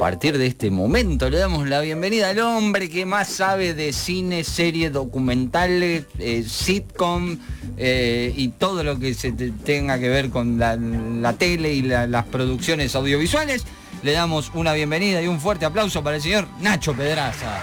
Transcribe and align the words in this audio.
partir 0.00 0.38
de 0.38 0.46
este 0.46 0.70
momento 0.70 1.28
le 1.28 1.36
damos 1.36 1.68
la 1.68 1.80
bienvenida 1.80 2.30
al 2.30 2.38
hombre 2.38 2.88
que 2.88 3.04
más 3.04 3.28
sabe 3.28 3.74
de 3.74 3.92
cine, 3.92 4.44
serie, 4.44 4.88
documentales, 4.88 6.06
eh, 6.18 6.42
sitcom 6.42 7.36
eh, 7.76 8.32
y 8.34 8.48
todo 8.48 8.82
lo 8.82 8.98
que 8.98 9.12
se 9.12 9.32
tenga 9.32 9.98
que 9.98 10.08
ver 10.08 10.30
con 10.30 10.58
la, 10.58 11.34
tele 11.34 11.74
y 11.74 11.82
las 11.82 12.24
producciones 12.24 12.94
audiovisuales. 12.94 13.66
Le 14.02 14.12
damos 14.12 14.50
una 14.54 14.72
bienvenida 14.72 15.20
y 15.20 15.26
un 15.26 15.38
fuerte 15.38 15.66
aplauso 15.66 16.02
para 16.02 16.16
el 16.16 16.22
señor 16.22 16.48
Nacho 16.62 16.94
Pedraza. 16.94 17.60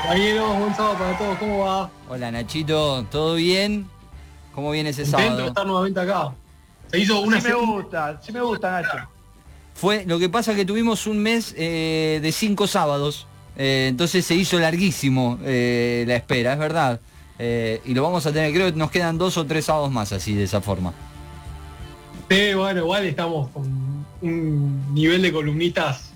Compañeros, 0.00 0.58
buen 0.58 0.76
sábado 0.76 0.94
para 0.96 1.18
todos, 1.18 1.38
¿cómo 1.38 1.58
va? 1.64 1.90
Hola 2.08 2.30
Nachito, 2.30 3.04
¿todo 3.10 3.34
bien? 3.34 3.90
¿Cómo 4.54 4.70
viene 4.70 4.90
ese 4.90 5.04
sábado? 5.04 5.48
estar 5.48 5.66
nuevamente 5.66 5.98
acá. 5.98 6.32
Se 6.90 6.98
hizo 6.98 7.20
una... 7.20 7.40
Sí 7.40 7.48
me 7.48 7.54
gusta, 7.54 8.20
sí 8.22 8.32
me 8.32 8.40
gusta 8.40 8.70
Nacho. 8.70 9.08
Fue, 9.74 10.04
lo 10.06 10.18
que 10.18 10.30
pasa 10.30 10.54
que 10.54 10.64
tuvimos 10.64 11.06
un 11.06 11.18
mes 11.18 11.54
eh, 11.56 12.18
de 12.22 12.32
cinco 12.32 12.66
sábados, 12.66 13.26
eh, 13.58 13.86
entonces 13.90 14.24
se 14.24 14.34
hizo 14.34 14.58
larguísimo 14.58 15.38
eh, 15.44 16.04
la 16.06 16.16
espera, 16.16 16.54
es 16.54 16.58
verdad. 16.58 17.00
y 17.38 17.92
lo 17.92 18.02
vamos 18.02 18.24
a 18.24 18.32
tener, 18.32 18.52
creo 18.54 18.72
que 18.72 18.78
nos 18.78 18.90
quedan 18.90 19.18
dos 19.18 19.36
o 19.36 19.44
tres 19.44 19.66
sábados 19.66 19.90
más 19.90 20.12
así, 20.12 20.34
de 20.34 20.44
esa 20.44 20.62
forma. 20.62 20.94
Sí, 22.30 22.54
bueno, 22.54 22.80
igual 22.80 23.04
estamos 23.04 23.50
con 23.50 24.06
un 24.22 24.94
nivel 24.94 25.20
de 25.20 25.32
columnistas 25.32 26.10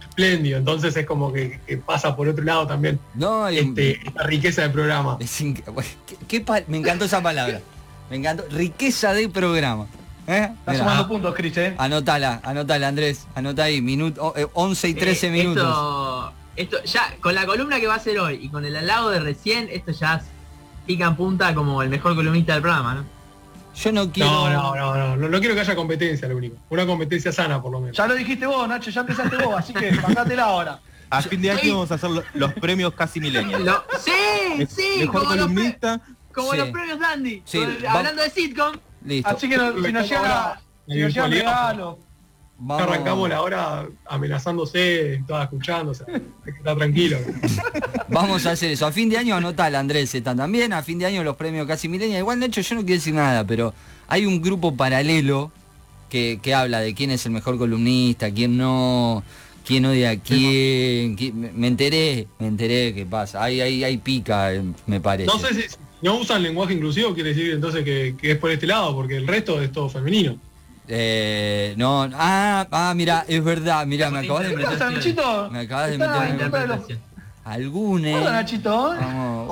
espléndido, 0.00 0.58
entonces 0.58 0.94
es 0.96 1.06
como 1.06 1.32
que, 1.32 1.58
pasa 1.84 2.14
por 2.14 2.28
otro 2.28 2.44
lado 2.44 2.66
también 2.66 2.98
no, 3.14 3.48
este, 3.48 4.00
esta 4.06 4.22
riqueza 4.24 4.62
de 4.62 4.70
programa. 4.70 5.18
me 6.68 6.76
encantó 6.76 7.06
esa 7.06 7.22
palabra. 7.22 7.62
Me 8.10 8.16
encantó. 8.16 8.44
Riqueza 8.50 9.14
de 9.14 9.28
programa. 9.28 9.86
¿Eh? 10.26 10.50
Está 10.58 10.74
sumando 10.74 11.06
puntos, 11.06 11.34
Cris, 11.34 11.56
¿eh? 11.56 11.74
Anotala, 11.78 12.40
anotala, 12.42 12.88
Andrés. 12.88 13.26
Anota 13.34 13.64
ahí, 13.64 13.80
minuto, 13.80 14.34
11 14.54 14.88
y 14.88 14.94
13 14.94 15.30
minutos. 15.30 16.32
Esto, 16.56 16.78
esto, 16.78 16.84
ya, 16.84 17.14
con 17.20 17.34
la 17.34 17.46
columna 17.46 17.78
que 17.78 17.86
va 17.86 17.94
a 17.94 18.00
ser 18.00 18.18
hoy 18.18 18.40
y 18.42 18.48
con 18.48 18.64
el 18.64 18.74
al 18.76 18.86
lado 18.86 19.10
de 19.10 19.20
recién, 19.20 19.68
esto 19.70 19.92
ya 19.92 20.22
pica 20.86 21.06
en 21.06 21.16
punta 21.16 21.54
como 21.54 21.82
el 21.82 21.88
mejor 21.88 22.14
columnista 22.14 22.54
del 22.54 22.62
programa, 22.62 22.94
¿no? 22.94 23.04
Yo 23.76 23.92
no 23.92 24.10
quiero. 24.10 24.30
No, 24.30 24.74
no, 24.74 24.74
no, 24.74 25.16
no, 25.16 25.28
no, 25.28 25.38
quiero 25.38 25.54
que 25.54 25.60
haya 25.60 25.76
competencia, 25.76 26.26
lo 26.28 26.36
único. 26.36 26.56
Una 26.70 26.86
competencia 26.86 27.30
sana, 27.30 27.60
por 27.60 27.70
lo 27.72 27.80
menos. 27.80 27.96
Ya 27.96 28.06
lo 28.06 28.14
dijiste 28.14 28.46
vos, 28.46 28.66
Nacho, 28.66 28.90
ya 28.90 29.02
empezaste 29.02 29.36
vos, 29.36 29.54
así 29.58 29.74
que 29.74 29.92
la 30.34 30.44
ahora. 30.44 30.80
A 31.10 31.22
fin 31.22 31.40
de 31.40 31.50
año 31.50 31.74
vamos 31.74 31.92
a 31.92 31.94
hacer 31.94 32.10
los 32.34 32.52
premios 32.54 32.94
casi 32.94 33.20
milenios. 33.20 33.62
sí, 34.00 34.66
sí, 34.68 35.00
mejor 35.00 35.24
como 35.24 35.36
columnista. 35.36 36.00
Los, 36.06 36.16
como 36.32 36.54
los 36.54 36.68
premios 36.70 36.98
Dandy. 36.98 37.42
hablando 37.88 38.22
de 38.22 38.30
sitcom. 38.30 38.76
Listo. 39.06 39.30
Así 39.30 39.48
que 39.48 39.54
si 39.56 39.92
nos 39.92 40.08
llega, 40.08 40.60
si 40.86 41.00
nos 41.00 41.14
llega 41.14 41.28
regalo. 41.28 41.98
Arrancamos 42.68 43.28
la 43.28 43.42
hora 43.42 43.86
amenazándose, 44.06 45.16
estaba 45.16 45.44
escuchando, 45.44 45.92
o 45.92 45.94
sea, 45.94 46.06
tranquilo. 46.74 47.18
Vamos 48.08 48.46
a 48.46 48.52
hacer 48.52 48.70
eso. 48.70 48.86
A 48.86 48.92
fin 48.92 49.10
de 49.10 49.18
año 49.18 49.34
anota 49.34 49.68
la 49.68 49.78
Andrés 49.78 50.14
están 50.14 50.38
también, 50.38 50.72
a 50.72 50.82
fin 50.82 50.98
de 50.98 51.04
año 51.04 51.22
los 51.22 51.36
premios 51.36 51.66
casi 51.66 51.86
milenios. 51.88 52.18
Igual 52.18 52.40
de 52.40 52.46
hecho 52.46 52.62
yo 52.62 52.76
no 52.76 52.80
quiero 52.80 52.98
decir 52.98 53.14
nada, 53.14 53.44
pero 53.44 53.74
hay 54.08 54.24
un 54.24 54.40
grupo 54.40 54.74
paralelo 54.74 55.52
que, 56.08 56.54
habla 56.54 56.80
de 56.80 56.94
quién 56.94 57.10
es 57.10 57.26
el 57.26 57.32
mejor 57.32 57.58
columnista, 57.58 58.30
quién 58.30 58.56
no, 58.56 59.22
quién 59.66 59.84
odia 59.84 60.10
a 60.10 60.16
quién. 60.16 61.16
me 61.54 61.66
enteré, 61.66 62.28
me 62.38 62.46
enteré 62.46 62.94
qué 62.94 63.04
pasa. 63.04 63.42
Hay, 63.42 63.60
hay, 63.60 63.84
hay 63.84 63.98
pica, 63.98 64.52
me 64.86 65.00
parece. 65.00 65.26
No 65.26 65.38
sé 65.38 65.54
si 65.54 65.76
no 66.02 66.16
usan 66.16 66.42
lenguaje 66.42 66.74
inclusivo, 66.74 67.12
quiere 67.14 67.30
decir 67.30 67.52
entonces 67.52 67.84
que, 67.84 68.14
que 68.20 68.32
es 68.32 68.38
por 68.38 68.50
este 68.50 68.66
lado, 68.66 68.94
porque 68.94 69.16
el 69.16 69.26
resto 69.26 69.60
es 69.60 69.72
todo 69.72 69.88
femenino. 69.88 70.38
Eh, 70.88 71.74
no, 71.76 72.08
ah, 72.14 72.66
ah, 72.70 72.92
mira, 72.94 73.24
es 73.26 73.42
verdad, 73.42 73.84
mira, 73.86 74.10
me 74.10 74.20
acabas 74.20 74.48
de 74.48 74.56
meter. 74.56 74.68
Me 75.50 75.58
acabas 75.60 75.90
de 75.90 75.98
meter. 75.98 76.98
Algunes. 77.44 78.24
Nachito. 78.24 78.92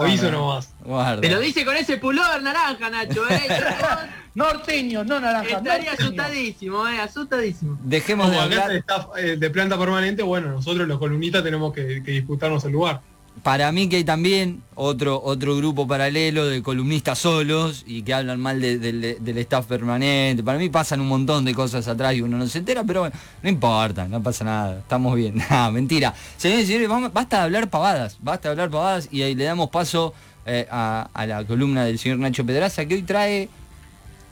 Aviso 0.01 0.31
nomás. 0.31 0.73
Guarda. 0.85 1.21
Te 1.21 1.29
lo 1.29 1.41
dice 1.41 1.65
con 1.65 1.77
ese 1.77 1.97
pulor 1.97 2.43
naranja, 2.43 2.91
Nacho, 2.91 3.23
eh. 3.31 3.49
Norteño, 4.35 5.05
no 5.05 5.21
naranja. 5.21 5.59
Estaría 5.59 5.93
asustadísimo, 5.93 6.89
eh, 6.89 7.01
asustadísimo. 7.01 7.79
Dejemos 7.83 8.31
de 8.31 8.39
hablar. 8.39 8.85
Eh, 9.17 9.37
de 9.37 9.51
planta 9.51 9.79
permanente, 9.79 10.23
bueno, 10.23 10.49
nosotros 10.51 10.89
los 10.89 10.99
columnistas 10.99 11.43
tenemos 11.43 11.73
que, 11.73 12.03
que 12.03 12.11
disputarnos 12.11 12.65
el 12.65 12.73
lugar 12.73 13.01
para 13.43 13.73
mí 13.73 13.89
que 13.89 13.97
hay 13.97 14.05
también 14.05 14.63
otro, 14.75 15.21
otro 15.23 15.57
grupo 15.57 15.87
paralelo 15.87 16.47
de 16.47 16.63
columnistas 16.63 17.19
solos 17.19 17.85
y 17.87 18.03
que 18.03 18.15
hablan 18.15 18.41
mal 18.41 18.61
del 18.61 19.39
staff 19.39 19.67
permanente. 19.67 20.43
Para 20.43 20.59
mí 20.59 20.69
pasan 20.69 21.01
un 21.01 21.09
montón 21.09 21.45
de 21.45 21.55
cosas 21.55 21.87
atrás 21.89 22.15
y 22.15 22.23
uno 22.23 22.39
no 22.39 22.47
se 22.47 22.59
entera, 22.59 22.85
pero 22.85 23.01
bueno, 23.01 23.17
no 23.43 23.49
importa, 23.49 24.07
no 24.07 24.23
pasa 24.23 24.45
nada, 24.45 24.79
estamos 24.79 25.15
bien. 25.17 25.43
Ah, 25.57 25.71
mentira. 25.71 26.15
Señores 26.37 26.65
y 26.65 26.73
señores, 26.73 27.13
basta 27.13 27.39
de 27.39 27.43
hablar 27.45 27.71
pavadas, 27.71 28.17
basta 28.21 28.49
de 28.49 28.53
hablar 28.53 28.71
pavadas 28.71 29.09
y 29.11 29.23
ahí 29.23 29.35
le 29.35 29.45
damos 29.45 29.71
paso 29.71 30.15
eh, 30.47 30.67
a, 30.71 31.09
la 31.27 31.45
columna 31.45 31.85
del 31.85 31.99
señor 31.99 32.19
Nacho 32.19 32.45
Pedraza 32.45 32.85
que 32.87 32.95
hoy 32.95 33.03
trae 33.03 33.49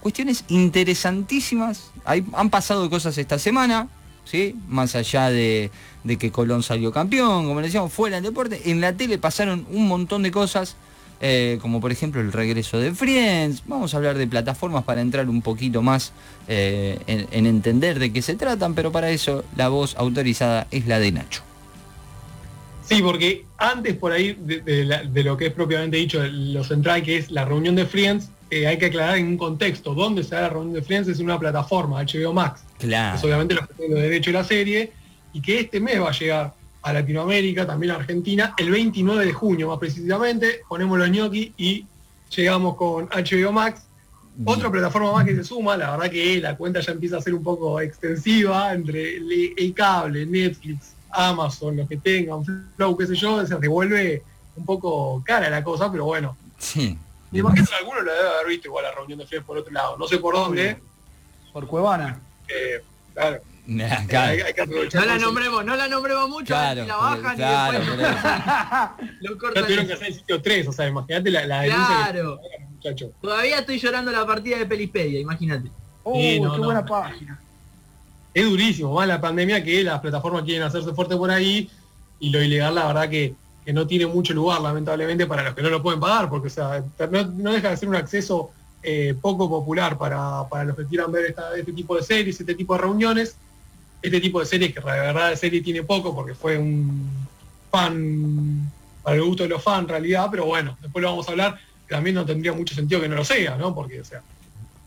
cuestiones 0.03 0.45
interesantísimas. 0.49 1.93
han 2.05 2.51
pasado 2.51 2.91
cosas 2.91 3.17
esta 3.17 3.39
semana, 3.39 3.89
¿sí? 4.25 4.57
Más 4.69 4.95
allá 4.95 5.31
de 5.31 5.71
de 6.05 6.17
que 6.17 6.31
Colón 6.31 6.63
salió 6.63 6.93
campeón, 6.93 7.47
como 7.47 7.61
le 7.61 7.67
decíamos, 7.67 7.93
fuera 7.93 8.17
del 8.17 8.25
deporte. 8.25 8.71
En 8.71 8.81
la 8.81 8.93
tele 8.95 9.19
pasaron 9.19 9.67
un 9.71 9.87
montón 9.87 10.23
de 10.23 10.31
cosas, 10.31 10.77
eh, 11.21 11.59
como 11.63 11.81
por 11.81 11.93
ejemplo 11.93 12.21
el 12.21 12.33
regreso 12.33 12.79
de 12.79 12.93
Friends. 12.93 13.63
Vamos 13.67 13.95
a 13.95 13.99
hablar 13.99 14.19
de 14.19 14.27
plataformas 14.27 14.85
para 14.85 15.01
entrar 15.01 15.29
un 15.29 15.43
poquito 15.43 15.83
más 15.83 16.13
eh, 16.49 16.99
en, 17.07 17.47
entender 17.47 17.99
de 17.99 18.13
qué 18.13 18.23
se 18.23 18.35
tratan, 18.35 18.75
pero 18.75 18.91
para 18.91 19.11
eso 19.11 19.45
la 19.57 19.69
voz 19.69 19.95
autorizada 19.97 20.67
es 20.71 20.87
la 20.87 20.99
de 20.99 21.13
Nacho. 21.13 21.43
Sí, 22.85 23.01
porque 23.01 23.47
antes 23.59 23.97
por 23.97 24.13
ahí 24.13 24.37
de, 24.39 25.23
lo 25.23 25.37
que 25.37 25.47
es 25.47 25.53
propiamente 25.53 25.97
dicho 25.97 26.21
lo 26.23 26.65
central, 26.65 27.03
que 27.03 27.17
es 27.17 27.31
la 27.31 27.45
reunión 27.45 27.77
de 27.77 27.87
Friends, 27.87 28.29
eh, 28.53 28.67
hay 28.67 28.77
que 28.77 28.85
aclarar 28.85 29.17
en 29.17 29.29
un 29.29 29.39
contexto. 29.39 29.95
¿Dónde 29.95 30.23
se 30.23 30.35
da 30.35 30.43
la 30.43 30.49
reunión 30.51 30.75
de 30.75 30.83
Friends? 30.83 31.09
Es 31.09 31.21
una 31.21 31.39
plataforma, 31.39 32.03
HBO 32.03 32.35
Max. 32.35 32.63
Claro. 32.79 33.19
obviamente 33.23 33.55
los 33.55 33.67
que 33.67 33.73
tienen 33.73 33.95
los 33.95 34.03
derechos 34.03 34.27
de 34.27 34.33
la 34.39 34.45
serie 34.45 34.93
y 35.33 35.41
que 35.41 35.61
este 35.61 35.81
mes 35.81 35.99
va 35.99 36.11
a 36.11 36.13
llegar 36.13 36.53
a 36.83 36.93
Latinoamérica, 36.93 37.67
también 37.67 37.93
a 37.93 37.97
Argentina, 37.97 38.55
el 38.59 38.71
29 38.71 39.25
de 39.25 39.33
junio 39.33 39.69
más 39.69 39.79
precisamente, 39.79 40.61
ponemos 40.69 40.99
los 40.99 41.09
ñoqui 41.09 41.55
y 41.57 41.87
llegamos 42.37 42.77
con 42.77 43.09
HBO 43.09 43.53
Max. 43.53 43.85
Otra 44.45 44.71
plataforma 44.71 45.13
más 45.13 45.25
que 45.25 45.35
se 45.35 45.45
suma, 45.45 45.75
la 45.79 45.93
verdad 45.93 46.11
que 46.11 46.39
la 46.39 46.55
cuenta 46.55 46.81
ya 46.81 46.93
empieza 46.93 47.17
a 47.17 47.23
ser 47.23 47.33
un 47.33 47.43
poco 47.43 47.81
extensiva 47.81 48.75
entre 48.75 49.17
el, 49.17 49.73
cable, 49.75 50.27
Netflix, 50.27 50.93
Amazon, 51.09 51.79
los 51.79 51.89
que 51.89 51.97
tengan, 51.97 52.45
Flow, 52.77 52.99
qué 52.99 53.07
sé 53.07 53.15
yo, 53.15 53.47
se 53.47 53.57
devuelve 53.57 54.23
un 54.57 54.67
poco 54.67 55.23
cara 55.25 55.49
la 55.49 55.65
cosa, 55.65 55.91
pero 55.91 56.05
bueno. 56.05 56.37
Sí. 56.59 56.99
Me 57.33 57.39
imagino 57.39 57.67
que 57.67 57.75
alguno 57.75 58.01
lo 58.03 58.13
debe 58.13 58.29
haber 58.29 58.47
visto 58.47 58.69
igual 58.69 58.85
la 58.85 58.93
reunión 58.93 59.19
de 59.19 59.27
Fred 59.27 59.43
por 59.43 59.59
otro 59.59 59.73
lado, 59.73 59.97
no 59.97 60.07
sé 60.07 60.19
por 60.19 60.35
dónde. 60.35 60.77
Por 61.53 61.67
Cuevana. 61.67 62.21
Eh, 62.49 62.83
claro 63.15 63.41
no 63.67 65.05
la 65.05 65.19
nombremos, 65.19 65.65
no 65.65 65.77
la 65.77 65.89
nombremos 65.89 66.29
mucho, 66.29 66.53
la 66.53 66.97
bajan 66.97 67.37
claro, 67.37 67.79
y 67.79 69.29
después 69.29 69.55
lo 69.55 69.63
tuvieron 69.63 69.87
que 69.87 69.93
hacer 69.93 70.09
el 70.09 70.15
sitio 70.15 70.43
3, 70.43 70.69
o 70.69 70.73
sea, 70.73 70.89
imagínate 70.89 71.31
la, 71.31 71.47
la 71.47 71.65
Claro. 71.65 72.41
Todavía 73.21 73.61
estoy 73.61 73.79
llorando 73.79 74.11
la 74.11 74.27
partida 74.27 74.59
de 74.59 74.67
Pelipedia, 74.67 75.21
imagínate. 75.21 75.71
Oh, 76.03 76.15
qué 76.15 76.41
buena 76.41 76.85
página. 76.85 77.41
Es 78.35 78.45
durísimo, 78.45 78.95
más 78.95 79.07
la 79.07 79.21
pandemia 79.21 79.63
que 79.63 79.85
las 79.85 80.01
plataformas 80.01 80.43
quieren 80.43 80.65
hacerse 80.65 80.93
fuerte 80.93 81.17
por 81.17 81.31
ahí 81.31 81.71
y 82.19 82.31
lo 82.31 82.43
ilegal 82.43 82.75
la 82.75 82.87
verdad 82.87 83.09
que, 83.09 83.35
que 83.65 83.73
no 83.73 83.87
tiene 83.87 84.07
mucho 84.07 84.35
lugar 84.35 84.61
lamentablemente 84.61 85.27
para 85.27 85.45
los 85.45 85.55
que 85.55 85.63
no 85.63 85.71
lo 85.71 85.83
pueden 85.83 86.01
pagar, 86.01 86.29
porque 86.29 86.49
o 86.49 86.51
sea, 86.51 86.83
no, 87.11 87.53
deja 87.53 87.71
de 87.71 87.77
ser 87.77 87.89
un 87.89 87.95
acceso 87.95 88.51
eh, 88.83 89.15
poco 89.21 89.49
popular 89.49 89.97
para, 89.97 90.49
para, 90.49 90.65
los 90.65 90.77
que 90.77 90.87
quieran 90.87 91.13
ver 91.13 91.35
este 91.57 91.73
tipo 91.73 91.97
de 91.97 92.03
series, 92.03 92.41
este 92.41 92.55
tipo 92.55 92.75
de 92.75 92.81
reuniones 92.81 93.37
este 94.03 94.21
tipo 94.21 94.41
de 94.41 94.47
series, 94.47 94.75
que 94.75 94.81
la 94.81 94.95
verdad 94.95 95.31
de 95.31 95.37
serie 95.37 95.63
tiene 95.63 95.85
poco 95.85 96.15
porque 96.15 96.35
fue 96.35 96.59
un 96.59 97.09
fan 97.71 98.71
para 99.03 99.17
el 99.17 99.23
gusto 99.23 99.45
de 99.45 99.49
los 99.49 99.63
fans 99.63 99.85
en 99.85 99.89
realidad, 99.89 100.29
pero 100.31 100.45
bueno, 100.45 100.77
después 100.83 101.03
lo 101.03 101.11
vamos 101.11 101.29
a 101.29 101.31
hablar, 101.31 101.59
también 101.89 102.17
no 102.17 102.27
tendría 102.27 102.53
mucho 102.53 102.75
sentido 102.75 103.01
que 103.01 103.09
no 103.09 103.17
lo 103.17 103.25
sea, 103.25 103.57
¿no? 103.57 103.75
Porque, 103.75 104.01
o 104.01 104.05
sea, 104.05 104.23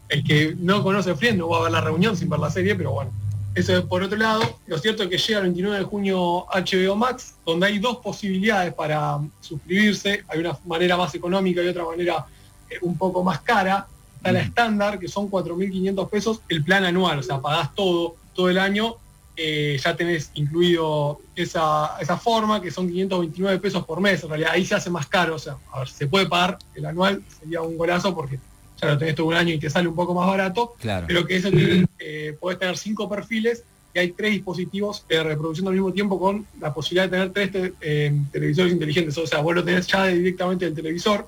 el 0.10 0.24
que 0.24 0.56
no 0.60 0.84
conoce 0.84 1.16
Friends 1.16 1.38
no 1.38 1.50
va 1.50 1.60
a 1.60 1.64
ver 1.64 1.72
la 1.72 1.82
reunión 1.82 2.16
sin 2.16 2.30
ver 2.30 2.40
la 2.40 2.52
serie, 2.52 2.76
pero 2.76 2.92
bueno. 2.92 3.12
Eso 3.56 3.78
es 3.78 3.86
por 3.86 4.04
otro 4.04 4.18
lado. 4.18 4.42
Lo 4.68 4.78
cierto 4.78 5.04
es 5.04 5.10
que 5.10 5.18
llega 5.18 5.40
el 5.40 5.46
29 5.46 5.80
de 5.80 5.84
junio 5.86 6.46
HBO 6.54 6.96
Max, 6.96 7.36
donde 7.46 7.68
hay 7.68 7.80
dos 7.80 7.98
posibilidades 7.98 8.74
para 8.74 9.20
suscribirse. 9.40 10.24
Hay 10.28 10.40
una 10.40 10.58
manera 10.66 10.98
más 10.98 11.16
económica 11.16 11.64
y 11.64 11.68
otra 11.70 11.86
manera 11.86 12.26
eh, 12.70 12.78
un 12.82 12.98
poco 12.98 13.24
más 13.24 13.40
cara. 13.40 13.88
Está 14.18 14.32
la 14.34 14.42
estándar, 14.42 15.00
que 15.00 15.08
son 15.08 15.32
4.500 15.32 16.10
pesos 16.10 16.42
el 16.50 16.64
plan 16.64 16.84
anual, 16.84 17.20
o 17.20 17.24
sea, 17.24 17.40
pagás 17.40 17.74
todo, 17.76 18.16
todo 18.34 18.50
el 18.50 18.58
año 18.58 18.98
eh, 19.38 19.78
ya 19.84 19.96
tenés 19.96 20.32
incluido 20.36 21.20
esa, 21.36 21.98
forma, 22.22 22.62
que 22.62 22.72
son 22.72 22.88
529 22.88 23.60
pesos 23.60 23.86
por 23.86 24.00
mes. 24.00 24.24
En 24.24 24.30
realidad 24.30 24.52
ahí 24.54 24.66
se 24.66 24.76
hace 24.76 24.90
más 24.90 25.08
caro. 25.08 25.36
O 25.36 25.40
sea, 25.40 25.58
a 25.72 25.80
ver, 25.80 25.90
se 25.90 26.08
puede 26.08 26.26
pagar 26.26 26.58
el 26.74 26.86
anual, 26.86 27.22
sería 27.40 27.62
un 27.62 27.78
golazo 27.78 28.16
porque 28.16 28.40
ya 28.82 28.88
lo 28.90 28.98
tenés 28.98 29.16
todo 29.16 29.28
un 29.28 29.34
año 29.36 29.54
y 29.54 29.58
te 29.60 29.70
sale 29.70 29.88
un 29.88 29.96
poco 29.96 30.14
más 30.14 30.28
barato, 30.28 30.74
Claro. 30.80 31.06
pero 31.08 31.26
que 31.26 31.38
eso 31.38 31.50
tiene, 31.50 31.86
eh, 32.00 32.36
podés 32.40 32.60
tener 32.60 32.78
cinco 32.78 33.08
perfiles 33.10 33.64
y 33.94 34.00
hay 34.00 34.12
tres 34.12 34.32
dispositivos 34.34 35.06
de 35.08 35.24
reproducción 35.24 35.68
al 35.68 35.74
mismo 35.74 35.94
tiempo 35.94 36.20
con 36.20 36.46
la 36.60 36.74
posibilidad 36.74 37.06
de 37.06 37.10
tener 37.12 37.32
tres 37.32 37.52
te- 37.52 37.74
eh, 37.82 38.14
televisores 38.32 38.74
inteligentes. 38.74 39.18
O 39.18 39.26
sea, 39.26 39.40
vos 39.40 39.56
lo 39.56 39.64
tenés 39.64 39.88
ya 39.88 40.06
directamente 40.08 40.66
del 40.66 40.76
televisor, 40.76 41.28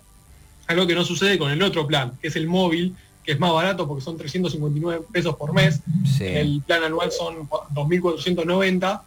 algo 0.68 0.86
que 0.86 0.94
no 0.96 1.06
sucede 1.06 1.38
con 1.38 1.50
el 1.52 1.62
otro 1.64 1.88
plan, 1.88 2.12
que 2.22 2.28
es 2.28 2.36
el 2.36 2.48
móvil, 2.48 2.94
que 3.24 3.32
es 3.34 3.40
más 3.40 3.52
barato 3.54 3.88
porque 3.88 4.04
son 4.04 4.18
359 4.18 5.06
pesos 5.12 5.36
por 5.38 5.54
mes. 5.54 5.80
Sí. 6.18 6.26
El 6.26 6.62
plan 6.66 6.84
anual 6.84 7.12
son 7.12 7.48
2.490. 7.74 9.02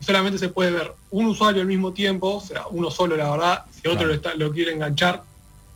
Solamente 0.00 0.38
se 0.38 0.48
puede 0.50 0.70
ver 0.72 0.92
un 1.10 1.26
usuario 1.26 1.62
al 1.62 1.68
mismo 1.68 1.92
tiempo, 1.92 2.34
o 2.36 2.40
sea, 2.40 2.66
uno 2.70 2.90
solo, 2.90 3.16
la 3.16 3.30
verdad. 3.30 3.64
Si 3.70 3.80
otro 3.80 3.92
Claro. 3.92 4.08
lo, 4.08 4.14
está- 4.14 4.34
lo 4.34 4.52
quiere 4.52 4.72
enganchar, 4.72 5.22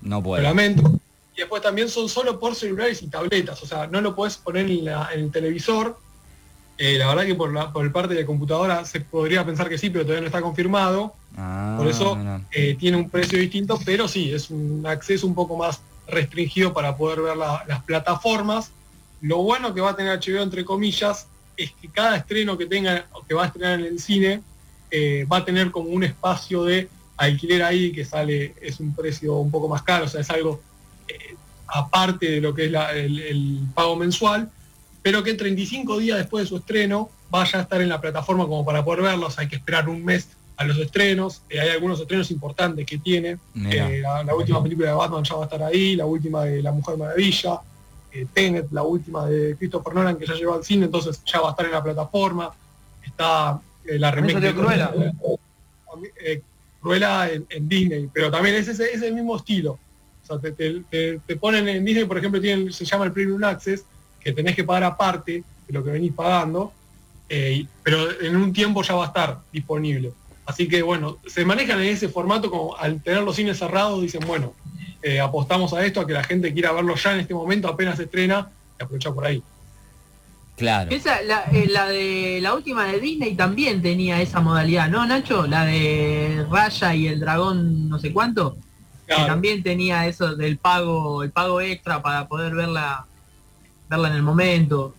No 0.02 0.16
lo 0.16 0.22
puedo. 0.22 0.42
lamento. 0.42 1.00
Y 1.40 1.44
después 1.44 1.62
también 1.62 1.88
son 1.88 2.06
solo 2.06 2.38
por 2.38 2.54
celulares 2.54 3.00
y 3.02 3.06
tabletas, 3.08 3.62
o 3.62 3.66
sea, 3.66 3.86
no 3.86 4.02
lo 4.02 4.14
puedes 4.14 4.36
poner 4.36 4.66
en, 4.70 4.84
la- 4.84 5.08
en 5.14 5.20
el 5.20 5.30
televisor. 5.30 5.96
Eh, 6.76 6.98
la 6.98 7.08
verdad 7.08 7.24
que 7.24 7.34
por, 7.34 7.50
la, 7.50 7.72
por 7.72 7.82
el 7.82 7.90
parte 7.90 8.12
de 8.12 8.26
computadora 8.26 8.84
se 8.84 9.00
podría 9.00 9.42
pensar 9.46 9.70
que 9.70 9.78
sí, 9.78 9.88
pero 9.88 10.04
todavía 10.04 10.20
no 10.20 10.26
está 10.26 10.42
confirmado. 10.42 11.14
Ah, 11.38 11.76
Por 11.78 11.88
eso 11.88 12.14
eh, 12.52 12.76
tiene 12.78 12.98
un 12.98 13.08
precio 13.08 13.38
distinto, 13.38 13.80
pero 13.86 14.06
sí, 14.06 14.30
es 14.30 14.50
un 14.50 14.84
acceso 14.86 15.26
un 15.26 15.34
poco 15.34 15.56
más 15.56 15.80
restringido 16.06 16.74
para 16.74 16.94
poder 16.94 17.22
ver 17.22 17.38
la- 17.38 17.64
las 17.66 17.82
plataformas. 17.84 18.70
Lo 19.22 19.38
bueno 19.38 19.72
que 19.72 19.80
va 19.80 19.90
a 19.92 19.96
tener 19.96 20.12
HBO, 20.20 20.42
entre 20.42 20.62
comillas, 20.66 21.26
es 21.56 21.72
que 21.72 21.88
cada 21.88 22.16
estreno 22.18 22.58
que 22.58 22.66
tenga 22.66 23.06
o 23.12 23.24
que 23.24 23.32
va 23.32 23.44
a 23.44 23.46
estrenar 23.46 23.80
en 23.80 23.86
el 23.86 23.98
cine 23.98 24.42
eh, 24.90 25.24
va 25.24 25.38
a 25.38 25.44
tener 25.46 25.70
como 25.70 25.88
un 25.88 26.04
espacio 26.04 26.64
de 26.64 26.86
alquiler 27.16 27.62
ahí 27.62 27.92
que 27.92 28.04
sale, 28.04 28.54
es 28.60 28.78
un 28.78 28.94
precio 28.94 29.36
un 29.36 29.50
poco 29.50 29.68
más 29.68 29.82
caro, 29.82 30.04
o 30.04 30.08
sea, 30.08 30.20
es 30.20 30.28
algo 30.30 30.60
aparte 31.72 32.30
de 32.30 32.40
lo 32.40 32.54
que 32.54 32.66
es 32.66 32.70
la- 32.70 32.92
el, 32.94 33.18
el 33.20 33.58
pago 33.74 33.96
mensual, 33.96 34.50
pero 35.02 35.22
que 35.22 35.34
35 35.34 35.98
días 35.98 36.18
después 36.18 36.44
de 36.44 36.48
su 36.48 36.56
estreno 36.58 37.10
vaya 37.30 37.58
a 37.60 37.62
estar 37.62 37.80
en 37.80 37.88
la 37.88 38.00
plataforma 38.00 38.44
como 38.44 38.64
para 38.64 38.84
poder 38.84 39.02
verlos, 39.02 39.38
hay 39.38 39.48
que 39.48 39.56
esperar 39.56 39.88
un 39.88 40.04
mes 40.04 40.28
a 40.56 40.64
los 40.64 40.76
estrenos, 40.78 41.42
eh, 41.48 41.58
hay 41.60 41.70
algunos 41.70 41.98
estrenos 42.00 42.30
importantes 42.30 42.84
que 42.84 42.98
tiene, 42.98 43.38
eh, 43.72 44.00
la, 44.02 44.22
la 44.24 44.34
última 44.34 44.62
película 44.62 44.88
de 44.88 44.94
Batman 44.94 45.24
ya 45.24 45.34
va 45.36 45.42
a 45.42 45.44
estar 45.44 45.62
ahí, 45.62 45.96
la 45.96 46.04
última 46.04 46.44
de 46.44 46.62
La 46.62 46.70
Mujer 46.72 46.98
Maravilla, 46.98 47.60
eh, 48.12 48.26
Tenet, 48.34 48.66
la 48.72 48.82
última 48.82 49.26
de 49.26 49.56
Christopher 49.56 49.94
Nolan 49.94 50.16
que 50.18 50.26
ya 50.26 50.34
llegó 50.34 50.54
al 50.54 50.64
cine, 50.64 50.84
entonces 50.86 51.22
ya 51.24 51.40
va 51.40 51.48
a 51.48 51.50
estar 51.52 51.64
en 51.64 51.72
la 51.72 51.82
plataforma, 51.82 52.50
está 53.06 53.58
eh, 53.86 53.98
la 53.98 54.10
remake 54.10 54.34
de 54.40 54.54
Cruella. 54.54 54.90
Cruella 56.82 57.30
en, 57.30 57.46
en 57.50 57.68
Disney, 57.68 58.08
pero 58.12 58.30
también 58.30 58.54
es 58.56 58.68
ese, 58.68 58.92
ese 58.92 59.10
mismo 59.12 59.36
estilo. 59.36 59.78
O 60.30 60.38
sea, 60.38 60.50
te, 60.50 60.52
te- 60.52 60.82
te- 60.88 61.20
te 61.26 61.36
ponen 61.36 61.68
en 61.68 61.84
Disney, 61.84 62.04
por 62.04 62.16
ejemplo, 62.18 62.40
tienen, 62.40 62.72
se 62.72 62.84
llama 62.84 63.04
el 63.04 63.12
Premium 63.12 63.42
Access, 63.42 63.84
que 64.20 64.32
tenés 64.32 64.54
que 64.54 64.62
pagar 64.64 64.84
aparte 64.84 65.42
de 65.66 65.72
lo 65.72 65.82
que 65.82 65.90
venís 65.90 66.12
pagando, 66.12 66.72
eh, 67.28 67.66
pero 67.82 68.20
en 68.20 68.36
un 68.36 68.52
tiempo 68.52 68.82
ya 68.82 68.94
va 68.94 69.04
a 69.04 69.08
estar 69.08 69.38
disponible. 69.52 70.12
Así 70.46 70.68
que 70.68 70.82
bueno, 70.82 71.18
se 71.26 71.44
manejan 71.44 71.80
en 71.80 71.88
ese 71.88 72.08
formato 72.08 72.50
como 72.50 72.76
al 72.76 73.02
tener 73.02 73.22
los 73.22 73.34
cines 73.36 73.58
cerrados, 73.58 74.00
dicen, 74.02 74.22
bueno, 74.26 74.54
eh, 75.02 75.18
apostamos 75.20 75.72
a 75.72 75.84
esto, 75.84 76.00
a 76.00 76.06
que 76.06 76.12
la 76.12 76.22
gente 76.24 76.52
quiera 76.52 76.72
verlo 76.72 76.94
ya 76.94 77.14
en 77.14 77.20
este 77.20 77.34
momento, 77.34 77.66
apenas 77.68 77.96
se 77.96 78.04
estrena, 78.04 78.48
y 78.78 78.82
aprovecha 78.82 79.12
por 79.12 79.26
ahí. 79.26 79.42
Claro. 80.56 80.90
Esa, 80.90 81.22
la, 81.22 81.44
eh, 81.52 81.66
la 81.68 81.88
de 81.88 82.38
la 82.42 82.54
última 82.54 82.84
de 82.86 83.00
Disney 83.00 83.34
también 83.34 83.80
tenía 83.80 84.20
esa 84.20 84.40
modalidad, 84.40 84.88
¿no, 84.90 85.06
Nacho? 85.06 85.46
La 85.46 85.64
de 85.64 86.44
Raya 86.50 86.94
y 86.94 87.06
el 87.06 87.18
dragón 87.20 87.88
no 87.88 87.98
sé 87.98 88.12
cuánto, 88.12 88.56
que 89.16 89.24
también 89.24 89.62
tenía 89.62 90.06
eso 90.06 90.36
del 90.36 90.56
pago, 90.58 91.22
el 91.22 91.30
pago 91.30 91.60
extra 91.60 92.00
para 92.00 92.28
poder 92.28 92.54
verla, 92.54 93.06
verla 93.88 94.08
en 94.08 94.14
el 94.14 94.22
momento. 94.22 94.94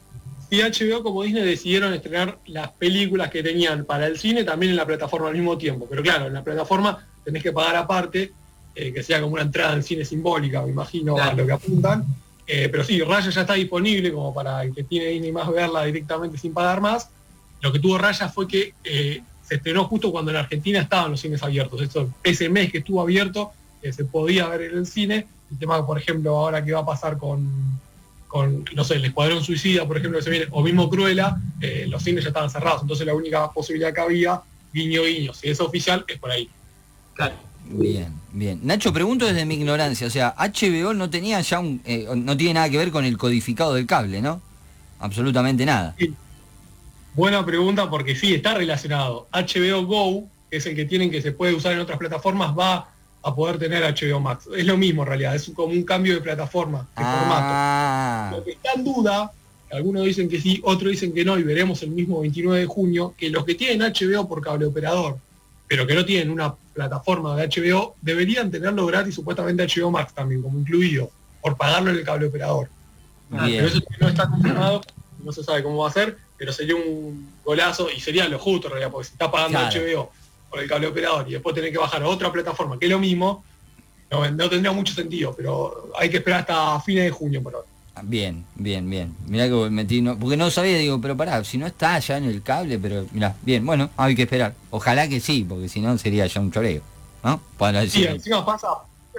Y 0.50 0.62
HBO 0.62 1.02
como 1.02 1.24
Disney 1.24 1.44
decidieron 1.44 1.94
estrenar 1.94 2.38
las 2.48 2.72
películas 2.72 3.30
que 3.30 3.42
tenían 3.42 3.86
para 3.86 4.08
el 4.08 4.20
cine 4.20 4.44
también 4.44 4.72
en 4.72 4.76
la 4.76 4.86
plataforma 4.86 5.30
al 5.30 5.36
mismo 5.36 5.58
tiempo. 5.58 5.88
Pero 5.90 6.04
claro, 6.04 6.28
en 6.28 6.34
la 6.34 6.44
plataforma 6.44 7.08
tenés 7.24 7.42
que 7.42 7.54
pagar 7.54 7.78
aparte, 7.78 8.34
eh, 8.76 8.92
que 8.92 9.02
sea 9.02 9.22
como 9.22 9.34
una 9.34 9.44
entrada 9.44 9.74
en 9.76 9.84
cine 9.84 10.04
simbólica, 10.04 10.62
me 10.62 10.72
imagino, 10.72 11.16
a 11.16 11.34
lo 11.34 11.46
que 11.46 11.54
apuntan. 11.54 12.06
Eh, 12.46 12.68
pero 12.70 12.84
sí, 12.84 13.00
Raya 13.02 13.30
ya 13.30 13.42
está 13.42 13.54
disponible 13.54 14.12
como 14.12 14.34
para 14.34 14.64
el 14.64 14.76
que 14.76 14.84
tiene 14.84 15.06
Disney 15.08 15.32
más 15.32 15.50
verla 15.50 15.86
directamente 15.86 16.38
sin 16.38 16.54
pagar 16.54 16.82
más. 16.82 17.08
Lo 17.62 17.72
que 17.72 17.80
tuvo 17.80 17.98
Raya 17.98 18.28
fue 18.28 18.46
que 18.46 18.74
eh, 18.84 19.22
se 19.48 19.56
estrenó 19.56 19.86
justo 19.86 20.12
cuando 20.12 20.32
en 20.32 20.38
Argentina 20.38 20.82
estaban 20.82 21.12
los 21.12 21.22
cines 21.22 21.42
abiertos. 21.44 21.82
Eso, 21.82 22.10
ese 22.24 22.50
mes 22.50 22.70
que 22.74 22.80
estuvo 22.80 23.02
abierto 23.02 23.54
eh, 23.82 23.94
se 23.94 24.06
podía 24.06 24.48
ver 24.48 24.62
en 24.72 24.78
el 24.80 24.88
cine. 24.88 25.28
El 25.52 25.58
tema, 25.58 25.86
por 25.86 25.98
ejemplo, 25.98 26.38
ahora 26.38 26.64
que 26.64 26.72
va 26.72 26.80
a 26.80 26.86
pasar 26.86 27.18
con, 27.18 27.50
con, 28.28 28.66
no 28.74 28.84
sé, 28.84 28.96
el 28.96 29.06
Escuadrón 29.06 29.44
Suicida, 29.44 29.86
por 29.86 29.98
ejemplo, 29.98 30.20
que 30.20 30.24
se 30.24 30.30
viene, 30.30 30.48
o 30.52 30.64
mismo 30.64 30.90
Cruella, 30.90 31.38
eh, 31.60 31.86
los 31.90 32.02
cines 32.04 32.24
ya 32.24 32.30
estaban 32.30 32.50
cerrados. 32.50 32.82
Entonces 32.82 33.06
la 33.06 33.14
única 33.14 33.52
posibilidad 33.52 33.94
que 33.94 34.02
había, 34.02 34.42
guiño 34.74 35.04
guiño, 35.04 35.34
si 35.34 35.50
es 35.50 35.60
oficial, 35.60 36.06
es 36.08 36.18
por 36.18 36.32
ahí. 36.32 36.50
Claro. 37.14 37.36
Bien, 37.66 38.14
bien. 38.32 38.60
Nacho, 38.64 38.92
pregunto 38.92 39.26
desde 39.26 39.46
mi 39.46 39.56
ignorancia, 39.56 40.08
o 40.08 40.10
sea, 40.10 40.36
HBO 40.38 40.94
no 40.94 41.10
tenía 41.10 41.40
ya 41.42 41.60
un, 41.60 41.82
eh, 41.86 42.08
no 42.16 42.36
tiene 42.36 42.56
nada 42.56 42.70
que 42.70 42.78
ver 42.78 42.92
con 42.92 43.06
el 43.06 43.18
codificado 43.18 43.74
del 43.74 43.86
cable, 43.86 44.22
¿no? 44.22 44.42
Absolutamente 45.00 45.66
nada. 45.66 45.96
Buena 47.14 47.46
pregunta 47.46 47.90
porque 47.90 48.16
sí, 48.16 48.34
está 48.34 48.54
relacionado. 48.54 49.28
HBO 49.34 49.86
Go, 49.86 50.24
que 50.50 50.58
es 50.58 50.66
el 50.66 50.76
que 50.76 50.86
tienen 50.86 51.12
que 51.12 51.22
se 51.22 51.32
puede 51.32 51.54
usar 51.54 51.74
en 51.74 51.80
otras 51.80 51.98
plataformas, 51.98 52.58
va 52.58 52.90
a 53.24 53.36
poder 53.36 53.58
tener 53.60 53.84
HBO 53.84 54.20
Max. 54.20 54.48
Es 54.56 54.66
lo 54.66 54.78
mismo 54.78 55.04
en 55.04 55.08
realidad, 55.10 55.36
es 55.36 55.52
como 55.54 55.74
un 55.74 55.84
cambio 55.84 56.16
de 56.16 56.22
plataforma, 56.22 56.80
de 56.98 57.04
formato. 57.04 57.46
Ah, 57.54 58.32
Lo 58.36 58.44
que 58.44 58.52
está 58.52 58.72
en 58.74 58.84
duda, 58.84 59.32
algunos 59.72 60.04
dicen 60.06 60.28
que 60.28 60.42
sí, 60.42 60.60
otros 60.64 60.92
dicen 60.92 61.14
que 61.14 61.24
no, 61.24 61.38
y 61.38 61.44
veremos 61.44 61.82
el 61.84 61.92
mismo 61.92 62.22
29 62.22 62.60
de 62.62 62.66
junio, 62.66 63.14
que 63.18 63.30
los 63.30 63.46
que 63.46 63.56
tienen 63.56 63.82
HBO 63.94 64.28
por 64.28 64.42
cable 64.42 64.66
operador, 64.66 65.18
pero 65.68 65.86
que 65.88 65.94
no 65.94 66.04
tienen 66.04 66.30
una 66.30 66.54
plataforma 66.74 67.36
de 67.36 67.48
HBO, 67.48 67.96
deberían 68.02 68.50
tenerlo 68.50 68.86
gratis, 68.86 69.16
supuestamente 69.16 69.66
HBO 69.68 69.92
Max 69.92 70.14
también, 70.14 70.42
como 70.42 70.60
incluido, 70.60 71.12
por 71.42 71.56
pagarlo 71.58 71.92
en 71.92 71.98
el 71.98 72.04
cable 72.04 72.28
operador. 72.28 72.70
bien. 73.30 73.52
Pero 73.64 73.68
eso 73.68 73.80
no 74.00 74.08
está 74.10 74.28
confirmado, 74.30 74.82
no 75.24 75.32
se 75.32 75.44
sabe 75.44 75.62
cómo 75.64 75.78
va 75.78 75.90
a 75.90 75.94
ser, 75.94 76.18
pero 76.38 76.52
sería 76.52 76.76
un 76.76 77.30
golazo 77.46 77.88
y 77.96 78.00
sería 78.00 78.28
lo 78.28 78.40
justo 78.40 78.68
en 78.68 78.72
realidad, 78.74 78.92
porque 78.92 79.08
si 79.10 79.14
está 79.14 79.30
pagando 79.30 79.60
Claro. 79.60 79.80
HBO 79.80 80.12
por 80.52 80.60
el 80.60 80.70
cable 80.70 80.88
operador 80.88 81.26
y 81.28 81.32
después 81.32 81.56
tener 81.56 81.72
que 81.72 81.78
bajar 81.80 82.04
a 82.04 82.08
otra 82.08 82.32
plataforma, 82.32 82.78
que 82.78 82.86
es 82.86 82.92
lo 82.92 83.00
mismo, 83.00 83.44
no, 84.12 84.30
no 84.30 84.50
tendría 84.50 84.74
mucho 84.74 84.94
sentido, 84.94 85.34
pero 85.36 85.90
hay 85.98 86.10
que 86.10 86.18
esperar 86.18 86.42
hasta 86.42 86.80
fines 86.82 87.06
de 87.06 87.12
junio 87.12 87.42
por 87.42 87.56
ahora. 87.56 87.68
Bien, 88.04 88.44
bien, 88.56 88.90
bien. 88.90 89.16
Mirá 89.28 89.48
que 89.48 89.70
metí, 89.70 90.02
no- 90.02 90.18
porque 90.18 90.36
no 90.38 90.50
sabía, 90.52 90.78
digo, 90.78 91.00
pero 91.00 91.16
pará, 91.16 91.44
si 91.44 91.58
no 91.58 91.68
está 91.68 92.00
ya 92.00 92.18
en 92.18 92.26
el 92.26 92.42
cable, 92.42 92.78
pero 92.80 93.06
mirá, 93.14 93.36
bien, 93.42 93.66
bueno, 93.66 93.90
hay 93.98 94.16
que 94.16 94.24
esperar. 94.24 94.54
Ojalá 94.72 95.08
que 95.08 95.20
sí, 95.20 95.46
porque 95.48 95.70
si 95.70 95.82
no 95.82 95.98
sería 95.98 96.26
ya 96.28 96.42
un 96.42 96.52
choreo, 96.52 96.82
¿no? 97.24 97.42
Para 97.58 97.82
Sí, 97.82 97.86
decir. 98.02 98.08
encima 98.08 98.46
pasa, 98.46 98.68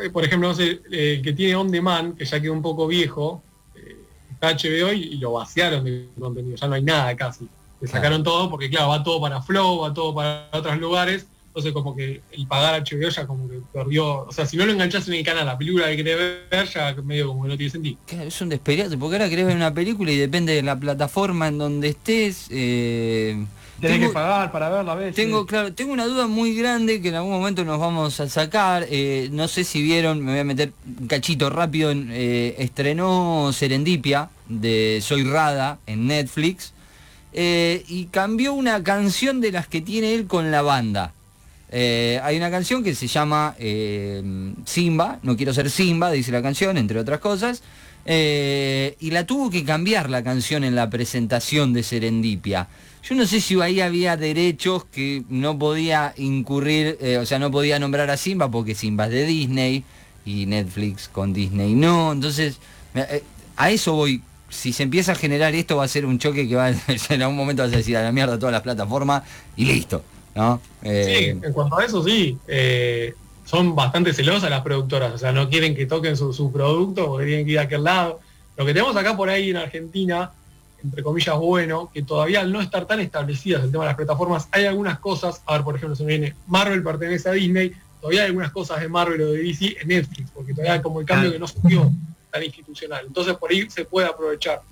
eh, 0.02 0.10
por 0.10 0.24
ejemplo, 0.24 0.48
no 0.48 0.54
sé, 0.54 0.80
eh, 0.90 1.14
el 1.16 1.22
que 1.22 1.32
tiene 1.32 1.54
On 1.56 1.70
Demand, 1.70 2.16
que 2.16 2.24
ya 2.24 2.40
quedó 2.40 2.52
un 2.52 2.62
poco 2.62 2.86
viejo, 2.86 3.42
eh, 3.74 3.96
está 4.30 4.48
HBO 4.50 4.92
y, 4.92 5.02
y 5.02 5.16
lo 5.18 5.32
vaciaron 5.32 5.84
de 5.84 6.08
contenido, 6.18 6.56
ya 6.56 6.66
no 6.66 6.74
hay 6.74 6.82
nada 6.82 7.14
casi. 7.16 7.44
Le 7.44 7.88
Claro. 7.88 7.92
sacaron 7.98 8.22
todo 8.22 8.48
porque, 8.50 8.70
claro, 8.70 8.88
va 8.88 9.02
todo 9.02 9.20
para 9.20 9.42
Flow, 9.42 9.80
va 9.80 9.92
todo 9.92 10.14
para 10.14 10.48
otros 10.52 10.78
lugares, 10.78 11.26
entonces 11.52 11.72
como 11.74 11.94
que 11.94 12.22
el 12.32 12.46
pagar 12.46 12.82
HBO 12.82 13.10
ya 13.10 13.26
como 13.26 13.46
que 13.46 13.58
perdió, 13.72 14.20
o 14.26 14.32
sea, 14.32 14.46
si 14.46 14.56
no 14.56 14.64
lo 14.64 14.72
enganchás 14.72 15.06
en 15.08 15.14
el 15.14 15.22
canal, 15.24 15.44
la 15.44 15.58
película 15.58 15.86
que 15.88 15.96
querés 15.98 16.16
ver, 16.50 16.66
ya 16.72 16.94
medio 17.04 17.26
como 17.28 17.42
que 17.42 17.48
no 17.50 17.56
tiene 17.58 17.70
sentido. 17.70 17.98
Claro, 18.06 18.24
es 18.28 18.40
un 18.40 18.48
desperiate, 18.48 18.96
porque 18.96 19.16
ahora 19.16 19.28
querés 19.28 19.44
ver 19.46 19.56
una 19.56 19.74
película 19.74 20.10
y 20.10 20.16
depende 20.16 20.54
de 20.54 20.62
la 20.62 20.76
plataforma 20.80 21.48
en 21.48 21.58
donde 21.58 21.88
estés. 21.88 22.46
eh, 22.50 23.44
Tenés 23.80 23.96
tengo- 23.98 24.08
que 24.10 24.14
pagar 24.14 24.50
para 24.52 24.68
verla 24.70 24.92
a 24.92 24.94
veces. 24.94 25.14
Tengo, 25.16 25.44
claro, 25.44 25.72
tengo 25.74 25.92
una 25.92 26.06
duda 26.06 26.26
muy 26.28 26.54
grande 26.54 27.02
que 27.02 27.08
en 27.08 27.16
algún 27.16 27.32
momento 27.32 27.64
nos 27.64 27.78
vamos 27.80 28.18
a 28.20 28.28
sacar. 28.28 28.86
eh, 28.88 29.28
no 29.32 29.46
sé 29.48 29.64
si 29.64 29.82
vieron, 29.82 30.20
me 30.24 30.30
voy 30.32 30.40
a 30.40 30.44
meter 30.44 30.72
un 31.00 31.06
cachito 31.08 31.50
rápido. 31.50 31.90
en, 31.90 32.08
eh, 32.12 32.54
estrenó 32.58 33.50
Serendipia 33.52 34.30
de 34.48 35.00
Soy 35.02 35.24
Rada 35.24 35.78
en 35.86 36.06
Netflix. 36.06 36.72
eh, 37.34 37.82
y 37.88 38.04
cambió 38.06 38.52
una 38.52 38.82
canción 38.84 39.40
de 39.40 39.52
las 39.52 39.66
que 39.66 39.80
tiene 39.80 40.14
él 40.14 40.26
con 40.26 40.50
la 40.50 40.60
banda. 40.62 41.12
Eh, 41.74 42.20
hay 42.22 42.36
una 42.36 42.50
canción 42.50 42.84
que 42.84 42.94
se 42.94 43.06
llama 43.06 43.56
eh, 43.58 44.22
Simba, 44.66 45.18
no 45.22 45.36
quiero 45.38 45.54
ser 45.54 45.70
Simba, 45.70 46.10
dice 46.10 46.30
la 46.30 46.42
canción, 46.42 46.76
entre 46.76 47.00
otras 47.00 47.18
cosas. 47.20 47.62
eh, 48.04 48.96
y 49.00 49.10
la 49.10 49.24
tuvo 49.26 49.48
que 49.48 49.64
cambiar 49.64 50.10
la 50.10 50.22
canción 50.22 50.64
en 50.64 50.74
la 50.74 50.90
presentación 50.90 51.72
de 51.72 51.82
Serendipia. 51.82 52.68
Yo 53.02 53.14
no 53.14 53.26
sé 53.26 53.40
si 53.40 53.60
ahí 53.60 53.80
había 53.80 54.16
derechos 54.16 54.84
que 54.84 55.24
no 55.28 55.58
podía 55.58 56.12
incurrir, 56.16 56.98
o 57.20 57.26
sea, 57.26 57.38
no 57.38 57.50
podía 57.50 57.78
nombrar 57.78 58.10
a 58.10 58.16
Simba 58.16 58.50
porque 58.50 58.74
Simba 58.74 59.06
es 59.06 59.12
de 59.12 59.26
Disney 59.26 59.84
y 60.24 60.46
Netflix 60.46 61.08
con 61.08 61.32
Disney 61.32 61.74
no. 61.74 62.12
Entonces, 62.12 62.58
a 63.56 63.70
eso 63.70 63.94
voy. 63.94 64.22
Si 64.50 64.72
se 64.72 64.82
empieza 64.82 65.12
a 65.12 65.14
generar 65.14 65.54
esto 65.54 65.76
va 65.78 65.84
a 65.84 65.88
ser 65.88 66.04
un 66.04 66.18
choque 66.18 66.46
que 66.46 66.54
va 66.54 66.66
a, 66.66 66.70
en 67.08 67.22
algún 67.22 67.36
momento 67.36 67.62
vas 67.62 67.72
a 67.72 67.76
decir 67.76 67.96
a 67.96 68.02
la 68.02 68.12
mierda 68.12 68.38
todas 68.38 68.52
las 68.52 68.62
plataformas 68.62 69.22
y 69.56 69.64
listo. 69.64 70.04
¿No? 70.34 70.60
Sí, 70.82 70.88
Eh, 70.88 71.38
en 71.42 71.52
cuanto 71.52 71.78
a 71.78 71.84
eso 71.84 72.02
sí. 72.02 72.38
Eh, 72.46 73.14
son 73.44 73.74
bastante 73.74 74.14
celosas 74.14 74.48
las 74.48 74.62
productoras, 74.62 75.12
o 75.12 75.18
sea, 75.18 75.32
no 75.32 75.48
quieren 75.48 75.74
que 75.74 75.86
toquen 75.86 76.16
su, 76.16 76.32
su 76.32 76.50
producto 76.50 77.06
porque 77.06 77.26
tienen 77.26 77.44
que 77.44 77.52
ir 77.52 77.58
a 77.58 77.62
aquel 77.62 77.84
lado. 77.84 78.20
Lo 78.56 78.64
que 78.64 78.72
tenemos 78.72 78.96
acá 78.96 79.16
por 79.16 79.28
ahí 79.28 79.50
en 79.50 79.56
Argentina, 79.56 80.30
entre 80.82 81.02
comillas, 81.02 81.36
bueno, 81.36 81.90
que 81.92 82.02
todavía 82.02 82.40
al 82.40 82.52
no 82.52 82.60
estar 82.60 82.86
tan 82.86 83.00
establecidas 83.00 83.64
el 83.64 83.70
tema 83.70 83.84
de 83.84 83.88
las 83.88 83.96
plataformas, 83.96 84.48
hay 84.52 84.66
algunas 84.66 84.98
cosas, 85.00 85.42
a 85.46 85.54
ver, 85.54 85.64
por 85.64 85.76
ejemplo, 85.76 85.96
se 85.96 86.04
me 86.04 86.16
viene, 86.16 86.34
Marvel 86.46 86.82
pertenece 86.82 87.28
a 87.28 87.32
Disney, 87.32 87.72
todavía 88.00 88.22
hay 88.22 88.28
algunas 88.28 88.52
cosas 88.52 88.80
de 88.80 88.88
Marvel 88.88 89.20
o 89.20 89.32
de 89.32 89.42
DC 89.42 89.76
en 89.80 89.88
Netflix, 89.88 90.30
porque 90.30 90.52
todavía 90.52 90.74
hay 90.74 90.82
como 90.82 91.00
el 91.00 91.06
cambio 91.06 91.32
que 91.32 91.38
no 91.38 91.46
se 91.46 91.58
dio 91.64 91.90
tan 92.30 92.42
institucional. 92.42 93.04
Entonces 93.06 93.36
por 93.36 93.50
ahí 93.50 93.68
se 93.70 93.84
puede 93.84 94.08
aprovechar 94.08 94.62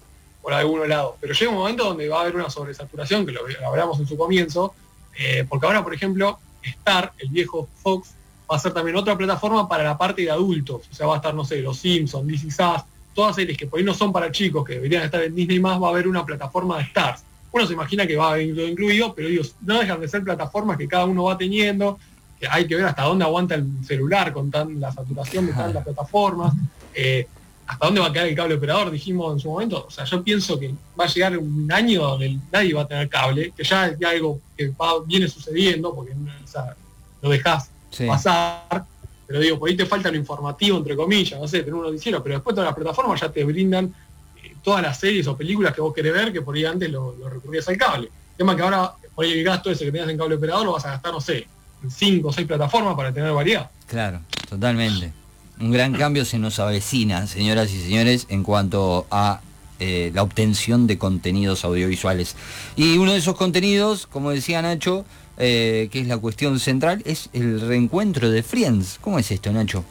por 0.43 0.53
algún 0.53 0.89
lado. 0.89 1.17
Pero 1.21 1.35
llega 1.35 1.51
un 1.51 1.59
momento 1.59 1.85
donde 1.85 2.09
va 2.09 2.19
a 2.19 2.21
haber 2.23 2.37
una 2.37 2.49
sobresaturación, 2.49 3.27
que 3.27 3.33
lo 3.33 3.43
hablamos 3.67 4.01
en 4.01 4.07
su 4.07 4.17
comienzo, 4.17 4.75
eh, 5.19 5.45
porque 5.49 5.67
ahora, 5.67 5.83
por 5.83 5.95
ejemplo, 5.95 6.39
Star, 6.63 7.13
el 7.19 7.29
viejo 7.29 7.69
Fox, 7.83 8.15
va 8.51 8.57
a 8.57 8.59
ser 8.59 8.73
también 8.73 8.97
otra 8.97 9.17
plataforma 9.17 9.69
para 9.69 9.85
la 9.85 9.97
parte 9.97 10.23
de 10.23 10.31
adultos. 10.31 10.83
O 10.91 10.95
sea, 10.95 11.07
va 11.07 11.15
a 11.15 11.17
estar, 11.17 11.35
no 11.35 11.45
sé, 11.45 11.61
Los 11.61 11.79
Simpsons, 11.79 12.27
DC 12.27 12.51
Sass, 12.51 12.85
todas 13.15 13.37
series 13.37 13.57
que 13.57 13.67
por 13.67 13.79
ahí 13.79 13.85
no 13.85 13.95
son 13.95 14.13
para 14.13 14.33
chicos, 14.33 14.65
que 14.65 14.75
deberían 14.75 15.03
estar 15.03 15.23
en 15.23 15.35
Disney 15.35 15.61
más, 15.61 15.81
va 15.81 15.89
a 15.89 15.91
haber 15.91 16.09
una 16.09 16.25
plataforma 16.25 16.79
de 16.79 16.85
Stars. 16.85 17.23
Uno 17.53 17.67
se 17.67 17.73
imagina 17.73 18.07
que 18.07 18.17
va 18.17 18.29
a 18.29 18.33
haber 18.33 18.55
todo 18.55 18.67
incluido, 18.67 19.15
pero 19.15 19.29
digo, 19.29 19.45
no 19.63 19.81
dejan 19.81 20.01
de 20.01 20.09
ser 20.09 20.23
plataformas 20.23 20.77
que 20.77 20.87
cada 20.87 21.05
uno 21.05 21.25
va 21.25 21.37
teniendo, 21.37 21.99
que 22.39 22.47
hay 22.49 22.67
que 22.67 22.77
ver 22.77 22.87
hasta 22.87 23.03
dónde 23.03 23.25
aguanta 23.25 23.57
el 23.57 23.67
celular 23.85 24.33
con 24.33 24.51
tan, 24.51 24.81
la 24.81 24.93
saturación 24.93 25.47
de 25.47 25.53
tantas 25.53 25.85
plataformas. 25.85 26.55
Eh, 26.95 27.27
hasta 27.71 27.87
dónde 27.87 28.01
va 28.01 28.09
a 28.09 28.13
quedar 28.13 28.27
el 28.27 28.35
cable 28.35 28.57
operador, 28.57 28.91
dijimos 28.91 29.33
en 29.33 29.39
su 29.39 29.49
momento. 29.49 29.85
O 29.87 29.91
sea, 29.93 30.05
yo 30.05 30.25
pienso 30.25 30.59
que 30.59 30.75
va 30.99 31.05
a 31.05 31.07
llegar 31.07 31.39
un 31.39 31.71
año 31.71 32.03
donde 32.03 32.37
nadie 32.51 32.75
va 32.75 32.83
a 32.83 32.89
tener 32.89 33.09
cable, 33.09 33.53
que 33.57 33.63
ya 33.63 33.87
es 33.87 34.05
algo 34.05 34.41
que 34.57 34.73
viene 35.07 35.29
sucediendo, 35.29 35.95
porque 35.95 36.13
o 36.13 36.49
sea, 36.49 36.75
lo 37.23 37.31
dejas 37.31 37.71
pasar. 38.09 38.85
Pero 39.25 39.39
digo, 39.39 39.59
por 39.61 39.69
ahí 39.69 39.77
te 39.77 39.87
falta 39.87 40.11
lo 40.11 40.17
informativo, 40.17 40.79
entre 40.79 40.97
comillas, 40.97 41.39
no 41.39 41.47
sé, 41.47 41.61
tener 41.61 41.75
un 41.75 41.85
noticiero, 41.85 42.21
pero 42.21 42.35
después 42.35 42.57
todas 42.57 42.67
las 42.67 42.75
plataformas 42.75 43.21
ya 43.21 43.31
te 43.31 43.45
brindan 43.45 43.95
eh, 44.43 44.57
todas 44.65 44.83
las 44.83 44.99
series 44.99 45.29
o 45.29 45.37
películas 45.37 45.73
que 45.73 45.81
vos 45.81 45.95
querés 45.95 46.13
ver, 46.13 46.33
que 46.33 46.43
por 46.43 46.57
ahí 46.57 46.65
antes 46.65 46.91
lo, 46.91 47.15
recurrías 47.29 47.69
al 47.69 47.77
cable. 47.77 48.09
El 48.33 48.37
tema 48.37 48.57
que 48.57 48.63
ahora, 48.63 48.95
por 49.15 49.25
ahí 49.25 49.39
el 49.39 49.45
gasto 49.45 49.71
ese 49.71 49.85
que 49.85 49.93
tenías 49.93 50.11
en 50.11 50.19
cable 50.19 50.35
operador 50.35 50.67
lo 50.67 50.73
vas 50.73 50.87
a 50.87 50.91
gastar, 50.91 51.13
no 51.13 51.21
sé, 51.21 51.47
en 51.85 51.91
cinco 51.93 52.31
o 52.31 52.33
seis 52.33 52.49
plataformas 52.49 52.97
para 52.97 53.13
tener 53.13 53.31
variedad. 53.33 53.71
Claro, 53.87 54.23
totalmente 54.49 55.21
un 55.61 55.71
gran 55.71 55.93
cambio 55.93 56.25
se 56.25 56.39
nos 56.39 56.59
avecina, 56.59 57.27
señoras 57.27 57.73
y 57.73 57.81
señores, 57.81 58.27
en 58.29 58.43
cuanto 58.43 59.07
a 59.11 59.41
eh, 59.79 60.11
la 60.15 60.23
obtención 60.23 60.87
de 60.87 60.99
contenidos 60.99 61.65
audiovisuales. 61.65 62.37
Y 62.77 62.99
uno 62.99 63.13
de 63.13 63.19
esos 63.19 63.37
contenidos, 63.37 64.07
como 64.07 64.31
decía 64.31 64.63
Nacho, 64.63 65.05
eh, 65.39 65.89
que 65.91 66.01
es 66.01 66.07
la 66.07 66.19
cuestión 66.19 66.59
central, 66.61 67.03
es 67.05 67.31
el 67.33 67.61
reencuentro 67.61 68.31
de 68.31 68.43
Friends. 68.43 68.99
¿Cómo 69.01 69.19
es 69.19 69.31
esto, 69.31 69.53
Nacho? 69.53 69.85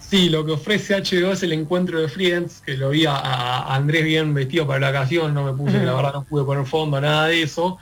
Sí, 0.00 0.30
lo 0.30 0.44
que 0.44 0.52
ofrece 0.52 0.94
HBO 0.94 1.32
es 1.32 1.42
el 1.42 1.52
encuentro 1.52 2.00
de 2.00 2.08
Friends, 2.08 2.62
que 2.64 2.76
lo 2.76 2.90
vi 2.90 3.04
a, 3.06 3.74
Andrés 3.74 4.04
bien 4.04 4.32
vestido 4.32 4.66
para 4.66 4.80
la 4.80 4.90
ocasión, 4.90 5.34
no 5.34 5.44
me 5.44 5.52
puse, 5.52 5.84
la 5.84 5.94
verdad 5.94 6.14
no 6.14 6.24
pude 6.24 6.44
poner 6.44 6.64
fondo, 6.64 6.98
nada 6.98 7.26
de 7.26 7.42
eso. 7.42 7.78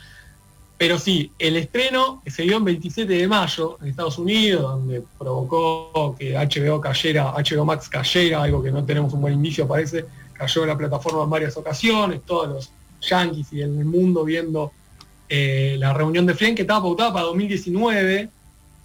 Pero 0.79 0.99
sí, 0.99 1.33
el 1.39 1.57
estreno 1.57 2.23
se 2.27 2.43
dio 2.43 2.59
el 2.59 2.63
27 2.65 3.11
de 3.11 3.27
mayo 3.27 3.79
en 3.81 3.89
Estados 3.89 4.19
Unidos, 4.19 4.63
donde 4.63 5.03
provocó 5.19 6.15
que 6.19 6.35
HBO 6.37 6.81
cayera, 6.81 7.33
HBO 7.33 7.65
Max 7.65 7.89
cayera, 7.89 8.43
algo 8.43 8.63
que 8.63 8.71
no 8.71 8.85
tenemos 8.85 9.13
un 9.15 9.23
buen 9.23 9.35
indicio 9.35 9.67
parece, 9.67 10.05
cayó 10.35 10.63
en 10.63 10.69
la 10.69 10.77
plataforma 10.77 11.25
en 11.25 11.31
varias 11.31 11.57
ocasiones, 11.57 12.21
todos 12.27 12.49
los 12.49 12.71
yankees 13.01 13.53
y 13.53 13.63
el 13.63 13.71
mundo 13.87 14.25
viendo 14.25 14.73
eh, 15.29 15.77
la 15.79 15.95
reunión 15.95 16.27
de 16.27 16.35
Friends 16.35 16.57
que 16.57 16.63
estaba 16.63 16.83
pautada 16.83 17.13
para 17.13 17.25
2019, 17.27 18.29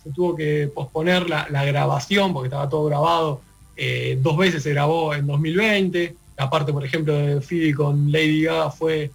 se 0.03 0.09
tuvo 0.11 0.35
que 0.35 0.71
posponer 0.73 1.29
la, 1.29 1.65
grabación 1.65 2.33
porque 2.33 2.47
estaba 2.47 2.69
todo 2.69 2.85
grabado, 2.85 3.41
eh, 3.75 4.17
dos 4.21 4.37
veces 4.37 4.63
se 4.63 4.71
grabó 4.71 5.13
en 5.13 5.27
2020, 5.27 6.15
la 6.37 6.49
parte 6.49 6.71
por 6.71 6.85
ejemplo 6.85 7.13
de 7.13 7.41
Phoebe 7.41 7.73
con 7.73 8.11
Lady 8.11 8.43
Gaga 8.43 8.71
fue 8.71 9.11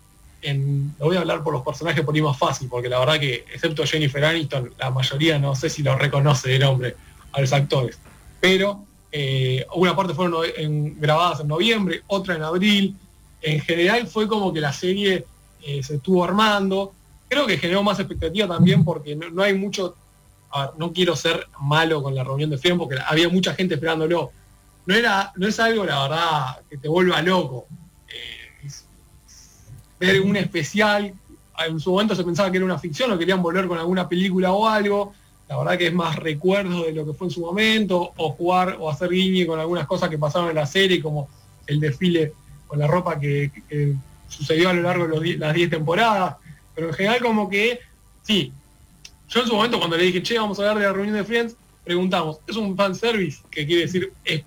lo 0.55 1.07
voy 1.07 1.17
a 1.17 1.21
hablar 1.21 1.43
por 1.43 1.53
los 1.53 1.63
personajes 1.63 2.05
por 2.05 2.15
ahí 2.15 2.23
más 2.23 2.39
fácil, 2.39 2.69
porque 2.69 2.89
la 2.89 2.99
verdad 2.99 3.19
que, 3.19 3.45
excepto 3.53 3.85
Jennifer 3.85 4.25
Aniston, 4.25 4.73
la 4.79 4.91
mayoría 4.91 5.39
no 5.39 5.55
sé 5.55 5.71
si 5.71 5.83
lo 5.83 5.97
reconoce 5.97 6.51
de 6.51 6.59
nombre 6.59 6.97
a 7.33 7.41
los 7.41 7.53
actores. 7.53 7.99
Pero 8.41 8.85
eh, 9.11 9.67
una 9.75 9.97
parte 9.97 10.15
fueron 10.15 10.35
grabadas 10.99 11.41
en 11.41 11.49
noviembre, 11.49 12.03
otra 12.07 12.37
en 12.37 12.43
abril. 12.43 12.97
En 13.43 13.61
general 13.61 14.07
fue 14.07 14.29
como 14.29 14.53
que 14.53 14.61
la 14.61 14.73
serie 14.73 15.25
eh, 15.63 15.83
se 15.83 15.97
estuvo 15.97 16.25
armando. 16.25 16.93
Creo 17.29 17.47
que 17.47 17.59
generó 17.59 17.83
más 17.83 17.99
expectativa 17.99 18.47
también 18.47 18.85
porque 18.85 19.17
no, 19.17 19.43
hay 19.43 19.55
mucho, 19.55 19.97
no 20.79 20.93
quiero 20.93 21.17
ser 21.17 21.47
malo 21.61 22.03
con 22.03 22.15
la 22.15 22.23
reunión 22.23 22.51
de 22.51 22.59
FIEM 22.59 22.79
porque 22.79 22.97
había 23.05 23.29
mucha 23.29 23.55
gente 23.55 23.75
esperándolo. 23.75 24.31
No, 24.87 24.95
era, 24.95 25.33
no 25.35 25.49
es 25.49 25.59
algo, 25.59 25.85
la 25.85 26.03
verdad, 26.03 26.61
que 26.71 26.79
te 26.79 26.89
vuelva 26.89 27.21
loco 27.21 27.67
ver 29.99 30.21
un 30.21 30.37
especial. 30.37 31.13
En 31.67 31.81
su 31.81 31.91
momento 31.91 32.15
se 32.15 32.25
pensaba 32.25 32.51
que 32.51 32.59
era 32.59 32.67
una 32.67 32.79
ficción 32.79 33.11
o 33.13 33.19
querían 33.19 33.43
volver 33.43 33.67
con 33.67 33.79
alguna 33.79 34.09
película 34.09 34.53
o 34.53 34.67
algo. 34.67 35.15
La 35.49 35.57
verdad 35.57 35.79
que 35.79 35.87
es 35.87 35.95
más 35.95 36.17
recuerdo 36.17 36.85
de 36.85 36.93
lo 36.93 37.07
que 37.07 37.13
fue 37.13 37.29
en 37.29 37.31
su 37.31 37.41
momento, 37.41 38.13
o 38.17 38.31
jugar 38.31 38.77
o 38.81 38.91
hacer 38.91 39.11
guiñe 39.11 39.47
con 39.47 39.61
algunas 39.61 39.87
cosas 39.87 40.11
que 40.11 40.19
pasaron 40.19 40.49
en 40.49 40.57
la 40.57 40.67
serie, 40.67 41.01
como 41.01 41.29
el 41.67 41.81
desfile 41.81 42.33
con 42.67 42.79
la 42.79 42.87
ropa 42.87 43.19
que, 43.19 43.51
sucedió 44.29 44.71
a 44.71 44.73
lo 44.73 44.83
largo 44.83 45.21
de 45.21 45.39
las 45.39 45.55
10 45.55 45.71
temporadas. 45.71 46.37
Pero 46.75 46.89
en 46.89 46.95
general 46.95 47.21
como 47.21 47.49
que, 47.49 47.79
sí, 48.23 48.53
yo 49.29 49.41
en 49.41 49.47
su 49.47 49.55
momento 49.55 49.79
cuando 49.79 49.97
le 49.97 50.05
dije, 50.05 50.23
che, 50.23 50.39
vamos 50.39 50.59
a 50.59 50.63
hablar 50.63 50.79
de 50.79 50.87
la 50.87 50.93
reunión 50.93 51.17
de 51.17 51.25
Friends, 51.25 51.57
preguntamos, 51.87 52.41
¿es 52.49 52.57
un 52.57 52.77
fan 52.77 52.97
service? 52.97 53.39
Que 53.49 53.65
quiere 53.65 53.83
decir, 53.83 54.13
es, 54.25 54.43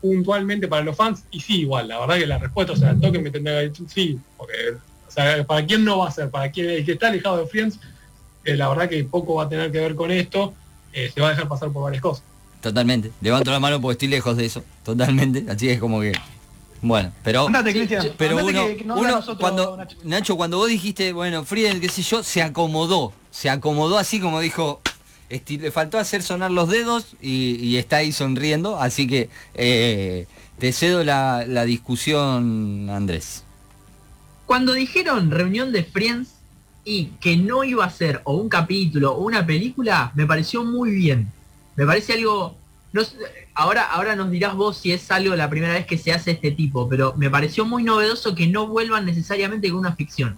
puntualmente 0.00 0.66
para 0.66 0.82
los 0.82 0.96
fans? 0.96 1.22
Y 1.30 1.38
sí, 1.38 1.60
igual, 1.60 1.88
la 1.88 2.00
verdad 2.00 2.16
que 2.16 2.26
la 2.26 2.38
respuesta, 2.38 2.72
o 2.72 2.76
sea, 2.76 2.90
el 2.90 3.00
toque 3.00 3.18
me 3.18 3.30
tendría 3.30 3.60
que 3.60 3.68
decir 3.68 3.86
sí, 3.88 4.18
porque, 4.38 4.54
o 5.06 5.10
sea, 5.10 5.46
¿para 5.46 5.66
quién 5.66 5.84
no 5.84 5.98
va 5.98 6.08
a 6.08 6.10
ser? 6.10 6.30
Para 6.30 6.50
quien 6.50 6.70
el 6.70 6.84
que 6.86 6.92
está 6.92 7.08
alejado 7.08 7.36
de 7.36 7.46
Friends, 7.46 7.78
eh, 8.46 8.56
la 8.56 8.70
verdad 8.70 8.88
que 8.88 9.04
poco 9.04 9.34
va 9.34 9.44
a 9.44 9.48
tener 9.50 9.70
que 9.70 9.78
ver 9.78 9.94
con 9.94 10.10
esto, 10.10 10.54
eh, 10.94 11.10
se 11.14 11.20
va 11.20 11.28
a 11.28 11.30
dejar 11.32 11.48
pasar 11.48 11.70
por 11.70 11.82
varias 11.82 12.00
cosas. 12.00 12.24
Totalmente, 12.62 13.12
levanto 13.20 13.50
la 13.50 13.60
mano 13.60 13.78
porque 13.78 13.92
estoy 13.92 14.08
lejos 14.08 14.38
de 14.38 14.46
eso, 14.46 14.64
totalmente, 14.82 15.44
así 15.50 15.68
es 15.68 15.78
como 15.78 16.00
que... 16.00 16.12
Bueno, 16.82 17.12
pero, 17.22 17.46
pero 18.16 18.38
uno, 18.86 19.20
cuando 19.38 19.76
Nacho. 20.02 20.38
cuando 20.38 20.56
vos 20.56 20.68
dijiste, 20.70 21.12
bueno, 21.12 21.44
Friends, 21.44 21.78
qué 21.78 21.90
sé 21.90 22.00
yo, 22.00 22.22
se 22.22 22.40
acomodó, 22.40 23.12
se 23.30 23.50
acomodó 23.50 23.98
así 23.98 24.18
como 24.18 24.40
dijo, 24.40 24.80
le 25.30 25.70
faltó 25.70 25.98
hacer 25.98 26.22
sonar 26.22 26.50
los 26.50 26.68
dedos 26.68 27.16
y, 27.20 27.76
está 27.76 27.98
ahí 27.98 28.12
sonriendo, 28.12 28.76
así 28.80 29.06
que 29.06 29.30
eh, 29.54 30.26
te 30.58 30.72
cedo 30.72 31.04
la, 31.04 31.64
discusión, 31.64 32.90
Andrés. 32.90 33.44
Cuando 34.46 34.72
dijeron 34.72 35.30
reunión 35.30 35.70
de 35.72 35.84
Friends 35.84 36.30
y 36.84 37.06
que 37.20 37.36
no 37.36 37.62
iba 37.62 37.84
a 37.84 37.90
ser 37.90 38.20
o 38.24 38.34
un 38.34 38.48
capítulo 38.48 39.12
o 39.12 39.24
una 39.24 39.46
película, 39.46 40.10
me 40.16 40.26
pareció 40.26 40.64
muy 40.64 40.90
bien. 40.90 41.30
Me 41.76 41.86
parece 41.86 42.14
algo... 42.14 42.56
ahora, 43.54 43.84
ahora 43.84 44.16
nos 44.16 44.32
dirás 44.32 44.54
vos 44.54 44.78
si 44.78 44.90
es 44.90 45.10
algo 45.12 45.36
la 45.36 45.48
primera 45.48 45.74
vez 45.74 45.86
que 45.86 45.96
se 45.96 46.12
hace 46.12 46.32
este 46.32 46.50
tipo, 46.50 46.88
pero 46.88 47.14
me 47.16 47.30
pareció 47.30 47.64
muy 47.64 47.84
novedoso 47.84 48.34
que 48.34 48.48
no 48.48 48.66
vuelvan 48.66 49.06
necesariamente 49.06 49.70
con 49.70 49.78
una 49.78 49.94
ficción 49.94 50.36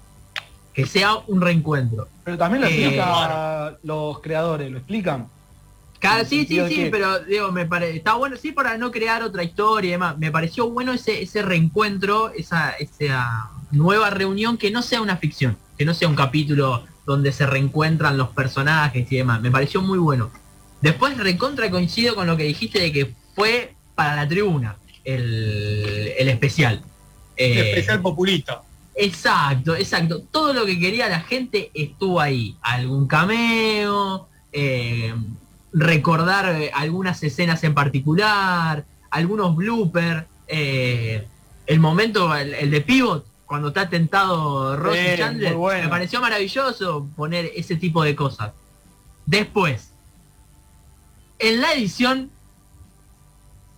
que 0.72 0.86
sea 0.86 1.16
un 1.26 1.40
reencuentro. 1.40 2.08
Pero 2.24 2.38
también 2.38 2.62
lo 2.62 2.68
explican 2.68 3.76
los 3.82 4.20
creadores, 4.20 4.70
lo 4.70 4.78
explican. 4.78 5.28
Claro, 5.98 6.24
sí, 6.24 6.46
sí, 6.46 6.60
sí, 6.68 6.88
pero 6.90 7.20
digo, 7.20 7.52
me 7.52 7.64
parece, 7.64 7.98
está 7.98 8.14
bueno, 8.14 8.36
sí, 8.36 8.50
para 8.50 8.76
no 8.76 8.90
crear 8.90 9.22
otra 9.22 9.44
historia 9.44 9.88
y 9.88 9.92
demás. 9.92 10.18
Me 10.18 10.32
pareció 10.32 10.68
bueno 10.68 10.92
ese, 10.92 11.22
ese 11.22 11.42
reencuentro, 11.42 12.32
esa, 12.32 12.70
esa 12.70 13.50
nueva 13.70 14.10
reunión 14.10 14.58
que 14.58 14.72
no 14.72 14.82
sea 14.82 15.00
una 15.00 15.16
ficción, 15.16 15.56
que 15.78 15.84
no 15.84 15.94
sea 15.94 16.08
un 16.08 16.16
capítulo 16.16 16.84
donde 17.06 17.30
se 17.30 17.46
reencuentran 17.46 18.16
los 18.16 18.30
personajes 18.30 19.10
y 19.12 19.16
demás. 19.16 19.40
Me 19.42 19.52
pareció 19.52 19.80
muy 19.80 19.98
bueno. 19.98 20.32
Después 20.80 21.16
recontra 21.18 21.70
coincido 21.70 22.16
con 22.16 22.26
lo 22.26 22.36
que 22.36 22.44
dijiste 22.44 22.80
de 22.80 22.92
que 22.92 23.14
fue 23.36 23.74
para 23.94 24.16
la 24.16 24.26
tribuna 24.26 24.76
el, 25.04 26.14
el 26.18 26.28
especial. 26.28 26.82
El 27.36 27.58
especial 27.58 28.00
populista. 28.00 28.62
Exacto, 28.94 29.74
exacto. 29.74 30.22
Todo 30.30 30.52
lo 30.52 30.66
que 30.66 30.78
quería 30.78 31.08
la 31.08 31.20
gente 31.20 31.70
estuvo 31.74 32.20
ahí. 32.20 32.56
Algún 32.62 33.06
cameo, 33.06 34.28
eh, 34.52 35.14
recordar 35.72 36.54
eh, 36.60 36.70
algunas 36.74 37.22
escenas 37.22 37.64
en 37.64 37.74
particular, 37.74 38.84
algunos 39.10 39.56
bloopers, 39.56 40.26
eh, 40.46 41.26
el 41.66 41.80
momento, 41.80 42.34
el, 42.36 42.70
de 42.70 42.80
pivot, 42.80 43.24
cuando 43.46 43.68
está 43.68 43.88
tentado 43.88 44.76
Ross 44.76 44.96
y 44.96 45.16
Chandler, 45.16 45.56
me 45.56 45.88
pareció 45.88 46.20
maravilloso 46.20 47.06
poner 47.16 47.50
ese 47.54 47.76
tipo 47.76 48.02
de 48.02 48.14
cosas. 48.14 48.52
Después, 49.24 49.92
en 51.38 51.60
la 51.60 51.72
edición, 51.72 52.30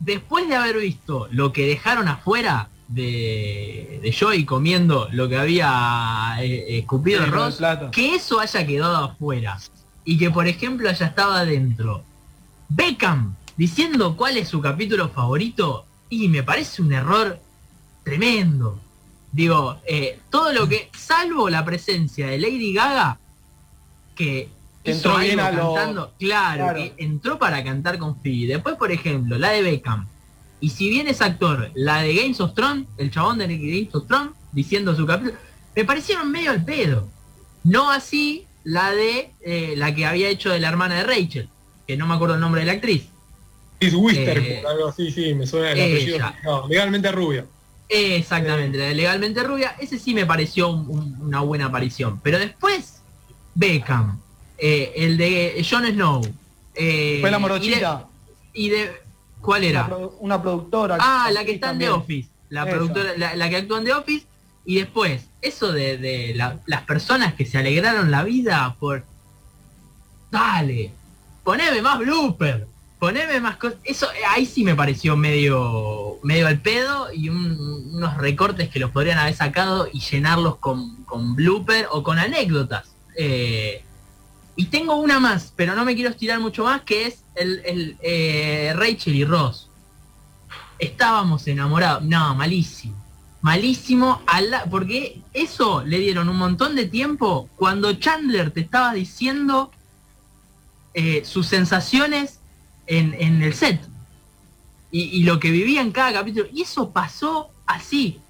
después 0.00 0.48
de 0.48 0.56
haber 0.56 0.78
visto 0.78 1.28
lo 1.30 1.52
que 1.52 1.66
dejaron 1.66 2.08
afuera, 2.08 2.68
de, 2.88 4.00
de 4.02 4.12
Joey 4.18 4.44
comiendo 4.44 5.08
lo 5.12 5.28
que 5.28 5.36
había 5.36 6.36
eh, 6.40 6.78
escupido 6.78 7.24
el 7.24 7.30
Ross, 7.32 7.58
que 7.92 8.14
eso 8.14 8.40
haya 8.40 8.66
quedado 8.66 8.96
afuera 8.96 9.58
y 10.04 10.18
que 10.18 10.30
por 10.30 10.46
ejemplo 10.46 10.88
haya 10.90 11.06
estado 11.06 11.32
adentro 11.32 12.04
Beckham 12.68 13.34
diciendo 13.56 14.16
cuál 14.16 14.36
es 14.36 14.48
su 14.48 14.60
capítulo 14.60 15.08
favorito 15.08 15.86
y 16.10 16.28
me 16.28 16.42
parece 16.42 16.82
un 16.82 16.92
error 16.92 17.38
tremendo. 18.04 18.80
Digo, 19.32 19.78
eh, 19.86 20.20
todo 20.30 20.52
lo 20.52 20.68
que, 20.68 20.90
salvo 20.96 21.48
la 21.50 21.64
presencia 21.64 22.28
de 22.28 22.38
Lady 22.38 22.72
Gaga, 22.72 23.18
que 24.14 24.48
hizo 24.84 24.92
entró 25.08 25.18
bien 25.18 25.40
algo 25.40 25.60
a 25.60 25.64
lo- 25.64 25.74
cantando, 25.74 26.12
claro, 26.18 26.64
claro. 26.64 26.78
que 26.78 26.94
entró 26.98 27.38
para 27.38 27.64
cantar 27.64 27.98
con 27.98 28.20
Phoebe. 28.20 28.46
Después, 28.54 28.76
por 28.76 28.92
ejemplo, 28.92 29.38
la 29.38 29.50
de 29.50 29.62
Beckham. 29.62 30.06
Y 30.60 30.70
si 30.70 30.88
bien 30.88 31.08
es 31.08 31.20
actor, 31.20 31.70
la 31.74 32.02
de 32.02 32.14
Games 32.14 32.40
of 32.40 32.54
Thrones, 32.54 32.86
el 32.96 33.10
chabón 33.10 33.38
de 33.38 33.46
Games 33.46 33.94
of 33.94 34.06
Thrones, 34.06 34.30
diciendo 34.52 34.94
su 34.96 35.06
capítulo, 35.06 35.36
me 35.76 35.84
parecieron 35.84 36.30
medio 36.30 36.50
al 36.50 36.64
pedo. 36.64 37.08
No 37.64 37.90
así 37.90 38.46
la 38.62 38.92
de 38.92 39.30
eh, 39.42 39.74
la 39.76 39.94
que 39.94 40.06
había 40.06 40.28
hecho 40.28 40.50
de 40.50 40.60
la 40.60 40.68
hermana 40.68 40.94
de 40.96 41.04
Rachel, 41.04 41.48
que 41.86 41.96
no 41.96 42.06
me 42.06 42.14
acuerdo 42.14 42.34
el 42.36 42.40
nombre 42.40 42.60
de 42.62 42.66
la 42.66 42.72
actriz. 42.72 43.04
Es 43.80 43.92
Wister, 43.92 44.38
Eh, 44.38 44.62
algo 44.66 44.88
así, 44.88 45.10
sí, 45.10 45.34
me 45.34 45.46
suena 45.46 45.72
el 45.72 45.80
apellido. 45.80 46.32
No, 46.44 46.68
legalmente 46.68 47.12
rubia. 47.12 47.44
Exactamente, 47.88 48.78
la 48.78 48.84
de 48.86 48.94
legalmente 48.94 49.42
rubia, 49.42 49.76
ese 49.78 49.98
sí 49.98 50.14
me 50.14 50.24
pareció 50.24 50.68
un- 50.70 50.88
un- 50.88 51.16
una 51.20 51.40
buena 51.40 51.66
aparición. 51.66 52.18
Pero 52.22 52.38
después, 52.38 53.02
Beckham, 53.54 54.18
eh, 54.56 54.92
el 54.96 55.16
de 55.18 55.64
Jon 55.68 55.84
Snow. 55.86 56.22
eh, 56.76 57.18
Fue 57.20 57.30
la 57.30 57.36
y 57.36 57.40
de- 57.40 57.42
morochita. 57.42 58.06
Y 58.52 58.68
de, 58.70 58.90
¿Cuál 59.44 59.60
Una, 59.62 59.68
era? 59.70 59.88
produ- 59.88 60.12
una 60.20 60.42
productora. 60.42 60.96
Ah, 61.00 61.30
la 61.32 61.44
que 61.44 61.52
está 61.52 61.70
en 61.70 61.78
The. 61.78 61.90
Office. 61.90 62.28
La 62.50 62.66
productora, 62.66 63.12
la, 63.16 63.34
la 63.36 63.48
que 63.50 63.56
actúa 63.56 63.78
en 63.78 63.84
The 63.84 63.92
Office. 63.94 64.26
Y 64.66 64.76
después, 64.76 65.26
eso 65.42 65.72
de, 65.72 65.98
de 65.98 66.32
la- 66.34 66.58
las 66.66 66.82
personas 66.82 67.34
que 67.34 67.44
se 67.46 67.58
alegraron 67.58 68.10
la 68.10 68.24
vida 68.24 68.76
por. 68.78 69.04
Dale, 70.30 70.92
poneme 71.44 71.80
más 71.80 71.98
blooper, 71.98 72.66
poneme 72.98 73.40
más 73.40 73.56
cosas. 73.56 73.78
Eso 73.84 74.10
eh, 74.12 74.24
ahí 74.28 74.46
sí 74.46 74.64
me 74.64 74.74
pareció 74.74 75.16
medio 75.16 76.18
medio 76.22 76.46
al 76.48 76.60
pedo 76.60 77.12
y 77.12 77.28
un- 77.28 77.90
unos 77.94 78.16
recortes 78.16 78.68
que 78.68 78.80
los 78.80 78.90
podrían 78.90 79.18
haber 79.18 79.34
sacado 79.34 79.88
y 79.92 80.00
llenarlos 80.00 80.56
con, 80.56 81.04
con 81.04 81.34
blooper 81.36 81.86
o 81.92 82.02
con 82.02 82.18
anécdotas. 82.18 82.94
Eh, 83.16 83.84
y 84.56 84.66
tengo 84.66 84.94
una 84.96 85.20
más, 85.20 85.52
pero 85.54 85.74
no 85.76 85.84
me 85.84 85.94
quiero 85.94 86.10
estirar 86.10 86.40
mucho 86.40 86.64
más, 86.64 86.82
que 86.82 87.06
es 87.06 87.23
el, 87.34 87.62
el, 87.64 87.96
eh, 88.02 88.72
Rachel 88.76 89.14
y 89.14 89.24
Ross. 89.24 89.68
Estábamos 90.78 91.46
enamorados. 91.46 92.02
No, 92.04 92.34
malísimo. 92.34 92.94
Malísimo, 93.42 94.22
al 94.26 94.50
la- 94.50 94.64
porque 94.64 95.20
eso 95.34 95.84
le 95.84 95.98
dieron 95.98 96.28
un 96.28 96.36
montón 96.36 96.74
de 96.76 96.86
tiempo 96.86 97.48
cuando 97.56 97.92
Chandler 97.94 98.50
te 98.50 98.60
estaba 98.60 98.94
diciendo 98.94 99.70
eh, 100.94 101.22
sus 101.24 101.46
sensaciones 101.46 102.38
en, 102.86 103.14
en 103.18 103.42
el 103.42 103.54
set. 103.54 103.80
Y, 104.90 105.02
y 105.02 105.24
lo 105.24 105.40
que 105.40 105.50
vivía 105.50 105.80
en 105.82 105.92
cada 105.92 106.12
capítulo. 106.12 106.46
Y 106.52 106.62
eso 106.62 106.90
pasó 106.90 107.50
así. 107.66 108.20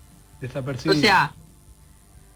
Desapercibido. 0.40 0.98
O 0.98 1.00
sea, 1.00 1.32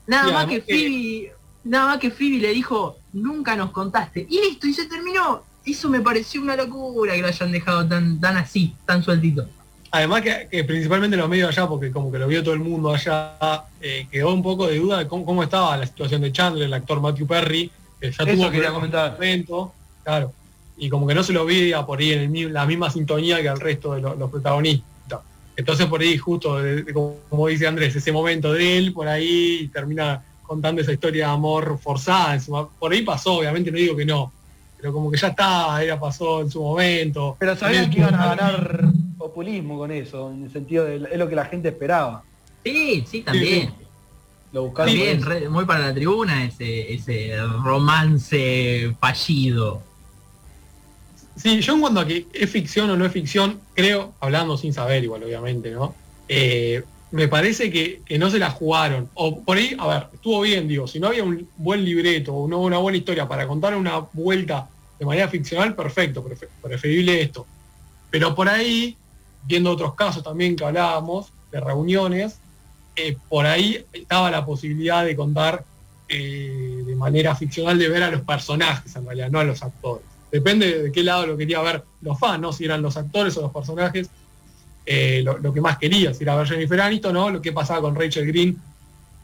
nada 0.06 0.32
más 0.32 0.46
que- 0.46 0.60
Phoebe, 0.60 1.32
nada 1.64 1.86
más 1.86 1.98
que 1.98 2.10
Phoebe 2.10 2.38
le 2.38 2.52
dijo, 2.52 2.98
nunca 3.12 3.56
nos 3.56 3.70
contaste. 3.72 4.26
Y 4.28 4.40
listo, 4.40 4.66
y 4.66 4.74
se 4.74 4.86
terminó. 4.86 5.42
Eso 5.70 5.88
me 5.88 6.00
pareció 6.00 6.40
una 6.40 6.56
locura 6.56 7.14
que 7.14 7.20
lo 7.22 7.28
hayan 7.28 7.52
dejado 7.52 7.86
tan, 7.86 8.20
tan 8.20 8.36
así, 8.36 8.74
tan 8.86 9.02
sueltito. 9.02 9.46
Además 9.90 10.22
que, 10.22 10.48
que 10.50 10.64
principalmente 10.64 11.16
los 11.16 11.28
medios 11.28 11.48
allá, 11.56 11.66
porque 11.68 11.90
como 11.90 12.12
que 12.12 12.18
lo 12.18 12.26
vio 12.28 12.42
todo 12.42 12.54
el 12.54 12.60
mundo 12.60 12.92
allá, 12.92 13.36
eh, 13.80 14.06
quedó 14.10 14.32
un 14.34 14.42
poco 14.42 14.66
de 14.66 14.78
duda 14.78 14.98
de 14.98 15.08
cómo, 15.08 15.24
cómo 15.24 15.42
estaba 15.42 15.76
la 15.76 15.86
situación 15.86 16.20
de 16.22 16.30
Chandler, 16.32 16.64
el 16.66 16.74
actor 16.74 17.00
Matthew 17.00 17.26
Perry, 17.26 17.70
que 18.00 18.10
ya 18.10 18.24
Eso 18.24 18.26
tuvo 18.34 18.50
quería 18.50 18.70
comentar. 18.70 19.12
momento, 19.12 19.72
claro, 20.04 20.32
y 20.76 20.88
como 20.88 21.06
que 21.06 21.14
no 21.14 21.22
se 21.22 21.32
lo 21.32 21.44
veía 21.44 21.84
por 21.86 21.98
ahí 22.00 22.12
en 22.12 22.34
el 22.36 22.52
la 22.52 22.66
misma 22.66 22.90
sintonía 22.90 23.40
que 23.40 23.48
el 23.48 23.58
resto 23.60 23.94
de 23.94 24.00
lo- 24.02 24.14
los 24.14 24.30
protagonistas. 24.30 24.84
Entonces 25.56 25.86
por 25.86 26.00
ahí 26.00 26.16
justo, 26.18 26.60
de- 26.62 26.82
de- 26.84 26.92
como, 26.92 27.46
dice 27.48 27.66
Andrés, 27.66 27.96
ese 27.96 28.12
momento 28.12 28.52
de 28.52 28.78
él 28.78 28.92
por 28.92 29.08
ahí 29.08 29.68
termina 29.72 30.22
contando 30.42 30.80
esa 30.82 30.92
historia 30.92 31.26
de 31.26 31.32
amor 31.32 31.78
forzada. 31.82 32.38
por 32.78 32.92
ahí 32.92 33.02
pasó, 33.02 33.34
obviamente 33.38 33.70
no 33.72 33.76
digo 33.78 33.96
que 33.96 34.04
no, 34.06 34.32
pero 34.80 34.92
como 34.92 35.10
que 35.10 35.18
ya 35.18 35.28
está, 35.28 35.82
era 35.82 35.98
pasó 36.00 36.40
en 36.40 36.50
su 36.50 36.62
momento. 36.62 37.36
Pero 37.38 37.54
sabían 37.56 37.90
que 37.90 37.98
iban 37.98 38.14
a 38.14 38.34
ganar 38.34 38.84
populismo 39.18 39.76
con 39.78 39.90
eso, 39.90 40.30
en 40.32 40.44
el 40.44 40.52
sentido 40.52 40.84
de 40.84 40.96
es 41.10 41.18
lo 41.18 41.28
que 41.28 41.34
la 41.34 41.44
gente 41.44 41.68
esperaba. 41.68 42.22
Sí, 42.64 43.04
sí, 43.06 43.22
también. 43.22 43.72
Lo 44.52 44.62
buscaron. 44.64 44.90
También, 44.92 45.22
re- 45.22 45.48
muy 45.48 45.64
para 45.66 45.80
la 45.88 45.94
tribuna 45.94 46.44
ese, 46.44 46.94
ese 46.94 47.36
romance 47.62 48.94
fallido. 48.98 49.82
Sí, 51.36 51.60
yo 51.60 51.74
en 51.74 51.80
cuanto 51.80 52.00
a 52.00 52.06
que 52.06 52.26
es 52.32 52.50
ficción 52.50 52.90
o 52.90 52.96
no 52.96 53.04
es 53.04 53.12
ficción, 53.12 53.60
creo, 53.74 54.14
hablando 54.20 54.56
sin 54.56 54.72
saber 54.72 55.04
igual, 55.04 55.22
obviamente, 55.22 55.70
¿no? 55.70 55.94
Eh, 56.28 56.82
me 57.10 57.28
parece 57.28 57.70
que, 57.70 58.02
que 58.04 58.18
no 58.18 58.30
se 58.30 58.38
la 58.38 58.50
jugaron. 58.50 59.08
O 59.14 59.40
por 59.42 59.56
ahí, 59.56 59.74
a 59.78 59.86
ver, 59.86 60.06
estuvo 60.12 60.40
bien, 60.42 60.68
digo, 60.68 60.86
si 60.86 61.00
no 61.00 61.08
había 61.08 61.24
un 61.24 61.48
buen 61.56 61.84
libreto 61.84 62.34
o 62.34 62.48
no 62.48 62.60
una 62.60 62.78
buena 62.78 62.98
historia 62.98 63.26
para 63.26 63.46
contar 63.46 63.74
una 63.76 63.98
vuelta 64.12 64.68
de 64.98 65.06
manera 65.06 65.28
ficcional, 65.28 65.74
perfecto, 65.74 66.24
prefe- 66.24 66.48
preferible 66.60 67.20
esto. 67.22 67.46
Pero 68.10 68.34
por 68.34 68.48
ahí, 68.48 68.96
viendo 69.46 69.70
otros 69.70 69.94
casos 69.94 70.22
también 70.22 70.56
que 70.56 70.64
hablábamos, 70.64 71.32
de 71.50 71.60
reuniones, 71.60 72.38
eh, 72.96 73.16
por 73.28 73.46
ahí 73.46 73.84
estaba 73.92 74.30
la 74.30 74.44
posibilidad 74.44 75.04
de 75.04 75.16
contar 75.16 75.64
eh, 76.08 76.82
de 76.84 76.96
manera 76.96 77.34
ficcional, 77.34 77.78
de 77.78 77.88
ver 77.88 78.02
a 78.02 78.10
los 78.10 78.22
personajes 78.22 78.94
en 78.96 79.06
realidad, 79.06 79.30
no 79.30 79.38
a 79.40 79.44
los 79.44 79.62
actores. 79.62 80.04
Depende 80.30 80.82
de 80.82 80.92
qué 80.92 81.02
lado 81.02 81.26
lo 81.26 81.36
quería 81.36 81.62
ver 81.62 81.84
los 82.02 82.18
fans. 82.18 82.56
Si 82.56 82.64
eran 82.64 82.82
los 82.82 82.96
actores 82.98 83.36
o 83.36 83.42
los 83.42 83.52
personajes, 83.52 84.10
eh, 84.90 85.20
lo, 85.22 85.36
lo 85.38 85.52
que 85.52 85.60
más 85.60 85.76
quería, 85.76 86.14
si 86.14 86.22
era 86.24 86.34
ver 86.34 86.46
Jennifer 86.48 86.80
Aniston, 86.80 87.12
¿no? 87.12 87.28
Lo 87.30 87.42
que 87.42 87.52
pasaba 87.52 87.82
con 87.82 87.94
Rachel 87.94 88.26
Green, 88.26 88.56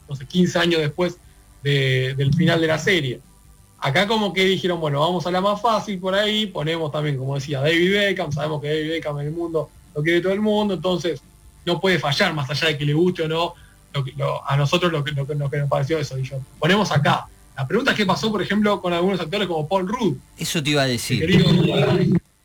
no 0.07 0.15
sé, 0.15 0.25
15 0.27 0.59
años 0.59 0.79
después 0.81 1.17
de- 1.63 2.13
del 2.15 2.31
final 2.35 2.61
de 2.61 2.67
la 2.67 2.77
serie. 2.77 3.19
Acá 3.79 4.05
como 4.07 4.31
que 4.31 4.45
dijeron, 4.45 4.79
bueno, 4.79 4.99
vamos 4.99 5.25
a 5.25 5.31
la 5.31 5.41
más 5.41 5.59
fácil 5.61 5.97
por 5.99 6.13
ahí, 6.13 6.45
ponemos 6.45 6.91
también, 6.91 7.17
como 7.17 7.33
decía, 7.35 7.61
David 7.61 7.91
Beckham, 7.93 8.31
sabemos 8.31 8.61
que 8.61 8.67
David 8.67 8.89
Beckham 8.91 9.19
en 9.19 9.27
el 9.27 9.33
mundo 9.33 9.69
lo 9.95 10.03
quiere 10.03 10.21
todo 10.21 10.33
el 10.33 10.41
mundo, 10.41 10.75
entonces 10.75 11.19
no 11.65 11.79
puede 11.81 11.97
fallar 11.97 12.33
más 12.35 12.47
allá 12.49 12.67
de 12.67 12.77
que 12.77 12.85
le 12.85 12.93
guste 12.93 13.23
o 13.23 13.27
no, 13.27 13.53
lo 13.93 14.03
que- 14.03 14.13
lo- 14.17 14.47
a 14.47 14.55
nosotros 14.57 14.91
lo 14.91 15.03
que, 15.03 15.11
lo, 15.13 15.25
nos 15.25 15.69
pareció 15.69 15.97
eso, 15.97 16.17
y 16.19 16.23
yo, 16.23 16.37
ponemos 16.59 16.91
acá. 16.91 17.25
La 17.57 17.65
pregunta 17.67 17.91
es 17.91 17.97
qué 17.97 18.05
pasó, 18.05 18.29
por 18.31 18.41
ejemplo, 18.41 18.79
con 18.81 18.93
algunos 18.93 19.19
actores 19.19 19.47
como 19.47 19.67
Paul 19.67 19.87
Rudd, 19.87 20.17
Eso 20.37 20.61
te 20.61 20.69
iba 20.71 20.83
a 20.83 20.85
decir. 20.87 21.21
querido- 21.21 21.49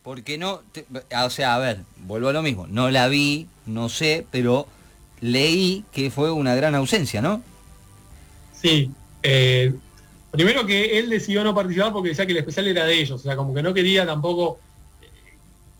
Porque 0.02 0.38
no, 0.38 0.62
te- 0.72 0.86
o 1.24 1.30
sea, 1.30 1.54
a 1.56 1.58
ver, 1.58 1.80
vuelvo 2.10 2.28
a 2.28 2.32
lo 2.32 2.42
mismo. 2.42 2.66
No 2.68 2.90
la 2.90 3.08
vi, 3.08 3.46
no 3.66 3.88
sé, 3.88 4.26
pero 4.30 4.66
leí 5.20 5.84
que 5.92 6.10
fue 6.10 6.30
una 6.30 6.54
gran 6.54 6.74
ausencia, 6.74 7.22
¿no? 7.22 7.42
Sí. 8.52 8.90
eh, 9.22 9.74
primero 10.30 10.64
que 10.66 10.98
él 10.98 11.10
decidió 11.10 11.42
no 11.42 11.54
participar 11.54 11.92
porque 11.92 12.10
decía 12.10 12.24
que 12.26 12.32
el 12.32 12.38
especial 12.38 12.66
era 12.68 12.84
de 12.84 12.94
ellos. 13.00 13.20
O 13.20 13.22
sea, 13.22 13.36
como 13.36 13.52
que 13.54 13.62
no 13.62 13.74
quería 13.74 14.06
tampoco 14.06 14.58
eh, 15.02 15.06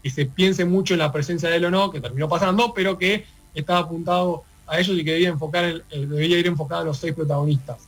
que 0.03 0.11
se 0.11 0.27
piense 0.27 0.65
mucho 0.65 0.95
en 0.95 0.99
la 1.01 1.13
presencia 1.13 1.49
de 1.49 1.57
él 1.57 1.65
o 1.67 1.71
no, 1.71 1.91
que 1.91 2.01
terminó 2.01 2.29
pasando, 2.29 2.73
pero 2.75 2.97
que 2.99 3.25
estaba 3.55 3.81
apuntado 3.81 4.43
a 4.67 4.79
ellos 4.81 4.97
y 4.97 5.05
que 5.05 5.13
debía 5.13 5.29
enfocar 5.31 5.65
el- 5.65 5.85
el- 5.91 6.09
debía 6.09 6.39
ir 6.39 6.47
enfocado 6.47 6.83
a 6.83 6.85
los 6.85 6.99
seis 6.99 7.13
protagonistas. 7.15 7.79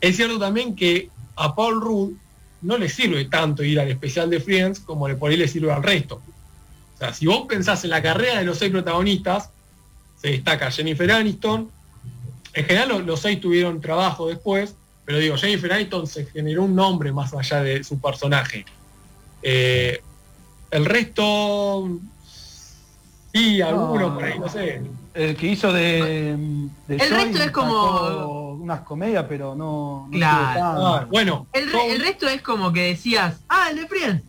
Es 0.00 0.16
cierto 0.16 0.38
también 0.38 0.74
que 0.76 1.10
a 1.36 1.54
Paul 1.54 1.80
Rudd 1.80 2.12
no 2.62 2.76
le 2.78 2.88
sirve 2.88 3.24
tanto 3.26 3.62
ir 3.62 3.78
al 3.78 3.88
especial 3.90 4.28
de 4.30 4.40
Friends 4.40 4.80
como 4.80 5.06
le 5.08 5.14
por 5.16 5.30
ahí 5.30 5.36
le 5.36 5.46
sirve 5.48 5.70
al 5.72 5.82
resto. 5.82 6.20
O 6.98 7.00
sea, 7.00 7.14
si 7.14 7.26
vos 7.26 7.46
pensás 7.48 7.84
en 7.84 7.90
la 7.90 8.02
carrera 8.02 8.40
de 8.40 8.44
los 8.44 8.58
seis 8.58 8.72
protagonistas, 8.72 9.50
se 10.20 10.30
destaca 10.30 10.68
Jennifer 10.70 11.10
Aniston, 11.12 11.70
en 12.54 12.64
general 12.64 12.88
los, 12.88 13.06
los 13.06 13.20
seis 13.20 13.40
tuvieron 13.40 13.80
trabajo 13.80 14.26
después, 14.28 14.74
pero 15.04 15.18
digo, 15.18 15.36
Jennifer 15.36 15.72
Aniston 15.72 16.06
se 16.08 16.26
generó 16.26 16.64
un 16.64 16.74
nombre 16.74 17.12
más 17.12 17.32
allá 17.34 17.62
de 17.62 17.84
su 17.84 18.00
personaje. 18.00 18.66
Eh, 19.42 20.02
el 20.72 20.84
resto, 20.84 21.88
sí, 23.32 23.62
algunos 23.62 24.00
No. 24.10 24.14
por 24.14 24.24
ahí, 24.24 24.38
no 24.38 24.48
sé. 24.48 24.82
El 25.14 25.36
que 25.36 25.46
hizo 25.46 25.72
de, 25.72 26.36
de 26.88 26.94
El 26.96 27.00
Joy 27.00 27.08
resto 27.24 27.42
es 27.42 27.50
como- 27.52 28.48
unas 28.58 28.80
comedias, 28.80 29.24
pero 29.28 29.54
no, 29.54 30.08
no 30.10 30.18
Claro. 30.18 30.60
Ah, 30.62 31.06
bueno, 31.08 31.46
El, 31.52 31.66
re- 31.66 31.72
son- 31.72 31.90
el 31.90 32.00
resto 32.00 32.28
es 32.28 32.42
como 32.42 32.72
que 32.72 32.82
decías, 32.88 33.36
ah, 33.48 33.68
el 33.70 33.76
de 33.76 33.86
Friends. 33.86 34.22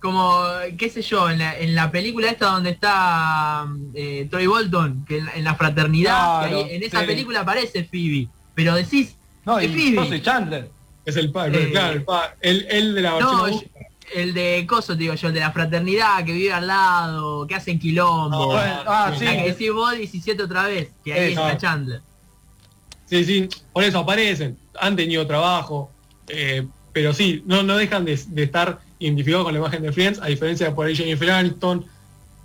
Como, 0.00 0.42
qué 0.78 0.88
sé 0.90 1.02
yo, 1.02 1.28
en 1.30 1.38
la, 1.38 1.58
en 1.58 1.74
la 1.74 1.90
película 1.90 2.30
esta 2.30 2.46
donde 2.46 2.70
está 2.70 3.66
eh, 3.94 4.26
Troy 4.30 4.46
Bolton, 4.46 5.04
que 5.06 5.18
en, 5.18 5.26
la- 5.26 5.32
en 5.34 5.44
la 5.44 5.54
fraternidad, 5.54 6.42
que 6.42 6.48
Claro, 6.48 6.64
ahí- 6.66 6.76
en 6.76 6.82
esa 6.82 7.00
sí. 7.00 7.06
película 7.06 7.40
aparece 7.40 7.84
Phoebe. 7.84 8.28
Pero 8.54 8.74
decís, 8.74 9.14
No, 9.44 9.58
Es 9.58 9.70
Phoebe. 9.70 10.08
soy 10.08 10.22
Chandler. 10.22 10.70
es 11.04 11.16
el 11.16 11.30
padre, 11.32 11.62
Eh, 11.64 11.70
claro, 11.70 11.92
el 11.94 12.04
padre, 12.04 12.30
el, 12.40 12.66
el 12.70 12.94
de 12.94 13.02
la 13.02 13.18
no, 13.20 13.48
yo- 13.48 13.62
el 14.14 14.32
de 14.34 14.64
Coso, 14.66 14.94
te 14.94 15.00
digo 15.00 15.14
yo, 15.14 15.28
el 15.28 15.34
de 15.34 15.40
la 15.40 15.52
fraternidad, 15.52 16.24
que 16.24 16.32
vive 16.32 16.52
al 16.52 16.66
lado, 16.66 17.46
que 17.46 17.54
hacen 17.54 17.78
quilombo. 17.78 18.56
Ah, 18.56 18.74
Bueno, 18.76 18.82
ah, 18.86 19.12
sí. 19.18 19.24
La 19.26 19.32
que 19.36 19.48
decís 19.52 19.72
vos 19.72 19.92
17 19.96 20.42
otra 20.42 20.62
vez, 20.64 20.88
que 21.04 21.12
ahí 21.12 21.32
está 21.32 21.56
Chandler. 21.58 22.00
Sí, 23.06 23.24
sí, 23.24 23.48
por 23.72 23.84
eso 23.84 23.98
aparecen, 23.98 24.56
han 24.80 24.96
tenido 24.96 25.26
trabajo, 25.26 25.90
eh, 26.28 26.66
pero 26.92 27.12
sí, 27.12 27.42
no, 27.46 27.62
no 27.62 27.76
dejan 27.76 28.04
de, 28.04 28.18
de 28.28 28.42
estar 28.42 28.78
identificado 28.98 29.44
con 29.44 29.52
la 29.52 29.60
imagen 29.60 29.82
de 29.82 29.92
Friends, 29.92 30.20
a 30.20 30.26
diferencia 30.26 30.68
de 30.68 30.74
por 30.74 30.86
ahí 30.86 30.96
Jennifer 30.96 31.30
Aniston, 31.30 31.84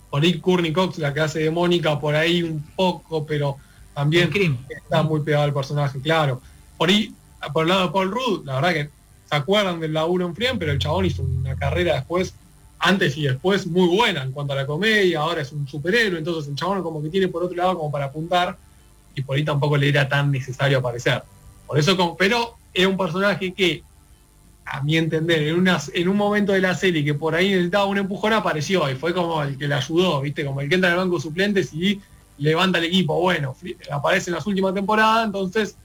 por 0.10 0.22
ahí 0.22 0.40
Courtney 0.40 0.72
Cox, 0.72 0.98
la 1.00 1.14
que 1.14 1.22
hace 1.22 1.40
de 1.40 1.52
Mónica, 1.52 2.00
por 2.00 2.16
ahí 2.16 2.44
un 2.44 2.64
poco, 2.76 3.26
pero 3.26 3.58
también 3.94 4.32
está 4.70 5.04
muy 5.04 5.22
pegado 5.22 5.46
al 5.46 5.54
personaje, 5.54 6.00
claro. 6.00 6.42
Por 6.78 6.90
ahí, 6.90 7.14
por 7.52 7.64
el 7.64 7.70
lado 7.70 7.88
de 7.88 7.92
Paul 7.92 8.12
Rudd, 8.12 8.46
la 8.46 8.56
verdad 8.56 8.74
que 8.74 8.90
se 9.30 9.36
acuerdan 9.36 9.80
del 9.80 9.94
laburo 9.94 10.28
en 10.28 10.36
Friends, 10.36 10.58
pero 10.60 10.72
el 10.72 10.80
chabón 10.80 11.06
hizo 11.06 11.24
una 11.24 11.56
carrera 11.56 11.96
después, 11.96 12.34
antes 12.80 13.18
y 13.18 13.24
después, 13.24 13.66
muy 13.66 13.88
buena 13.88 14.24
en 14.24 14.32
cuanto 14.32 14.54
a 14.54 14.58
la 14.58 14.68
comedia, 14.68 15.22
ahora 15.22 15.42
es 15.42 15.52
un 15.52 15.68
superhéroe, 15.68 16.20
entonces 16.20 16.50
el 16.50 16.56
chabón 16.56 16.84
como 16.84 17.02
que 17.02 17.10
tiene 17.10 17.28
por 17.28 17.44
otro 17.44 17.56
lado 17.56 17.78
como 17.78 17.92
para 17.92 18.06
apuntar, 18.06 18.58
y 19.16 19.22
por 19.22 19.38
ahí 19.38 19.44
tampoco 19.44 19.78
le 19.78 19.90
era 19.90 20.08
tan 20.08 20.32
necesario 20.32 20.80
aparecer. 20.80 21.24
Por 21.66 21.80
eso, 21.80 22.16
pero 22.18 22.56
era 22.74 22.88
un 22.88 22.98
personaje 22.98 23.54
que 23.54 23.84
a 24.66 24.82
mi 24.82 24.98
entender, 24.98 25.44
en, 25.44 25.68
en 25.68 26.08
un 26.08 26.18
momento 26.18 26.54
de 26.54 26.62
la 26.62 26.76
serie 26.76 27.04
que 27.04 27.14
por 27.14 27.36
ahí 27.36 27.50
necesitaba 27.50 27.86
un 27.86 27.98
empujón, 27.98 28.34
apareció 28.34 28.90
y 28.90 28.96
fue 28.96 29.14
como 29.14 29.44
el 29.44 29.58
que 29.58 29.68
le 29.68 29.76
ayudó, 29.76 30.22
¿viste? 30.22 30.46
Como 30.46 30.62
el 30.62 30.70
que 30.70 30.76
entra 30.76 30.90
en 30.90 30.96
el 30.96 31.00
banco 31.02 31.20
suplentes 31.20 31.74
y 31.74 32.00
levanta 32.38 32.80
el 32.80 32.86
equipo. 32.86 33.20
Bueno, 33.20 33.56
aparece 33.92 34.30
en 34.30 34.36
las 34.36 34.48
últimas 34.48 34.74
temporadas, 34.74 35.26
entonces, 35.26 35.76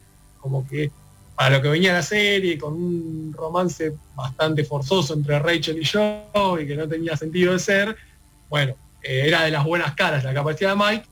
como 0.40 0.66
que 0.66 0.90
para 1.34 1.56
lo 1.56 1.62
que 1.62 1.68
venía 1.68 1.92
la 1.92 2.02
serie, 2.02 2.58
con 2.58 2.74
un 2.74 3.32
romance 3.36 3.92
bastante 4.16 4.64
forzoso 4.64 5.14
entre 5.14 5.38
Rachel 5.38 5.78
y 5.78 5.84
yo, 5.84 6.58
y 6.60 6.66
que 6.66 6.76
no 6.76 6.88
tenía 6.88 7.16
sentido 7.16 7.52
de 7.52 7.60
ser, 7.60 7.96
bueno, 8.48 8.74
eh, 9.02 9.22
era 9.26 9.42
de 9.42 9.52
las 9.52 9.64
buenas 9.64 9.94
caras 9.94 10.24
la 10.24 10.34
capacidad 10.34 10.70
de 10.70 10.76
Mike, 10.76 11.06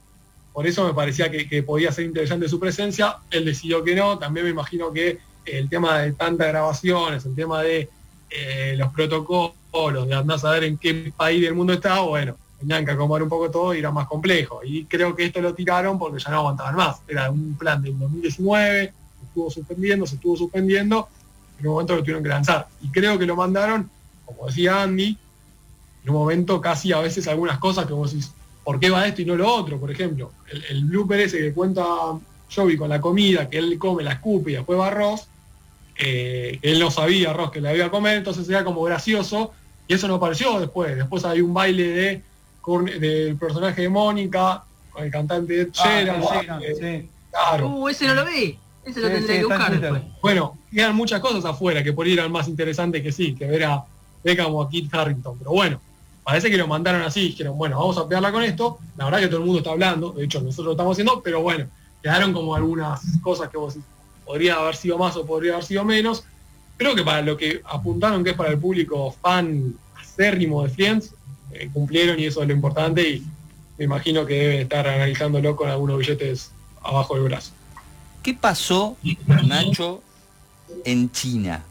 por 0.53 0.67
eso 0.67 0.85
me 0.85 0.95
parecía 0.95 1.31
que, 1.31 1.49
que 1.49 1.63
podía 1.63 1.93
ser 1.93 2.07
interesante 2.07 2.49
su 2.49 2.59
presencia, 2.59 3.19
él 3.31 3.45
decidió 3.45 3.85
que 3.85 3.95
no, 3.95 4.19
también 4.19 4.47
me 4.47 4.51
imagino 4.51 4.93
que 4.93 5.19
el 5.47 5.69
tema 5.69 5.99
de 5.99 6.13
tantas 6.13 6.49
grabaciones, 6.49 7.25
el 7.25 7.35
tema 7.35 7.63
de 7.63 7.89
eh, 8.31 8.75
los 8.77 8.93
protocolos, 8.93 10.09
de 10.09 10.15
andar 10.15 10.37
a 10.37 10.41
saber 10.41 10.65
en 10.65 10.79
qué 10.79 11.13
país 11.17 11.43
del 11.43 11.55
mundo 11.55 11.73
estaba, 11.73 12.01
bueno, 12.01 12.37
tenían 12.59 12.85
que 12.85 12.93
acomodar 12.93 13.23
un 13.23 13.29
poco 13.29 13.51
todo 13.51 13.75
y 13.75 13.79
era 13.79 13.91
más 13.91 14.07
complejo. 14.07 14.61
Y 14.65 14.85
creo 14.87 15.15
que 15.15 15.27
esto 15.27 15.41
lo 15.41 15.55
tiraron 15.55 15.99
porque 15.99 16.23
ya 16.23 16.31
no 16.31 16.39
aguantaban 16.39 16.75
más. 16.75 16.99
Era 17.07 17.31
un 17.31 17.57
plan 17.57 17.83
del 17.83 17.99
2019, 17.99 18.87
se 18.87 19.27
estuvo 19.27 19.51
suspendiendo, 19.51 20.07
se 20.07 20.17
estuvo 20.17 20.37
suspendiendo, 20.37 21.09
en 21.59 21.67
un 21.67 21.73
momento 21.73 21.95
lo 21.95 22.01
tuvieron 22.01 22.23
que 22.23 22.29
lanzar. 22.29 22.69
Y 22.83 22.89
creo 22.89 23.19
que 23.19 23.27
lo 23.27 23.37
mandaron, 23.37 23.91
como 24.25 24.47
decía 24.47 24.83
Andy, 24.83 25.19
en 26.05 26.11
un 26.11 26.17
momento 26.17 26.61
casi 26.61 26.93
a 26.93 27.01
veces 27.01 27.29
algunas 27.29 27.59
cosas 27.59 27.87
que 27.87 27.93
vos 27.93 28.13
decís, 28.13 28.33
¿por 28.65 28.81
qué 28.81 28.91
va 28.91 29.07
esto 29.07 29.23
y 29.23 29.25
no 29.25 29.37
lo 29.37 29.53
otro? 29.53 29.79
Por 29.79 29.91
ejemplo, 29.91 30.33
el, 30.51 30.65
el 30.65 30.85
blooper 30.85 31.21
ese 31.21 31.39
que 31.39 31.53
cuenta 31.53 31.85
Joey 32.55 32.77
con 32.77 32.89
la 32.89 33.01
comida, 33.01 33.49
que 33.49 33.59
él 33.59 33.79
come, 33.79 34.03
la 34.03 34.13
escupe 34.13 34.53
y 34.53 34.55
después 34.55 34.79
va 34.79 34.89
arroz, 34.89 35.29
eh, 35.99 36.59
él 36.63 36.79
no 36.79 36.91
sabía 36.91 37.31
arroz 37.31 37.51
que 37.51 37.61
le 37.61 37.71
había 37.71 37.87
a 37.87 37.91
comer, 37.91 38.19
entonces 38.19 38.49
era 38.49 38.65
como 38.65 38.83
gracioso, 38.83 39.53
y 39.89 39.95
eso 39.95 40.09
no 40.09 40.17
apareció 40.17 40.59
después. 40.61 40.97
Después 40.97 41.25
hay 41.25 41.41
un 41.41 41.55
baile 41.55 41.89
de 41.89 42.23
del 42.99 43.37
personaje 43.37 43.83
de 43.83 43.89
Mónica, 43.89 44.65
con 44.91 45.05
el 45.05 45.11
cantante 45.11 45.61
Ed 45.61 45.69
ah, 45.79 46.59
sí. 46.61 47.09
Claro. 47.31 47.69
Uh, 47.69 47.89
ese 47.89 48.07
no 48.07 48.15
lo 48.15 48.25
vi. 48.25 48.59
Ese 48.85 49.01
lo 49.01 49.09
tendré 49.09 49.39
que 49.39 49.45
buscar 49.45 49.79
después. 49.79 50.03
Bueno, 50.21 50.59
quedan 50.73 50.97
muchas 50.97 51.21
cosas 51.21 51.45
afuera 51.45 51.83
que 51.83 51.93
por 51.93 52.07
ir 52.09 52.19
eran 52.19 52.33
más 52.33 52.49
interesantes 52.49 53.03
que 53.03 53.13
sí, 53.13 53.35
que 53.35 53.47
ver 53.47 53.65
a 53.65 53.85
Beckham 54.25 54.53
o 54.55 54.63
a 54.63 54.69
Kit 54.69 54.93
Harrington. 54.93 55.39
Pero 55.39 55.53
bueno, 55.53 55.81
parece 56.25 56.51
que 56.51 56.57
lo 56.57 56.67
mandaron 56.67 57.03
así, 57.03 57.29
dijeron, 57.29 57.57
bueno, 57.57 57.79
vamos 57.79 57.99
a 57.99 58.09
pegarla 58.09 58.33
con 58.33 58.43
esto. 58.43 58.79
La 58.97 59.05
verdad 59.05 59.21
que 59.21 59.29
todo 59.29 59.39
el 59.39 59.45
mundo 59.45 59.59
está 59.59 59.71
hablando, 59.71 60.11
de 60.13 60.25
hecho 60.25 60.41
nosotros 60.41 60.67
lo 60.67 60.73
estamos 60.73 60.93
haciendo, 60.95 61.21
pero 61.23 61.43
bueno, 61.43 61.67
quedaron 62.03 62.33
como 62.33 62.55
algunas 62.55 63.01
cosas 63.23 63.49
que 63.49 63.59
vos 63.59 63.77
podría 64.27 64.57
haber 64.57 64.77
sido 64.77 64.99
más 64.99 65.17
o 65.17 65.25
podría 65.25 65.53
haber 65.53 65.65
sido 65.65 65.85
menos. 65.85 66.25
Creo 66.77 66.95
que 66.95 67.03
para 67.03 67.23
lo 67.23 67.37
que 67.37 67.63
apuntaron 67.65 68.23
que 68.23 68.31
es 68.31 68.37
para 68.37 68.51
el 68.51 68.59
público 68.59 69.15
fan 69.23 69.75
acérrimo 69.99 70.65
de 70.65 70.69
Friends, 70.69 71.15
eh, 71.53 71.71
cumplieron 71.73 72.19
y 72.19 72.27
eso 72.27 72.43
es 72.43 72.49
lo 72.49 72.53
importante 72.53 73.09
y 73.09 73.25
me 73.79 73.85
imagino 73.85 74.27
que 74.27 74.35
deben 74.35 74.61
estar 74.61 74.87
analizándolo 74.87 75.55
con 75.55 75.71
algunos 75.71 75.99
billetes 75.99 76.51
abajo 76.83 77.15
del 77.15 77.25
brazo. 77.25 77.53
¿Qué 78.23 78.35
pasó, 78.35 78.97
Nacho, 79.27 80.03
en 80.85 81.11
China? 81.13 81.65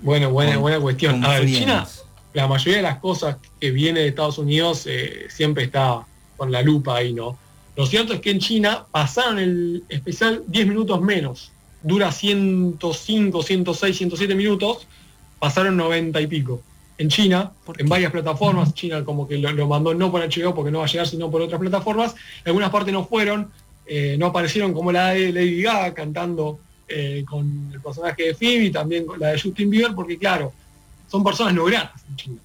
Bueno, 0.00 0.30
buena, 0.30 0.58
buena 0.58 0.78
cuestión. 0.80 1.24
A 1.24 1.30
ver, 1.30 1.46
China, 1.46 1.88
la 2.34 2.46
mayoría 2.46 2.76
de 2.76 2.82
las 2.82 2.98
cosas 2.98 3.36
que 3.58 3.70
viene 3.70 4.00
de 4.00 4.08
Estados 4.08 4.36
Unidos 4.36 4.84
eh, 4.86 5.28
siempre 5.30 5.64
está 5.64 6.04
con 6.36 6.52
la 6.52 6.60
lupa 6.60 6.96
ahí, 6.96 7.14
¿no? 7.14 7.38
Lo 7.76 7.86
cierto 7.86 8.12
es 8.12 8.20
que 8.20 8.30
en 8.30 8.38
China 8.38 8.84
pasaron 8.90 9.38
el 9.38 9.82
especial 9.88 10.44
10 10.46 10.66
minutos 10.68 11.00
menos. 11.00 11.50
Dura 11.82 12.12
105, 12.12 13.42
106, 13.42 13.96
107 13.96 14.34
minutos. 14.34 14.86
Pasaron 15.38 15.76
90 15.76 16.20
y 16.20 16.26
pico. 16.26 16.62
En 16.96 17.08
China, 17.08 17.50
en 17.76 17.88
varias 17.88 18.12
plataformas, 18.12 18.72
China 18.72 19.04
como 19.04 19.26
que 19.26 19.36
lo, 19.36 19.66
mandó 19.66 19.92
no 19.94 20.12
por 20.12 20.20
HBO 20.20 20.54
porque 20.54 20.70
no 20.70 20.78
va 20.78 20.84
a 20.84 20.88
llegar, 20.88 21.08
sino 21.08 21.28
por 21.30 21.42
otras 21.42 21.60
plataformas. 21.60 22.14
En 22.44 22.50
algunas 22.50 22.70
partes 22.70 22.92
no 22.92 23.04
fueron, 23.04 23.50
eh, 23.84 24.16
no 24.16 24.26
aparecieron 24.26 24.72
como 24.72 24.92
la 24.92 25.08
de 25.08 25.32
Lady 25.32 25.60
Gaga 25.60 25.92
cantando 25.92 26.60
eh, 26.86 27.24
con 27.28 27.70
el 27.72 27.80
personaje 27.80 28.26
de 28.26 28.34
Phoebe, 28.34 28.70
también 28.70 29.06
la 29.18 29.30
de 29.30 29.40
Justin 29.40 29.70
Bieber, 29.70 29.92
porque 29.94 30.16
claro, 30.16 30.52
son 31.08 31.24
personas 31.24 31.52
no 31.52 31.64
gratas 31.64 32.04
en 32.08 32.16
China. 32.16 32.40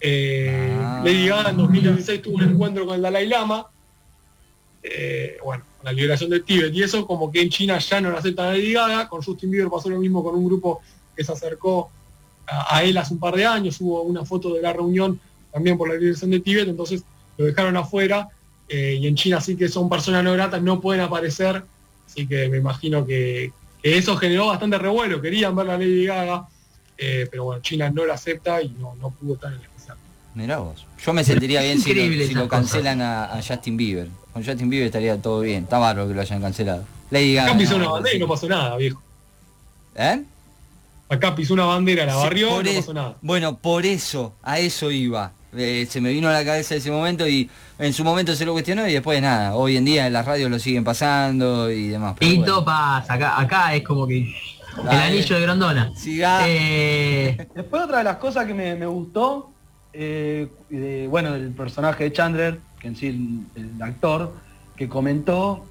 Eh, 0.00 0.78
ah. 0.80 1.02
Lady 1.04 1.26
Gaga 1.26 1.50
en 1.50 1.56
2016 1.56 2.22
tuvo 2.22 2.36
un 2.36 2.44
encuentro 2.44 2.86
con 2.86 2.94
el 2.94 3.02
Dalai 3.02 3.26
Lama, 3.26 3.66
eh, 4.82 5.38
bueno, 5.44 5.64
la 5.82 5.92
liberación 5.92 6.30
del 6.30 6.44
Tíbet. 6.44 6.74
Y 6.74 6.82
eso 6.82 7.06
como 7.06 7.30
que 7.30 7.40
en 7.40 7.50
China 7.50 7.78
ya 7.78 8.00
no 8.00 8.10
lo 8.10 8.18
aceptan 8.18 8.54
a 8.76 9.08
con 9.08 9.22
Justin 9.22 9.50
Bieber 9.50 9.70
pasó 9.70 9.88
lo 9.88 9.98
mismo 9.98 10.22
con 10.22 10.34
un 10.34 10.46
grupo 10.46 10.80
que 11.16 11.24
se 11.24 11.32
acercó 11.32 11.90
a, 12.48 12.82
él 12.82 12.96
hace 12.96 13.14
un 13.14 13.20
par 13.20 13.34
de 13.34 13.44
años, 13.44 13.80
hubo 13.80 14.02
una 14.02 14.24
foto 14.24 14.54
de 14.54 14.62
la 14.62 14.72
reunión 14.72 15.20
también 15.52 15.76
por 15.76 15.88
la 15.88 15.94
liberación 15.94 16.30
de 16.30 16.40
Tíbet, 16.40 16.68
entonces 16.68 17.02
lo 17.36 17.44
dejaron 17.44 17.76
afuera, 17.76 18.28
eh, 18.68 18.98
y 19.00 19.06
en 19.06 19.14
China 19.16 19.40
sí 19.40 19.56
que 19.56 19.68
son 19.68 19.88
personas 19.88 20.24
no 20.24 20.32
gratas, 20.32 20.62
no 20.62 20.80
pueden 20.80 21.02
aparecer, 21.02 21.62
así 22.06 22.26
que 22.26 22.48
me 22.48 22.58
imagino 22.58 23.04
que, 23.04 23.52
eso 23.82 24.16
generó 24.16 24.48
bastante 24.48 24.76
revuelo, 24.76 25.22
querían 25.22 25.54
ver 25.54 25.66
la 25.66 25.78
Lady 25.78 26.04
Gaga, 26.04 26.48
eh, 26.96 27.28
pero 27.30 27.44
bueno, 27.44 27.62
China 27.62 27.90
no 27.90 28.04
la 28.04 28.14
acepta 28.14 28.60
y 28.60 28.70
no, 28.70 28.96
no 28.96 29.10
pudo 29.10 29.34
estar 29.34 29.52
en 29.52 29.60
el. 29.60 29.67
Mirá 30.38 30.58
vos, 30.58 30.86
yo 31.04 31.12
me 31.12 31.24
sentiría 31.24 31.60
bien 31.62 31.80
si 31.80 32.34
lo, 32.34 32.48
cancelan 32.48 33.02
a 33.02 33.40
Justin 33.46 33.76
Bieber 33.76 34.08
con 34.38 34.44
Justin 34.44 34.70
Bieber 34.70 34.86
estaría 34.86 35.20
todo 35.20 35.40
bien. 35.40 35.64
Está 35.64 35.78
bárbaro 35.78 36.08
que 36.08 36.14
lo 36.14 36.20
hayan 36.20 36.40
cancelado. 36.40 36.84
Lady 37.10 37.34
Gaga. 37.34 37.50
Acá 37.50 37.58
pisó 37.58 37.76
una 37.76 37.88
bandera 37.88 38.16
y 38.16 38.18
no 38.20 38.28
pasó 38.28 38.48
nada, 38.48 38.76
viejo. 38.76 39.02
¿Eh? 39.96 40.22
Acá 41.08 41.34
pisó 41.34 41.54
una 41.54 41.64
bandera, 41.64 42.06
la 42.06 42.16
barrió, 42.16 42.62
no 42.62 42.70
pasó 42.72 42.94
nada. 42.94 43.16
Bueno, 43.20 43.56
por 43.56 43.84
eso, 43.84 44.34
a 44.42 44.58
eso 44.58 44.90
iba. 44.90 45.32
Eh, 45.56 45.86
se 45.88 46.00
me 46.00 46.12
vino 46.12 46.28
a 46.28 46.32
la 46.32 46.44
cabeza 46.44 46.74
ese 46.74 46.90
momento 46.90 47.26
y 47.26 47.48
en 47.78 47.92
su 47.94 48.04
momento 48.04 48.36
se 48.36 48.44
lo 48.44 48.52
cuestionó 48.52 48.86
y 48.86 48.92
después 48.92 49.20
nada. 49.22 49.54
Hoy 49.56 49.76
en 49.76 49.84
día 49.86 50.06
en 50.06 50.12
las 50.12 50.26
radios 50.26 50.50
lo 50.50 50.58
siguen 50.58 50.84
pasando 50.84 51.70
y 51.70 51.88
demás. 51.88 52.16
Y 52.20 52.38
pasa, 52.64 53.14
acá, 53.14 53.40
acá 53.40 53.74
es 53.74 53.82
como 53.82 54.06
que 54.06 54.34
el 54.78 54.88
anillo 54.88 55.34
de 55.34 55.42
Grandona. 55.42 55.92
Eh... 56.06 57.48
Después 57.54 57.82
otra 57.82 57.98
de 57.98 58.04
las 58.04 58.18
cosas 58.18 58.46
que 58.46 58.54
me, 58.54 58.86
gustó, 58.86 59.50
eh, 60.00 61.08
bueno, 61.10 61.32
del 61.32 61.50
personaje 61.50 62.04
de 62.04 62.12
Chandler, 62.12 62.60
que 62.78 62.86
en 62.86 62.94
sí 62.94 63.44
el, 63.56 63.82
actor, 63.82 64.32
que 64.76 64.88
comentó 64.88 65.66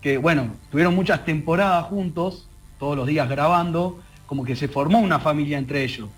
que, 0.00 0.18
bueno, 0.18 0.48
tuvieron 0.72 0.96
muchas 0.96 1.24
temporadas 1.24 1.84
juntos, 1.84 2.48
todos 2.80 2.96
los 2.96 3.06
días 3.06 3.28
grabando, 3.28 4.00
como 4.26 4.44
que 4.44 4.56
se 4.56 4.66
formó 4.66 4.98
una 4.98 5.20
familia 5.20 5.56
entre 5.56 5.84
ellos. 5.84 6.08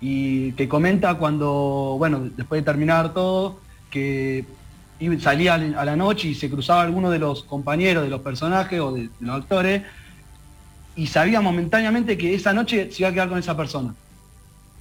Y 0.00 0.52
que 0.52 0.68
comenta 0.68 1.14
cuando, 1.14 1.94
bueno, 1.98 2.28
después 2.36 2.62
de 2.62 2.64
terminar 2.64 3.14
todo, 3.14 3.60
que 3.88 4.44
salía 5.20 5.54
a 5.54 5.84
la 5.84 5.94
noche 5.94 6.28
y 6.28 6.34
se 6.34 6.50
cruzaba 6.50 6.82
alguno 6.82 7.10
de 7.10 7.20
los 7.20 7.44
compañeros, 7.44 8.02
de 8.02 8.10
los 8.10 8.22
personajes 8.22 8.80
o 8.80 8.90
de, 8.90 9.08
los 9.20 9.36
actores, 9.36 9.82
y 10.96 11.06
sabía 11.06 11.40
momentáneamente 11.40 12.18
que 12.18 12.34
esa 12.34 12.52
noche 12.52 12.90
se 12.90 13.02
iba 13.02 13.10
a 13.10 13.12
quedar 13.12 13.28
con 13.28 13.38
esa 13.38 13.56
persona. 13.56 13.94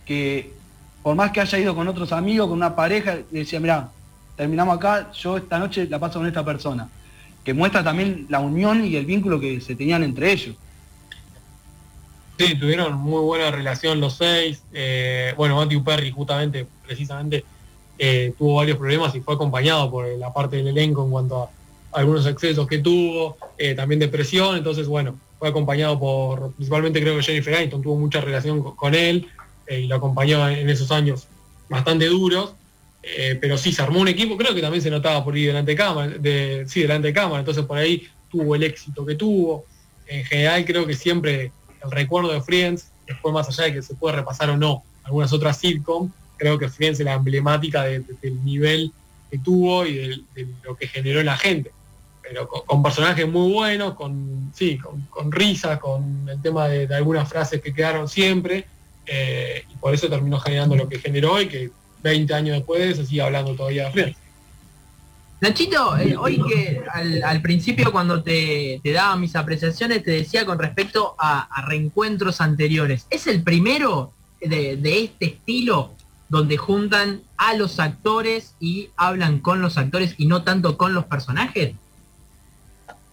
Que 0.04 0.65
por 1.06 1.16
más 1.16 1.30
que 1.30 1.40
haya 1.40 1.60
ido 1.60 1.76
con 1.76 1.88
otros 1.88 2.12
amigos, 2.12 2.48
con 2.48 2.58
una 2.58 2.76
pareja, 2.76 3.20
decía, 3.30 3.60
mira, 3.60 3.92
terminamos 4.36 4.76
acá, 4.76 5.12
yo 5.14 5.38
esta 5.38 5.60
noche 5.60 5.86
la 5.88 6.00
paso 6.00 6.18
con 6.18 6.28
esta 6.28 6.44
persona. 6.44 6.90
Que 7.44 7.54
muestra 7.54 7.84
también 7.84 8.26
la 8.28 8.40
unión 8.40 8.84
y 8.84 8.96
el 8.96 9.06
vínculo 9.06 9.40
que 9.40 9.62
se 9.62 9.76
tenían 9.76 10.02
entre 10.02 10.32
ellos. 10.32 10.56
Sí, 12.40 12.56
tuvieron 12.56 12.96
muy 12.96 13.22
buena 13.22 13.52
relación 13.52 14.00
los 14.00 14.16
seis. 14.16 14.64
Eh, 14.74 15.36
bueno, 15.38 15.58
Matthew 15.58 15.84
Perry 15.84 16.10
justamente, 16.10 16.66
precisamente, 16.84 17.46
eh, 18.00 18.34
tuvo 18.36 18.56
varios 18.56 18.80
problemas 18.80 19.14
y 19.14 19.20
fue 19.20 19.36
acompañado 19.36 19.92
por 19.92 20.08
la 20.08 20.34
parte 20.34 20.56
del 20.56 20.70
elenco 20.70 21.06
en 21.06 21.12
cuanto 21.12 21.44
a 21.44 21.50
algunos 21.92 22.26
excesos 22.26 22.66
que 22.66 22.80
tuvo, 22.80 23.38
eh, 23.60 23.76
también 23.76 24.00
depresión, 24.00 24.58
entonces 24.58 24.88
bueno, 24.88 25.20
fue 25.38 25.50
acompañado 25.50 26.00
por, 26.00 26.52
principalmente 26.54 27.00
creo 27.00 27.16
que 27.16 27.22
Jennifer 27.22 27.58
Aniston 27.58 27.84
tuvo 27.84 27.96
mucha 27.96 28.22
relación 28.22 28.64
con, 28.64 28.96
él 28.96 29.28
y 29.70 29.88
lo 29.88 29.96
acompañó 29.96 30.48
en 30.50 30.70
esos 30.70 30.92
años 30.92 31.28
bastante 31.70 32.06
duros. 32.08 32.54
Eh, 33.08 33.38
pero 33.40 33.56
sí, 33.58 33.72
se 33.72 33.84
armó 33.84 34.00
un 34.00 34.08
equipo, 34.08 34.36
creo 34.36 34.56
que 34.56 34.62
también 34.62 34.82
se 34.82 34.90
notaba 34.90 35.24
por 35.24 35.36
ahí 35.36 35.46
delante 35.46 35.72
de 35.72 35.78
cámara, 35.78 36.08
de, 36.18 36.66
sí, 36.68 36.82
delante 36.82 37.10
de 37.10 37.14
cámara, 37.14 37.40
entonces 37.40 37.64
por 37.64 37.78
ahí 37.78 38.08
tuvo 38.32 38.56
el 38.56 38.64
éxito 38.64 39.06
que 39.06 39.14
tuvo. 39.14 39.64
En 40.08 40.26
general 40.26 40.66
creo 40.66 40.88
que 40.88 40.96
siempre 40.96 41.52
el 41.84 41.92
recuerdo 41.92 42.32
de 42.34 42.42
Friends 42.42 42.88
después 43.06 43.32
más 43.32 43.48
allá 43.48 43.66
de 43.66 43.74
que 43.74 43.82
se 43.84 43.94
puede 43.94 44.16
repasar 44.16 44.50
o 44.50 44.58
no 44.58 44.84
algunas 45.04 45.32
otras 45.34 45.58
sitcom, 45.60 46.12
creo 46.38 46.58
que 46.58 46.68
Friends 46.68 47.00
es 47.00 47.06
la 47.06 47.14
emblemática 47.14 47.84
de- 47.84 48.00
de- 48.00 48.16
del 48.24 48.44
nivel 48.44 48.92
que 49.30 49.38
tuvo 49.38 49.86
y 49.86 49.94
de, 50.34 50.48
lo 50.64 50.76
que 50.76 50.88
generó 50.88 51.20
en 51.20 51.28
la 51.28 51.38
gente. 51.38 51.72
Pero 52.24 52.48
con, 52.48 52.82
personajes 52.82 53.28
muy 53.28 53.54
buenos, 53.54 53.94
con, 53.94 54.52
sí, 54.56 54.80
con, 54.80 55.02
con 55.12 55.32
risas, 55.32 55.78
con 55.78 56.28
el 56.28 56.42
tema 56.42 56.68
de 56.68 56.96
algunas 56.96 57.30
frases 57.30 57.62
que 57.62 57.72
quedaron 57.72 58.10
siempre, 58.10 58.66
eh, 59.06 59.66
y 59.70 59.76
por 59.76 59.94
eso 59.94 60.10
terminó 60.10 60.40
generando 60.40 60.76
lo 60.76 60.88
que 60.88 61.00
generó 61.00 61.42
y 61.42 61.48
que 61.48 61.72
20 62.04 62.34
años 62.34 62.58
después 62.58 62.96
se 62.96 63.06
sigue 63.06 63.22
hablando 63.22 63.56
todavía 63.56 63.86
de 63.86 63.92
Friends. 63.92 64.18
Nachito, 65.42 65.98
eh, 65.98 66.16
hoy 66.18 66.42
que 66.48 66.82
al, 66.92 67.24
al 67.24 67.42
principio 67.42 67.92
cuando 67.92 68.24
te, 68.24 68.80
te 68.84 68.92
daba 68.92 69.16
mis 69.18 69.36
apreciaciones 69.36 70.04
te 70.04 70.12
decía 70.12 70.46
con 70.46 70.58
respecto 70.58 71.16
a, 71.20 71.42
a 71.42 71.66
reencuentros 71.68 72.42
anteriores, 72.42 73.06
¿es 73.10 73.28
el 73.28 73.44
primero 73.44 74.12
de, 74.40 74.78
de 74.78 75.04
este 75.04 75.26
estilo 75.26 75.92
donde 76.30 76.58
juntan 76.58 77.22
a 77.38 77.54
los 77.54 77.80
actores 77.80 78.56
y 78.60 78.90
hablan 78.96 79.40
con 79.40 79.62
los 79.62 79.78
actores 79.78 80.16
y 80.18 80.26
no 80.26 80.44
tanto 80.44 80.78
con 80.78 80.94
los 80.94 81.06
personajes? 81.06 81.76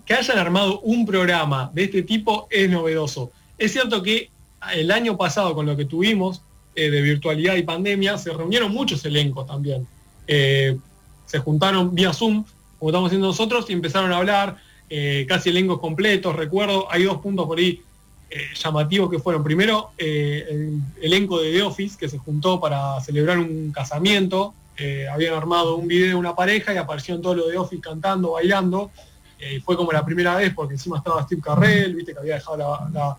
que 0.04 0.14
hayan 0.14 0.38
armado 0.38 0.80
un 0.80 1.06
programa 1.06 1.70
de 1.72 1.84
este 1.84 2.02
tipo 2.02 2.46
es 2.50 2.68
novedoso. 2.68 3.30
Es 3.58 3.72
cierto 3.72 4.02
que 4.02 4.30
el 4.74 4.90
año 4.90 5.16
pasado, 5.16 5.54
con 5.54 5.66
lo 5.66 5.76
que 5.76 5.84
tuvimos 5.84 6.42
eh, 6.74 6.90
de 6.90 7.00
virtualidad 7.02 7.56
y 7.56 7.62
pandemia, 7.62 8.16
se 8.18 8.32
reunieron 8.32 8.72
muchos 8.72 9.04
elencos 9.04 9.46
también. 9.46 9.86
Eh, 10.26 10.76
se 11.26 11.38
juntaron 11.38 11.94
vía 11.94 12.12
Zoom, 12.12 12.44
como 12.78 12.90
estamos 12.90 13.08
haciendo 13.08 13.26
nosotros, 13.28 13.68
y 13.68 13.72
empezaron 13.72 14.12
a 14.12 14.18
hablar, 14.18 14.56
eh, 14.88 15.26
casi 15.28 15.50
elencos 15.50 15.80
completos. 15.80 16.34
Recuerdo, 16.36 16.90
hay 16.90 17.04
dos 17.04 17.18
puntos 17.18 17.46
por 17.46 17.58
ahí 17.58 17.80
llamativos 18.54 19.10
que 19.10 19.18
fueron. 19.18 19.44
Primero, 19.44 19.90
el 19.98 20.80
elenco 21.02 21.38
de 21.38 21.52
The 21.52 21.62
Office, 21.62 21.98
que 21.98 22.08
se 22.08 22.16
juntó 22.16 22.58
para 22.58 22.98
celebrar 23.02 23.38
un 23.38 23.72
casamiento. 23.72 24.54
Habían 25.12 25.34
armado 25.34 25.76
un 25.76 25.86
video 25.86 26.08
de 26.08 26.14
una 26.14 26.34
pareja 26.34 26.72
y 26.72 26.78
aparecieron 26.78 27.20
todos 27.20 27.36
los 27.36 27.48
de 27.50 27.58
Office 27.58 27.82
cantando, 27.82 28.30
bailando. 28.32 28.90
Eh, 29.38 29.60
fue 29.62 29.76
como 29.76 29.92
la 29.92 30.04
primera 30.04 30.34
vez 30.36 30.54
porque 30.54 30.74
encima 30.74 30.98
estaba 30.98 31.24
Steve 31.24 31.42
Carrell, 31.42 31.94
viste 31.94 32.12
que 32.12 32.20
había 32.20 32.34
dejado 32.36 32.56
la- 32.56 33.16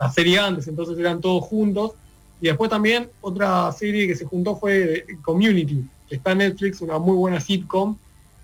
la 0.00 0.10
serie 0.10 0.38
antes, 0.38 0.66
entonces 0.66 0.98
eran 0.98 1.20
todos 1.20 1.44
juntos. 1.44 1.92
Y 2.40 2.46
después 2.46 2.70
también 2.70 3.10
otra 3.20 3.70
serie 3.72 4.06
que 4.06 4.16
se 4.16 4.24
juntó 4.24 4.56
fue 4.56 5.04
Community, 5.22 5.84
que 6.08 6.16
está 6.16 6.32
en 6.32 6.38
Netflix, 6.38 6.80
una 6.80 6.98
muy 6.98 7.14
buena 7.14 7.38
sitcom, 7.38 7.96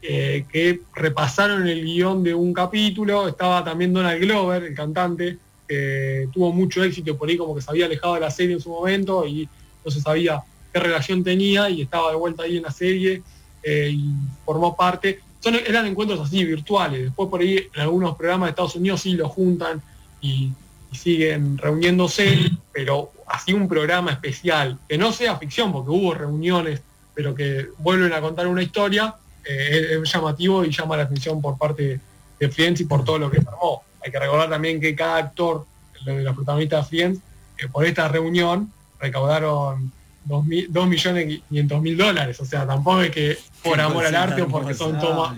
eh, 0.02 0.44
que 0.52 0.82
repasaron 0.94 1.66
el 1.66 1.82
guion 1.82 2.22
de 2.22 2.34
un 2.34 2.52
capítulo. 2.52 3.26
Estaba 3.26 3.64
también 3.64 3.94
Donald 3.94 4.20
Glover, 4.20 4.64
el 4.64 4.74
cantante, 4.74 5.38
que 5.66 6.28
tuvo 6.32 6.52
mucho 6.52 6.84
éxito 6.84 7.16
por 7.16 7.28
ahí 7.28 7.38
como 7.38 7.54
que 7.54 7.62
se 7.62 7.70
había 7.70 7.86
alejado 7.86 8.14
de 8.14 8.20
la 8.20 8.30
serie 8.30 8.54
en 8.54 8.60
su 8.60 8.68
momento 8.68 9.26
y 9.26 9.48
no 9.82 9.90
se 9.90 10.00
sabía 10.02 10.42
qué 10.72 10.78
relación 10.78 11.24
tenía 11.24 11.70
y 11.70 11.80
estaba 11.80 12.10
de 12.10 12.16
vuelta 12.16 12.42
ahí 12.42 12.58
en 12.58 12.64
la 12.64 12.70
serie 12.70 13.22
eh, 13.62 13.90
y 13.94 14.10
formó 14.44 14.76
parte. 14.76 15.20
Son, 15.40 15.54
eran 15.54 15.86
encuentros 15.86 16.20
así 16.20 16.44
virtuales. 16.44 17.04
Después 17.04 17.30
por 17.30 17.40
ahí 17.40 17.66
en 17.74 17.80
algunos 17.80 18.14
programas 18.14 18.48
de 18.48 18.50
Estados 18.50 18.76
Unidos 18.76 19.00
sí 19.00 19.12
lo 19.12 19.28
juntan 19.30 19.80
y, 20.20 20.52
y 20.90 20.96
siguen 20.96 21.58
reuniéndose, 21.58 22.50
pero 22.72 23.12
así 23.26 23.52
un 23.52 23.68
programa 23.68 24.12
especial, 24.12 24.78
que 24.88 24.98
no 24.98 25.12
sea 25.12 25.36
ficción, 25.36 25.72
porque 25.72 25.90
hubo 25.90 26.14
reuniones, 26.14 26.82
pero 27.14 27.34
que 27.34 27.68
vuelven 27.78 28.12
a 28.12 28.20
contar 28.20 28.46
una 28.46 28.62
historia, 28.62 29.14
eh, 29.44 29.98
es, 30.02 30.12
llamativo 30.12 30.64
y 30.64 30.70
llama 30.70 30.96
la 30.96 31.04
atención 31.04 31.40
por 31.40 31.56
parte 31.56 32.00
de 32.38 32.48
Friends 32.48 32.80
y 32.80 32.84
por 32.84 33.04
todo 33.04 33.18
lo 33.18 33.30
que 33.30 33.40
se 33.40 33.48
armó. 33.48 33.82
Hay 34.04 34.10
que 34.10 34.18
recordar 34.18 34.50
también 34.50 34.80
que 34.80 34.94
cada 34.94 35.16
actor, 35.16 35.66
de 36.04 36.22
los 36.22 36.34
protagonistas 36.34 36.84
de 36.84 36.96
Friends, 36.96 37.20
eh, 37.58 37.68
por 37.68 37.84
esta 37.84 38.08
reunión 38.08 38.70
recaudaron 39.00 39.92
2 40.26 40.44
millones 40.88 41.30
y 41.30 41.38
500 41.40 41.80
mil 41.82 41.96
dólares. 41.96 42.40
O 42.40 42.44
sea, 42.44 42.66
tampoco 42.66 43.02
es 43.02 43.10
que 43.10 43.38
por 43.62 43.80
amor 43.80 44.04
al 44.04 44.14
arte 44.14 44.42
o 44.42 44.48
porque 44.48 44.74
son 44.74 44.98
tomas. 44.98 45.36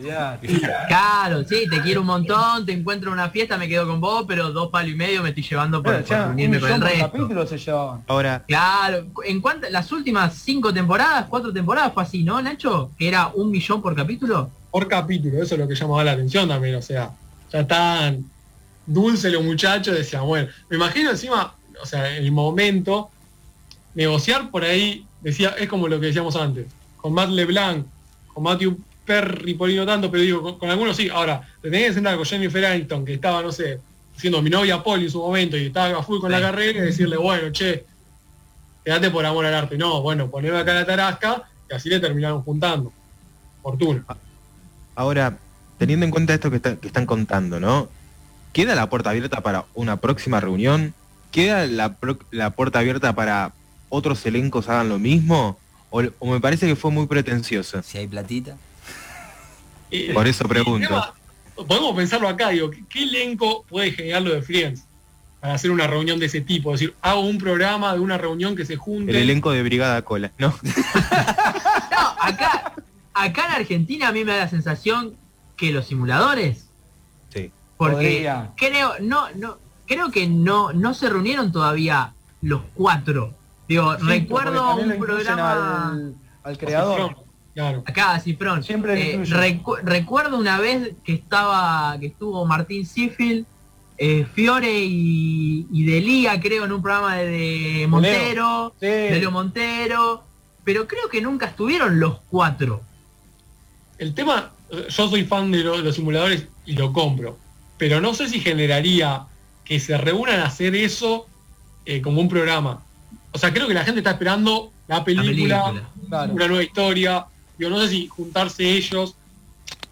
Claro, 0.89 1.45
sí, 1.45 1.67
te 1.69 1.81
quiero 1.83 2.01
un 2.01 2.07
montón, 2.07 2.65
te 2.67 2.73
encuentro 2.73 3.11
en 3.11 3.15
una 3.15 3.31
fiesta, 3.31 3.57
me 3.57 3.69
quedo 3.69 3.87
con 3.87 4.01
vos, 4.01 4.25
pero 4.27 4.51
dos 4.51 4.71
palos 4.71 4.91
y 4.93 4.95
medio 4.95 5.23
me 5.23 5.31
estoy 5.31 5.43
llevando 5.45 5.83
por, 5.83 5.93
Pero, 5.93 6.05
por 6.07 6.11
ya, 6.11 6.23
un 6.23 6.27
reunirme 6.29 6.61
con 6.61 6.73
el 6.73 6.81
resto. 6.81 7.47
se 7.47 7.59
llevaban. 7.59 8.03
Ahora, 8.07 8.45
Claro, 8.47 9.07
en 9.25 9.41
cuanto 9.41 9.69
las 9.71 9.91
últimas 9.93 10.35
cinco 10.35 10.73
temporadas, 10.73 11.27
cuatro 11.29 11.53
temporadas 11.53 11.93
fue 11.93 12.03
así, 12.03 12.23
¿no, 12.25 12.41
Nacho? 12.41 12.91
Que 12.99 13.09
era 13.09 13.29
un 13.29 13.51
millón 13.51 13.83
por 13.83 13.95
capítulo. 13.95 14.51
por 14.71 14.87
capítulo, 14.89 15.43
eso 15.43 15.55
es 15.55 15.61
lo 15.61 15.69
que 15.69 15.75
llamaba 15.75 16.05
la 16.05 16.13
atención 16.13 16.49
también, 16.49 16.75
o 16.77 16.83
sea, 16.83 17.11
ya 17.53 17.67
tan 17.67 18.25
dulce 18.87 19.31
los 19.31 19.43
muchachos, 19.45 19.95
decían, 19.95 20.25
bueno, 20.25 20.49
me 20.69 20.77
imagino 20.77 21.11
encima, 21.11 21.55
o 21.83 21.87
sea, 21.87 22.15
en 22.17 22.25
el 22.25 22.33
momento, 22.33 23.11
negociar 23.99 24.51
por 24.53 24.63
ahí, 24.63 25.05
decía, 25.21 25.57
es 25.59 25.69
como 25.69 25.89
lo 25.89 25.99
que 25.99 26.07
decíamos 26.07 26.37
antes, 26.37 26.67
con 26.99 27.13
Matt 27.13 27.31
LeBlanc, 27.31 27.85
con 28.33 28.45
Matthew 28.45 28.79
Perry, 29.05 29.55
por 29.55 29.69
ahí 29.69 29.75
no 29.75 29.85
tanto, 29.85 30.09
pero 30.09 30.23
digo, 30.23 30.41
con, 30.41 30.57
con 30.59 30.71
algunos 30.71 30.97
sí, 30.97 31.09
ahora, 31.13 31.41
te 31.61 31.69
tenés 31.69 31.89
que 31.89 31.95
sentar 31.95 32.17
con 32.17 32.25
Jennifer 32.25 32.65
Aniston, 32.65 33.05
que 33.05 33.15
estaba, 33.15 33.43
no 33.43 33.51
sé, 33.51 33.81
siendo 34.17 34.41
mi 34.41 34.51
novia 34.51 34.83
Polly 34.85 35.07
en 35.07 35.11
su 35.11 35.19
momento 35.19 35.57
y 35.57 35.67
estaba 35.67 35.99
a 35.99 36.03
full 36.05 36.21
con 36.21 36.31
la 36.31 36.41
carrera 36.41 36.79
y 36.79 36.83
decirle, 36.83 37.17
bueno, 37.17 37.51
che, 37.51 37.85
quédate 38.85 39.11
por 39.11 39.27
amor 39.27 39.45
al 39.47 39.55
arte, 39.55 39.77
no, 39.77 40.01
bueno, 40.01 40.31
poneme 40.31 40.59
acá 40.59 40.75
la 40.75 40.87
tarasca, 40.87 41.43
y 41.69 41.75
así 41.75 41.89
le 41.89 41.99
terminaron 41.99 42.43
juntando. 42.43 42.93
Fortuna. 43.63 44.05
ahora, 44.95 45.37
teniendo 45.77 46.05
en 46.07 46.11
cuenta 46.13 46.35
esto 46.35 46.51
que, 46.51 46.57
está- 46.57 46.77
que 46.77 46.87
están 46.87 47.05
contando, 47.05 47.59
¿no? 47.59 47.89
¿Queda 48.53 48.77
la 48.77 48.89
puerta 48.89 49.11
abierta 49.11 49.41
para 49.41 49.65
una 49.75 49.97
próxima 49.97 50.39
reunión? 50.41 50.95
¿Queda 51.33 51.67
la, 51.67 51.97
la 52.31 52.51
puerta 52.51 52.79
abierta 52.79 53.13
para 53.15 53.53
otros 53.89 54.25
elencos 54.27 54.69
hagan 54.69 54.89
lo 54.89 54.99
mismo? 54.99 55.59
¿O, 55.91 56.03
o 56.19 56.31
me 56.31 56.41
parece 56.41 56.67
que 56.67 56.77
fue 56.77 56.91
muy 56.91 57.07
pretencioso? 57.07 57.83
Si 57.83 57.99
hay 57.99 58.07
platita. 58.07 58.57
Eh, 59.91 60.11
Por 60.13 60.27
eso 60.29 60.47
pregunto. 60.47 60.87
tema- 60.87 61.15
podemos 61.67 61.97
pensarlo 61.97 62.29
acá, 62.29 62.51
digo, 62.51 62.71
¿qué, 62.71 62.85
qué 62.91 63.05
elenco 63.05 63.65
puede 63.71 63.91
generar 63.93 64.21
lo 64.21 64.35
de 64.35 64.43
Friends 64.43 64.83
para 65.41 65.55
hacer 65.55 65.71
una 65.71 65.87
reunión 65.87 66.19
de 66.19 66.27
ese 66.27 66.43
tipo? 66.43 66.75
Es 66.75 66.81
decir, 66.81 66.95
hago 67.01 67.21
un 67.21 67.39
programa 67.39 67.95
de 67.95 68.01
una 68.01 68.19
reunión 68.19 68.55
que 68.55 68.67
se 68.67 68.77
junte. 68.77 69.11
El 69.13 69.17
elenco 69.17 69.51
de 69.51 69.63
Brigada 69.63 70.03
Cola, 70.03 70.31
¿no? 70.37 70.55
No, 71.91 72.15
acá, 72.21 72.75
acá 73.15 73.47
en 73.47 73.53
Argentina 73.53 74.09
a 74.09 74.13
mí 74.13 74.25
me 74.25 74.33
da 74.33 74.39
la 74.41 74.49
sensación 74.51 75.15
que 75.57 75.73
los 75.73 75.87
simuladores, 75.87 76.67
Sí. 77.33 77.51
porque 77.79 77.95
Podría. 77.97 78.51
creo, 78.57 78.93
no, 79.01 79.31
no, 79.37 79.57
creo 79.87 80.11
que 80.11 80.27
no, 80.29 80.73
no 80.75 80.93
se 80.95 81.09
reunieron 81.09 81.51
todavía 81.51 82.13
los 82.43 82.61
cuatro. 82.75 83.35
Digo, 83.69 83.97
Sí, 83.99 84.05
recuerdo 84.07 84.77
un 84.77 84.99
programa. 84.99 85.91
al, 85.93 86.15
al 86.43 86.59
creador. 86.59 87.17
Claro. 87.55 87.83
Acá, 87.87 88.19
Cifrón. 88.21 88.63
Siempre 88.63 89.15
Eh, 89.15 89.19
recu- 89.25 89.79
recuerdo 89.83 90.39
una 90.39 90.59
vez 90.59 90.93
que 91.05 91.13
estaba, 91.15 91.97
que 92.01 92.07
estuvo 92.07 92.47
Martín 92.47 92.87
Sifil, 92.87 93.47
eh, 93.99 94.25
Fiore 94.33 94.73
y, 94.85 95.67
y 95.73 95.85
Delía, 95.85 96.41
creo, 96.41 96.65
en 96.65 96.73
un 96.73 96.81
programa 96.81 97.17
de, 97.17 97.27
de 97.81 97.87
Montero, 97.89 98.73
Sí. 98.81 98.87
de 98.87 99.19
Leo 99.19 99.31
Montero, 99.33 100.23
pero 100.63 100.87
creo 100.87 101.09
que 101.11 101.21
nunca 101.21 101.47
estuvieron 101.47 101.99
los 101.99 102.21
cuatro. 102.31 102.81
El 103.99 104.15
tema, 104.15 104.53
yo 104.71 105.09
soy 105.09 105.25
fan 105.25 105.51
de 105.51 105.59
lo- 105.65 105.79
los 105.79 105.97
simuladores 105.97 106.47
y 106.65 106.75
lo 106.75 106.93
compro, 106.93 107.37
pero 107.77 108.01
no 108.01 108.15
sé 108.15 108.29
si 108.29 108.39
generaría 108.41 109.25
que 109.65 109.81
se 109.81 109.99
reúnan 109.99 110.39
a 110.41 110.47
hacer 110.47 110.77
eso 110.77 111.27
eh, 111.85 112.01
como 112.01 112.21
un 112.21 112.29
programa. 112.29 112.85
O 113.33 113.39
sea, 113.39 113.53
creo 113.53 113.67
que 113.69 113.75
la 113.75 113.85
gente 113.85 114.01
está 114.01 114.13
esperando 114.13 114.73
la 114.87 114.99
La 114.99 115.05
película. 115.05 115.85
Claro. 116.09 116.33
una 116.33 116.49
nueva 116.49 116.63
historia. 116.63 117.27
Yo 117.59 117.69
no 117.71 117.81
sé 117.83 117.89
si 117.89 118.07
juntarse 118.09 118.65
ellos. 118.71 119.15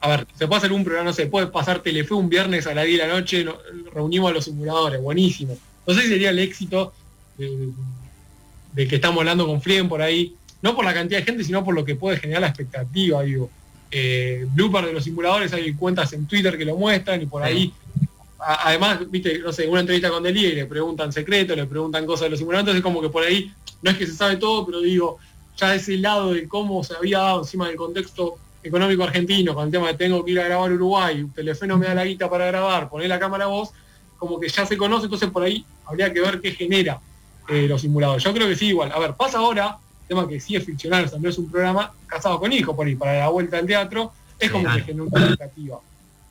A 0.01 0.09
ver, 0.09 0.27
se 0.38 0.46
puede 0.46 0.59
hacer 0.59 0.72
un 0.72 0.85
programa, 0.85 1.11
no 1.11 1.12
sé, 1.14 1.27
puede 1.27 1.46
pasar 1.49 1.81
Telefe 1.81 2.14
un 2.14 2.29
viernes 2.29 2.66
a 2.66 2.75
las 2.75 2.85
10 2.87 3.01
de 3.01 3.07
la 3.07 3.12
noche, 3.14 3.44
no- 3.44 3.57
reunimos 3.92 4.31
a 4.31 4.35
los 4.35 4.44
simuladores, 4.44 5.01
buenísimo. 5.01 5.57
No 5.87 5.94
sé 5.94 6.03
si 6.03 6.09
sería 6.09 6.31
el 6.31 6.38
éxito 6.38 6.92
de, 7.38 7.70
de 8.72 8.87
que 8.88 8.96
estamos 8.96 9.18
hablando 9.20 9.46
con 9.46 9.61
Flien 9.62 9.88
por 9.88 10.03
ahí, 10.03 10.35
no 10.62 10.77
por 10.77 10.85
la 10.85 10.94
cantidad 10.94 11.20
de 11.20 11.25
gente, 11.25 11.44
sino 11.44 11.64
por 11.64 11.75
lo 11.75 11.85
que 11.85 11.96
puede 11.96 12.18
generar 12.18 12.42
la 12.42 12.49
expectativa, 12.49 13.22
digo. 13.22 13.51
Eh, 13.90 14.46
blooper 14.51 14.85
de 14.87 14.92
los 14.92 15.05
simuladores, 15.05 15.53
hay 15.53 15.72
cuentas 15.75 16.12
en 16.12 16.27
Twitter 16.27 16.59
que 16.59 16.64
lo 16.64 16.77
muestran 16.77 17.22
y 17.22 17.27
por 17.27 17.42
Sí. 17.42 17.49
ahí 17.49 17.72
además, 18.38 19.11
viste, 19.11 19.38
no 19.38 19.53
sé, 19.53 19.68
una 19.68 19.81
entrevista 19.81 20.11
con 20.11 20.22
Delia 20.22 20.49
y 20.49 20.55
le 20.55 20.66
preguntan 20.66 21.12
secretos, 21.12 21.57
le 21.57 21.66
preguntan 21.66 22.07
cosas 22.07 22.25
de 22.25 22.31
los 22.31 22.38
simuladores, 22.38 22.77
es 22.77 22.83
como 22.83 23.01
que 23.01 23.09
por 23.09 23.25
ahí, 23.25 23.53
no 23.83 23.90
es 23.90 23.96
que 23.96 24.07
se 24.07 24.14
sabe 24.14 24.37
todo, 24.37 24.66
pero 24.66 24.81
digo, 24.81 25.18
ya 25.57 25.75
ese 25.75 25.96
lado 25.96 26.33
de 26.33 26.46
cómo 26.49 26.85
se 26.85 26.94
había 26.94 27.18
dado 27.18 27.40
encima 27.40 27.68
del 27.68 27.77
contexto 27.77 28.38
económico 28.62 29.05
argentino, 29.05 29.55
con 29.55 29.66
el 29.66 29.70
tema 29.70 29.88
de 29.88 29.94
tengo 29.94 30.25
que 30.25 30.33
ir 30.33 30.40
a 30.40 30.44
grabar 30.44 30.72
Uruguay, 30.72 31.27
Telefe 31.35 31.66
me 31.66 31.87
da 31.87 31.94
la 31.94 32.05
guita 32.05 32.29
para 32.29 32.46
grabar, 32.46 32.88
poner 32.88 33.09
la 33.09 33.18
cámara 33.18 33.46
vos, 33.46 33.70
como 34.18 34.40
que 34.40 34.49
ya 34.49 34.66
se 34.66 34.77
conoce, 34.77 35.05
entonces 35.05 35.31
por 35.31 35.42
ahí 35.42 35.64
habría 35.85 36.12
que 36.12 36.20
ver 36.20 36.40
qué 36.40 36.53
genera 36.53 37.01
eh, 37.49 37.66
los 37.68 37.81
simuladores. 37.81 38.25
Yo 38.25 38.33
creo 38.33 38.49
que 38.49 38.57
sí, 38.57 38.68
igual. 38.68 38.90
A 38.92 38.99
ver, 38.99 39.14
pasa 39.14 39.38
ahora, 39.38 39.79
tema 40.09 40.29
que 40.29 40.40
sí 40.40 40.57
es 40.57 40.64
ficcional, 40.64 41.05
o 41.05 41.09
sea, 41.09 41.18
no 41.18 41.29
es 41.29 41.38
un 41.38 41.51
programa 41.51 41.92
casado 42.07 42.38
con 42.40 42.53
hijo 42.53 42.75
por 42.75 42.87
ahí, 42.87 42.96
para 42.96 43.18
la 43.18 43.29
vuelta 43.29 43.59
al 43.59 43.66
teatro, 43.66 44.12
es 44.38 44.51
como 44.51 44.64
que 44.72 44.83
genera 44.83 45.05
una 45.05 45.20
expectativa. 45.20 45.79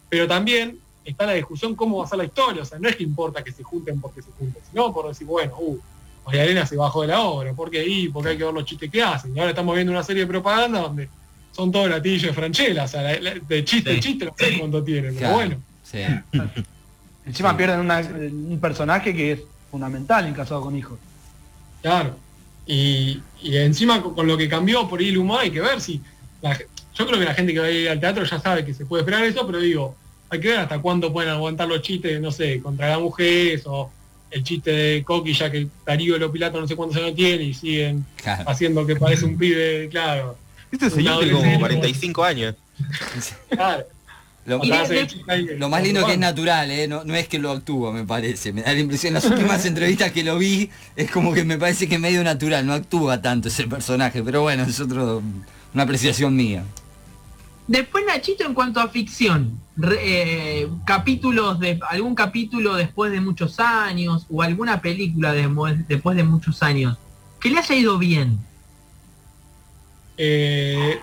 Pero 0.10 0.28
también 0.28 0.80
está 1.06 1.26
la 1.26 1.34
discusión 1.34 1.76
cómo 1.76 2.00
va 2.00 2.06
a 2.06 2.08
ser 2.10 2.18
la 2.18 2.26
historia, 2.26 2.64
o 2.64 2.66
sea, 2.66 2.80
no 2.80 2.90
es 2.90 2.96
que 2.96 3.04
importa 3.04 3.44
que 3.44 3.52
se 3.52 3.64
junten 3.64 4.02
porque 4.02 4.22
se 4.22 4.32
junten, 4.32 4.62
sino 4.70 4.92
por 4.94 5.08
decir, 5.08 5.26
bueno, 5.28 5.54
uh, 5.58 5.80
María 6.26 6.44
Elena 6.44 6.66
se 6.66 6.76
bajó 6.76 7.02
de 7.04 7.08
la 7.10 7.22
obra. 7.22 7.54
¿Por 7.54 7.70
qué 7.70 7.80
ahí? 7.82 8.10
Porque 8.10 8.30
hay 8.30 8.38
que 8.38 8.44
ver 8.44 8.54
los 8.54 8.66
chistes 8.66 8.90
que 8.90 9.02
hacen. 9.04 9.36
Y 9.36 9.40
ahora 9.40 9.52
estamos 9.52 9.76
viendo 9.76 9.92
una 9.92 10.02
serie 10.04 10.24
de 10.24 10.28
propaganda 10.28 10.80
donde 10.82 11.08
son 11.52 11.72
todos 11.72 11.88
latillos 11.90 12.24
de 12.24 12.34
Franchella, 12.34 12.84
o 12.84 12.88
sea, 12.88 13.02
la- 13.04 13.20
la- 13.20 13.36
de 13.36 13.64
chiste 13.64 13.94
Sí. 13.96 14.00
chiste, 14.02 14.26
no 14.26 14.34
sé 14.38 14.58
cuánto 14.60 14.84
tienen, 14.84 15.14
pero 15.14 15.20
Claro, 15.20 15.36
bueno. 15.36 15.58
sí. 15.84 16.00
Encima 17.26 17.56
pierden 17.58 17.80
una- 17.80 18.00
un 18.00 18.60
personaje 18.60 19.14
que 19.16 19.32
es 19.34 19.40
fundamental 19.72 20.28
en 20.28 20.34
Casado 20.34 20.62
con 20.62 20.76
Hijos. 20.76 21.00
Claro. 21.82 22.16
Y, 22.68 23.22
y 23.42 23.58
encima 23.58 24.02
con, 24.02 24.16
con 24.16 24.28
lo 24.28 24.38
que 24.38 24.50
cambió 24.50 24.88
por 24.88 25.00
ahí 25.00 25.10
el 25.10 25.18
humor 25.20 25.42
hay 25.42 25.52
que 25.52 25.62
ver 25.62 25.80
si... 25.82 26.02
la 26.42 26.58
yo 26.98 27.06
creo 27.06 27.20
que 27.20 27.26
la 27.26 27.34
gente 27.34 27.52
que 27.54 27.60
va 27.60 27.66
a 27.66 27.72
ir 27.72 27.90
al 27.90 28.00
teatro 28.00 28.24
ya 28.24 28.40
sabe 28.40 28.64
que 28.64 28.74
se 28.74 28.86
puede 28.86 29.02
esperar 29.04 29.24
eso, 29.26 29.46
pero 29.46 29.60
digo, 29.60 29.96
hay 30.30 30.40
que 30.40 30.48
ver 30.50 30.60
hasta 30.60 30.80
cuándo 30.80 31.12
pueden 31.14 31.32
aguantar 31.32 31.68
los 31.68 31.82
chistes, 31.82 32.20
no 32.20 32.32
sé, 32.32 32.60
contra 32.62 32.90
la 32.90 33.00
mujer 33.00 33.62
o 33.66 33.92
el 34.32 34.44
chiste 34.44 34.72
de 34.72 35.04
Coqui, 35.04 35.34
ya 35.34 35.50
que 35.52 35.68
Darío 35.86 36.18
Lopilato 36.18 36.60
no 36.60 36.68
sé 36.68 36.76
cuántos 36.76 36.98
años 37.02 37.16
tiene 37.16 37.44
y 37.44 37.54
siguen 37.54 38.06
Claro. 38.18 38.50
haciendo 38.50 38.86
que 38.86 38.96
parece 38.96 39.26
un 39.26 39.38
pibe, 39.38 39.88
claro. 39.90 40.38
Este 40.72 40.90
señor 40.90 41.20
tiene 41.20 41.32
como 41.34 41.44
adolescente. 41.46 41.60
45 41.60 42.24
años. 42.24 42.56
claro. 43.50 43.84
Lo, 44.46 44.60
de- 44.60 44.68
de- 44.68 45.58
lo 45.58 45.70
más 45.70 45.82
lindo 45.82 46.02
es 46.02 46.06
que 46.06 46.12
es 46.14 46.20
natural, 46.20 46.70
¿eh? 46.70 46.88
no, 46.88 47.04
no 47.04 47.16
es 47.16 47.28
que 47.28 47.40
lo 47.40 47.50
actúa, 47.52 47.92
me 47.92 48.04
parece. 48.06 48.54
Me 48.54 48.62
da 48.62 48.74
la 48.74 48.80
impresión, 48.80 49.10
en 49.10 49.14
las 49.16 49.26
últimas 49.26 49.66
entrevistas 49.66 50.12
que 50.12 50.24
lo 50.24 50.38
vi, 50.38 50.70
es 50.96 51.10
como 51.10 51.34
que 51.34 51.44
me 51.44 51.58
parece 51.58 51.88
que 51.90 51.96
es 51.96 52.02
medio 52.02 52.24
natural, 52.24 52.64
no 52.64 52.74
actúa 52.74 53.20
tanto 53.24 53.48
ese 53.48 53.66
personaje, 53.66 54.22
pero 54.22 54.42
bueno, 54.44 54.62
es 54.64 54.80
otro, 54.80 55.24
una 55.74 55.84
apreciación 55.84 56.36
mía. 56.36 56.64
Después 57.68 58.06
Nachito 58.06 58.46
en 58.46 58.54
cuanto 58.54 58.80
a 58.80 58.88
ficción, 58.90 59.60
eh, 60.00 60.68
capítulos 60.86 61.60
de 61.60 61.80
algún 61.90 62.16
capítulo 62.16 62.76
después 62.76 63.12
de 63.12 63.20
muchos 63.22 63.60
años 63.60 64.26
o 64.30 64.42
alguna 64.42 64.82
película 64.82 65.34
de- 65.34 65.84
después 65.88 66.16
de 66.16 66.24
muchos 66.24 66.64
años 66.64 66.98
que 67.42 67.50
le 67.50 67.60
haya 67.60 67.76
ido 67.76 67.98
bien. 67.98 68.40
Eh, 70.18 71.00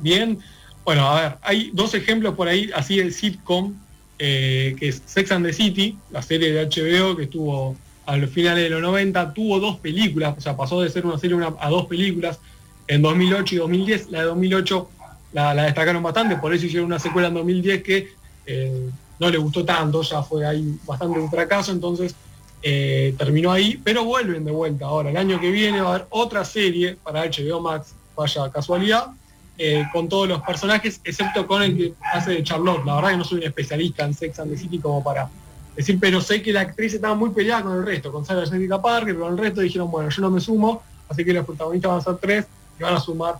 bien, 0.00 0.38
bueno, 0.84 1.08
a 1.08 1.20
ver, 1.20 1.38
hay 1.42 1.70
dos 1.72 1.94
ejemplos 1.94 2.34
por 2.34 2.48
ahí, 2.48 2.70
así 2.74 2.96
de 2.96 3.10
sitcom, 3.10 3.74
eh, 4.18 4.74
que 4.78 4.88
es 4.88 5.02
Sex 5.06 5.30
and 5.32 5.46
the 5.46 5.52
City, 5.52 5.96
la 6.10 6.22
serie 6.22 6.52
de 6.52 6.66
HBO 6.66 7.16
que 7.16 7.24
estuvo 7.24 7.76
a 8.06 8.16
los 8.16 8.30
finales 8.30 8.64
de 8.64 8.70
los 8.70 8.82
90, 8.82 9.32
tuvo 9.34 9.58
dos 9.60 9.78
películas, 9.78 10.34
o 10.38 10.40
sea, 10.40 10.56
pasó 10.56 10.80
de 10.80 10.90
ser 10.90 11.06
una 11.06 11.18
serie 11.18 11.36
a 11.60 11.68
dos 11.70 11.86
películas 11.86 12.38
en 12.88 13.02
2008 13.02 13.54
y 13.54 13.58
2010. 13.58 14.10
La 14.10 14.20
de 14.20 14.24
2008 14.26 14.90
la, 15.44 15.64
destacaron 15.64 16.02
bastante, 16.02 16.36
por 16.36 16.54
eso 16.54 16.66
hicieron 16.66 16.86
una 16.86 16.98
secuela 16.98 17.28
en 17.28 17.34
2010 17.34 17.82
que 17.82 18.08
eh, 18.46 18.90
no 19.18 19.30
le 19.30 19.38
gustó 19.38 19.64
tanto, 19.64 20.02
ya 20.02 20.22
fue 20.22 20.46
ahí 20.46 20.78
bastante 20.86 21.18
un 21.18 21.30
fracaso, 21.30 21.72
entonces 21.72 22.14
eh, 22.62 23.14
terminó 23.18 23.52
ahí, 23.52 23.80
pero 23.82 24.04
vuelven 24.04 24.44
de 24.44 24.50
vuelta 24.50 24.86
ahora. 24.86 25.10
El 25.10 25.16
año 25.16 25.38
que 25.40 25.50
viene 25.50 25.80
va 25.80 25.88
a 25.88 25.94
haber 25.96 26.06
otra 26.10 26.44
serie 26.44 26.96
para 27.02 27.24
HBO 27.24 27.60
Max, 27.60 27.94
vaya 28.16 28.50
casualidad, 28.50 29.08
eh, 29.58 29.84
con 29.92 30.08
todos 30.08 30.28
los 30.28 30.40
personajes, 30.42 31.00
excepto 31.04 31.46
con 31.46 31.62
el 31.62 31.76
que 31.76 31.92
hace 32.12 32.32
de 32.32 32.42
Charlotte. 32.42 32.84
La 32.84 32.96
verdad 32.96 33.10
que 33.10 33.16
no 33.18 33.24
soy 33.24 33.38
un 33.38 33.44
especialista 33.44 34.04
en 34.04 34.14
Sex 34.14 34.38
and 34.38 34.50
the 34.50 34.58
City 34.58 34.78
como 34.78 35.02
para 35.02 35.28
decir, 35.74 35.98
pero 36.00 36.20
sé 36.20 36.42
que 36.42 36.52
la 36.52 36.62
actriz 36.62 36.94
estaba 36.94 37.14
muy 37.14 37.30
peleada 37.30 37.62
con 37.62 37.76
el 37.76 37.84
resto, 37.84 38.10
con 38.10 38.24
Sarah 38.24 38.46
Jessica 38.46 38.80
Parker, 38.80 39.18
con 39.18 39.32
el 39.32 39.38
resto 39.38 39.60
dijeron, 39.60 39.90
bueno, 39.90 40.08
yo 40.08 40.22
no 40.22 40.30
me 40.30 40.40
sumo, 40.40 40.82
así 41.08 41.24
que 41.24 41.32
los 41.34 41.44
protagonistas 41.44 41.90
van 41.90 41.98
a 41.98 42.02
ser 42.02 42.16
tres 42.16 42.46
y 42.78 42.82
van 42.82 42.94
a 42.94 43.00
sumar 43.00 43.34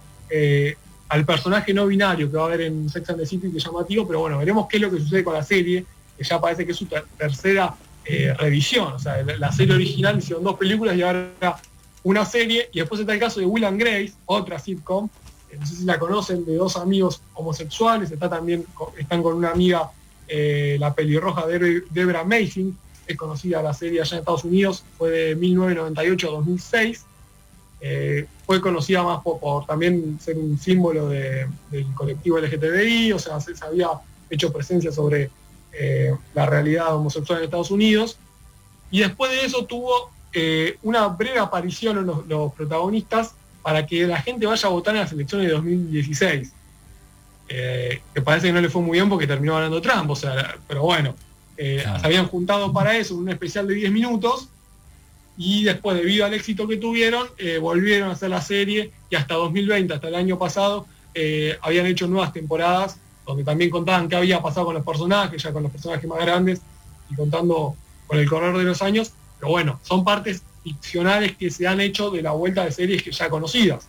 al 1.09 1.25
personaje 1.25 1.73
no 1.73 1.87
binario 1.87 2.31
que 2.31 2.37
va 2.37 2.45
a 2.45 2.47
haber 2.47 2.63
en 2.63 2.89
Sex 2.89 3.11
and 3.11 3.21
the 3.21 3.27
City, 3.27 3.51
que 3.51 3.59
llamativo, 3.59 4.07
pero 4.07 4.21
bueno, 4.21 4.39
veremos 4.39 4.67
qué 4.69 4.77
es 4.79 4.83
lo 4.83 4.91
que 4.91 4.99
sucede 4.99 5.23
con 5.25 5.35
la 5.35 5.43
serie, 5.43 5.85
que 6.17 6.25
ya 6.25 6.41
parece 6.41 6.65
que 6.67 6.73
es 6.73 6.79
su 6.79 6.87
ter- 6.87 7.05
tercera 7.17 7.75
eh, 8.05 8.35
revisión, 8.39 8.93
o 8.93 8.99
sea, 8.99 9.23
la, 9.23 9.53
serie 9.53 9.75
original 9.75 10.19
hicieron 10.19 10.45
dos 10.45 10.57
películas 10.57 10.97
y 10.97 11.03
ahora 11.03 11.61
una 12.03 12.25
serie, 12.25 12.69
y 12.73 12.79
después 12.81 13.01
está 13.01 13.15
el 13.15 13.21
caso 13.21 13.41
de 13.41 13.47
Will 13.47 13.65
and 13.65 13.81
Grace, 13.81 14.13
otra 14.27 14.59
sitcom, 14.59 15.09
eh, 15.51 15.57
no 15.59 15.67
sé 15.67 15.77
si 15.77 15.85
la 15.85 15.99
conocen, 15.99 16.45
de 16.45 16.55
dos 16.57 16.77
amigos 16.77 17.21
homosexuales, 17.35 18.11
está 18.11 18.29
también, 18.29 18.65
están 18.99 19.23
con 19.23 19.35
una 19.35 19.51
amiga, 19.51 19.91
eh, 20.29 20.77
la 20.81 20.95
pelirroja 20.95 21.47
de 21.47 21.83
Debra 21.91 22.21
Amazing, 22.21 22.77
es 23.07 23.17
conocida 23.17 23.63
la 23.63 23.73
serie 23.73 24.01
allá 24.01 24.17
en 24.17 24.21
Estados 24.21 24.45
Unidos, 24.45 24.85
fue 24.99 25.11
de 25.11 25.35
1998 25.37 26.29
a 26.29 26.31
2006, 26.33 27.06
eh, 27.89 28.27
fue 28.47 28.61
conocida 28.61 29.03
más 29.03 29.23
por, 29.23 29.39
por 29.39 29.65
también 29.67 30.19
ser 30.21 30.37
un 30.39 30.59
símbolo 30.59 31.09
de- 31.09 31.47
del 31.71 31.87
colectivo 31.95 32.39
LGTBI, 32.39 33.13
o 33.13 33.19
sea, 33.19 33.39
se, 33.41 33.55
se 33.55 33.65
había 33.65 33.89
hecho 34.29 34.53
presencia 34.53 34.91
sobre 34.91 35.31
eh, 35.73 36.13
la 36.35 36.47
realidad 36.47 36.95
homosexual 36.97 37.39
en 37.39 37.45
Estados 37.45 37.71
Unidos, 37.71 38.19
y 38.91 39.01
después 39.01 39.31
de 39.31 39.45
eso 39.45 39.65
tuvo 39.67 40.11
eh, 40.33 40.79
una 40.83 41.07
breve 41.09 41.39
aparición 41.39 41.99
en 41.99 42.07
los, 42.07 42.27
los 42.27 42.53
protagonistas 42.55 43.33
para 43.63 43.87
que 43.87 44.07
la 44.07 44.21
gente 44.23 44.47
vaya 44.47 44.69
a 44.69 44.73
votar 44.73 44.95
en 44.95 45.01
las 45.03 45.13
elecciones 45.13 45.47
de 45.49 45.53
2016. 45.55 46.53
Eh, 47.49 48.01
que 48.13 48.23
parece 48.23 48.49
que 48.49 48.53
no 48.53 48.61
le 48.61 48.69
fue 48.69 48.83
muy 48.83 48.99
bien 48.99 49.09
porque 49.09 49.27
terminó 49.27 49.55
ganando 49.55 49.81
Trump, 49.81 50.11
o 50.11 50.17
sea, 50.17 50.57
pero 50.67 50.83
bueno, 50.83 51.15
Claro. 51.57 52.01
se 52.01 52.07
habían 52.07 52.27
juntado 52.29 52.71
para 52.73 52.97
eso, 52.99 53.15
un 53.17 53.29
especial 53.31 53.67
de 53.67 53.75
10 53.75 53.91
minutos, 53.91 54.49
y 55.39 55.65
después, 55.65 55.97
debido 55.97 56.25
al 56.25 56.35
éxito 56.35 56.67
que 56.67 56.77
tuvieron, 56.77 57.27
eh, 57.39 57.59
volvieron 57.59 58.09
a 58.09 58.13
hacer 58.13 58.31
la 58.31 58.41
serie 58.41 58.91
y 59.11 59.17
hasta 59.17 59.35
2020, 59.35 59.93
hasta 59.93 60.09
el 60.09 60.15
año 60.15 60.39
pasado, 60.39 60.87
eh, 61.15 61.59
habían 61.63 61.87
hecho 61.87 62.07
nuevas 62.07 62.33
temporadas 62.33 62.99
donde 63.27 63.45
también 63.45 63.71
contaban 63.71 64.09
qué 64.09 64.17
había 64.17 64.41
pasado 64.41 64.67
con 64.67 64.75
los 64.75 64.85
personajes, 64.85 65.43
ya 65.43 65.53
con 65.53 65.63
los 65.63 65.73
personajes 65.73 66.09
más 66.09 66.21
grandes 66.21 66.61
y 67.11 67.15
contando 67.15 67.75
con 68.07 68.19
el 68.19 68.29
correr 68.29 68.57
de 68.57 68.65
los 68.65 68.81
años. 68.83 69.13
Pero 69.39 69.51
bueno, 69.51 69.81
son 69.83 70.05
partes 70.05 70.43
ficcionales 70.63 71.37
que 71.37 71.51
se 71.51 71.67
han 71.67 71.81
hecho 71.81 72.11
de 72.11 72.23
la 72.23 72.31
vuelta 72.31 72.65
de 72.65 72.73
series 72.73 73.03
que 73.03 73.11
ya 73.11 73.29
conocidas. 73.29 73.89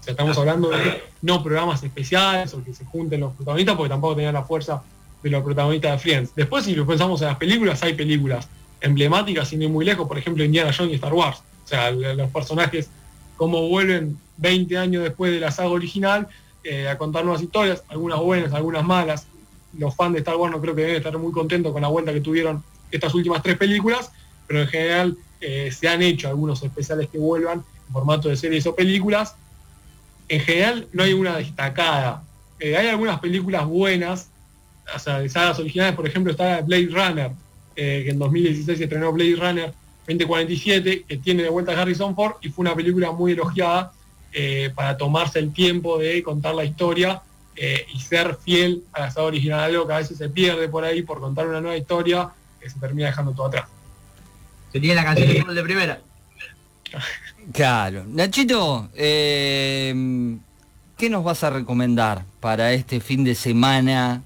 O 0.00 0.04
sea, 0.04 0.12
estamos 0.12 0.36
hablando 0.38 0.70
de 0.70 1.02
no 1.22 1.42
programas 1.42 1.82
especiales 1.82 2.52
o 2.54 2.62
que 2.64 2.74
se 2.74 2.84
junten 2.84 3.20
los 3.20 3.32
protagonistas 3.34 3.76
porque 3.76 3.90
tampoco 3.90 4.16
tenían 4.16 4.34
la 4.34 4.44
fuerza 4.44 4.82
de 5.22 5.30
los 5.30 5.42
protagonistas 5.42 5.92
de 5.92 5.98
Friends. 5.98 6.34
Después, 6.34 6.64
si 6.64 6.74
lo 6.74 6.86
pensamos 6.86 7.20
en 7.22 7.28
las 7.28 7.36
películas, 7.36 7.82
hay 7.82 7.94
películas 7.94 8.48
emblemáticas 8.80 9.48
sin 9.48 9.62
ir 9.62 9.68
muy 9.68 9.84
lejos, 9.84 10.06
por 10.06 10.18
ejemplo 10.18 10.44
Indiana 10.44 10.72
Jones 10.76 10.92
y 10.92 10.96
Star 10.96 11.12
Wars. 11.12 11.42
O 11.64 11.68
sea, 11.68 11.90
los 11.90 12.30
personajes 12.30 12.88
como 13.36 13.68
vuelven 13.68 14.18
20 14.38 14.78
años 14.78 15.02
después 15.04 15.32
de 15.32 15.40
la 15.40 15.50
saga 15.50 15.70
original 15.70 16.28
eh, 16.64 16.88
a 16.88 16.98
contar 16.98 17.24
nuevas 17.24 17.42
historias, 17.42 17.82
algunas 17.88 18.18
buenas, 18.20 18.52
algunas 18.52 18.84
malas. 18.84 19.26
Los 19.78 19.94
fans 19.94 20.14
de 20.14 20.18
Star 20.18 20.36
Wars 20.36 20.52
no 20.52 20.60
creo 20.60 20.74
que 20.74 20.82
deben 20.82 20.96
estar 20.96 21.16
muy 21.18 21.32
contentos 21.32 21.72
con 21.72 21.82
la 21.82 21.88
vuelta 21.88 22.12
que 22.12 22.20
tuvieron 22.20 22.62
estas 22.90 23.14
últimas 23.14 23.42
tres 23.42 23.56
películas, 23.56 24.10
pero 24.46 24.62
en 24.62 24.68
general 24.68 25.16
eh, 25.40 25.70
se 25.70 25.88
han 25.88 26.02
hecho 26.02 26.28
algunos 26.28 26.62
especiales 26.62 27.08
que 27.08 27.18
vuelvan 27.18 27.58
en 27.86 27.92
formato 27.92 28.28
de 28.28 28.36
series 28.36 28.66
o 28.66 28.74
películas. 28.74 29.34
En 30.28 30.40
general 30.40 30.88
no 30.92 31.02
hay 31.04 31.12
una 31.12 31.36
destacada. 31.36 32.22
Eh, 32.58 32.76
hay 32.76 32.88
algunas 32.88 33.20
películas 33.20 33.66
buenas, 33.66 34.30
o 34.94 34.98
sea, 34.98 35.20
de 35.20 35.28
sagas 35.28 35.58
originales, 35.58 35.94
por 35.94 36.08
ejemplo, 36.08 36.32
está 36.32 36.60
Blade 36.62 36.88
Runner, 36.90 37.30
eh, 37.80 38.02
que 38.02 38.10
en 38.10 38.18
2016 38.18 38.76
se 38.76 38.84
estrenó 38.84 39.12
Blade 39.12 39.36
Runner 39.36 39.72
2047, 40.08 41.04
que 41.06 41.16
tiene 41.18 41.44
de 41.44 41.48
vuelta 41.48 41.70
a 41.72 41.80
Harrison 41.80 42.16
Ford 42.16 42.34
y 42.40 42.48
fue 42.48 42.64
una 42.64 42.74
película 42.74 43.12
muy 43.12 43.32
elogiada 43.32 43.92
eh, 44.32 44.72
para 44.74 44.96
tomarse 44.96 45.38
el 45.38 45.52
tiempo 45.52 45.96
de 45.96 46.20
contar 46.24 46.56
la 46.56 46.64
historia 46.64 47.22
eh, 47.54 47.86
y 47.94 48.00
ser 48.00 48.36
fiel 48.44 48.82
a 48.92 49.02
la 49.02 49.10
saga 49.12 49.28
original, 49.28 49.60
algo 49.60 49.86
que 49.86 49.92
a 49.92 49.98
veces 49.98 50.18
se 50.18 50.28
pierde 50.28 50.68
por 50.68 50.84
ahí 50.84 51.02
por 51.02 51.20
contar 51.20 51.46
una 51.46 51.60
nueva 51.60 51.76
historia 51.76 52.30
que 52.60 52.68
se 52.68 52.80
termina 52.80 53.06
dejando 53.08 53.30
todo 53.30 53.46
atrás. 53.46 53.68
Se 54.72 54.80
tiene 54.80 54.96
la 54.96 55.04
canción 55.04 55.46
de 55.46 55.54
de 55.54 55.62
primera. 55.62 56.00
Claro. 57.52 58.04
Nachito, 58.06 58.90
eh, 58.94 59.94
¿qué 60.98 61.08
nos 61.08 61.24
vas 61.24 61.44
a 61.44 61.50
recomendar 61.50 62.24
para 62.40 62.74
este 62.74 63.00
fin 63.00 63.24
de 63.24 63.34
semana 63.34 64.22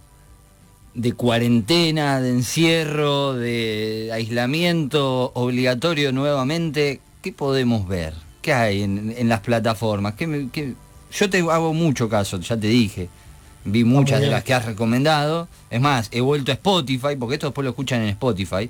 de 0.94 1.12
cuarentena, 1.12 2.20
de 2.20 2.30
encierro, 2.30 3.34
de 3.34 4.10
aislamiento 4.12 5.32
obligatorio 5.34 6.12
nuevamente? 6.12 7.00
¿Qué 7.22 7.32
podemos 7.32 7.86
ver? 7.88 8.14
¿Qué 8.40 8.52
hay 8.52 8.82
en, 8.82 9.14
en 9.16 9.28
las 9.28 9.40
plataformas? 9.40 10.14
¿Qué 10.14 10.74
Yo 11.12 11.30
te 11.30 11.38
hago 11.38 11.72
mucho 11.72 12.08
caso, 12.08 12.40
ya 12.40 12.56
te 12.56 12.68
dije. 12.68 13.08
Vi 13.64 13.84
muchas 13.84 14.20
de 14.20 14.26
las 14.26 14.42
que 14.42 14.54
has 14.54 14.64
recomendado. 14.64 15.46
Es 15.70 15.80
más, 15.80 16.08
he 16.10 16.20
vuelto 16.20 16.50
a 16.50 16.54
Spotify, 16.54 17.14
porque 17.18 17.34
esto 17.34 17.46
después 17.46 17.64
lo 17.64 17.70
escuchan 17.70 18.02
en 18.02 18.08
Spotify. 18.08 18.68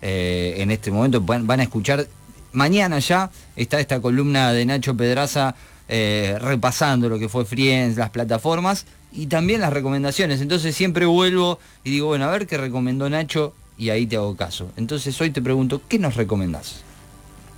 Eh, 0.00 0.54
en 0.58 0.70
este 0.70 0.92
momento 0.92 1.20
van, 1.20 1.46
van 1.46 1.58
a 1.58 1.64
escuchar 1.64 2.06
mañana 2.52 2.98
ya 2.98 3.30
está 3.56 3.80
esta 3.80 4.00
columna 4.00 4.52
de 4.52 4.64
Nacho 4.64 4.96
Pedraza 4.96 5.54
eh, 5.88 6.36
repasando 6.40 7.08
lo 7.08 7.18
que 7.18 7.28
fue 7.28 7.44
Friends, 7.44 7.96
las 7.96 8.10
plataformas 8.10 8.86
y 9.12 9.26
también 9.26 9.60
las 9.60 9.72
recomendaciones. 9.72 10.40
Entonces 10.40 10.74
siempre 10.76 11.06
vuelvo 11.06 11.58
y 11.84 11.90
digo, 11.90 12.08
bueno, 12.08 12.24
a 12.26 12.30
ver 12.30 12.46
qué 12.46 12.56
recomendó 12.58 13.08
Nacho 13.08 13.54
y 13.76 13.90
ahí 13.90 14.06
te 14.06 14.16
hago 14.16 14.36
caso. 14.36 14.70
Entonces 14.76 15.18
hoy 15.20 15.30
te 15.30 15.40
pregunto, 15.42 15.80
¿qué 15.88 15.98
nos 15.98 16.16
recomendás? 16.16 16.82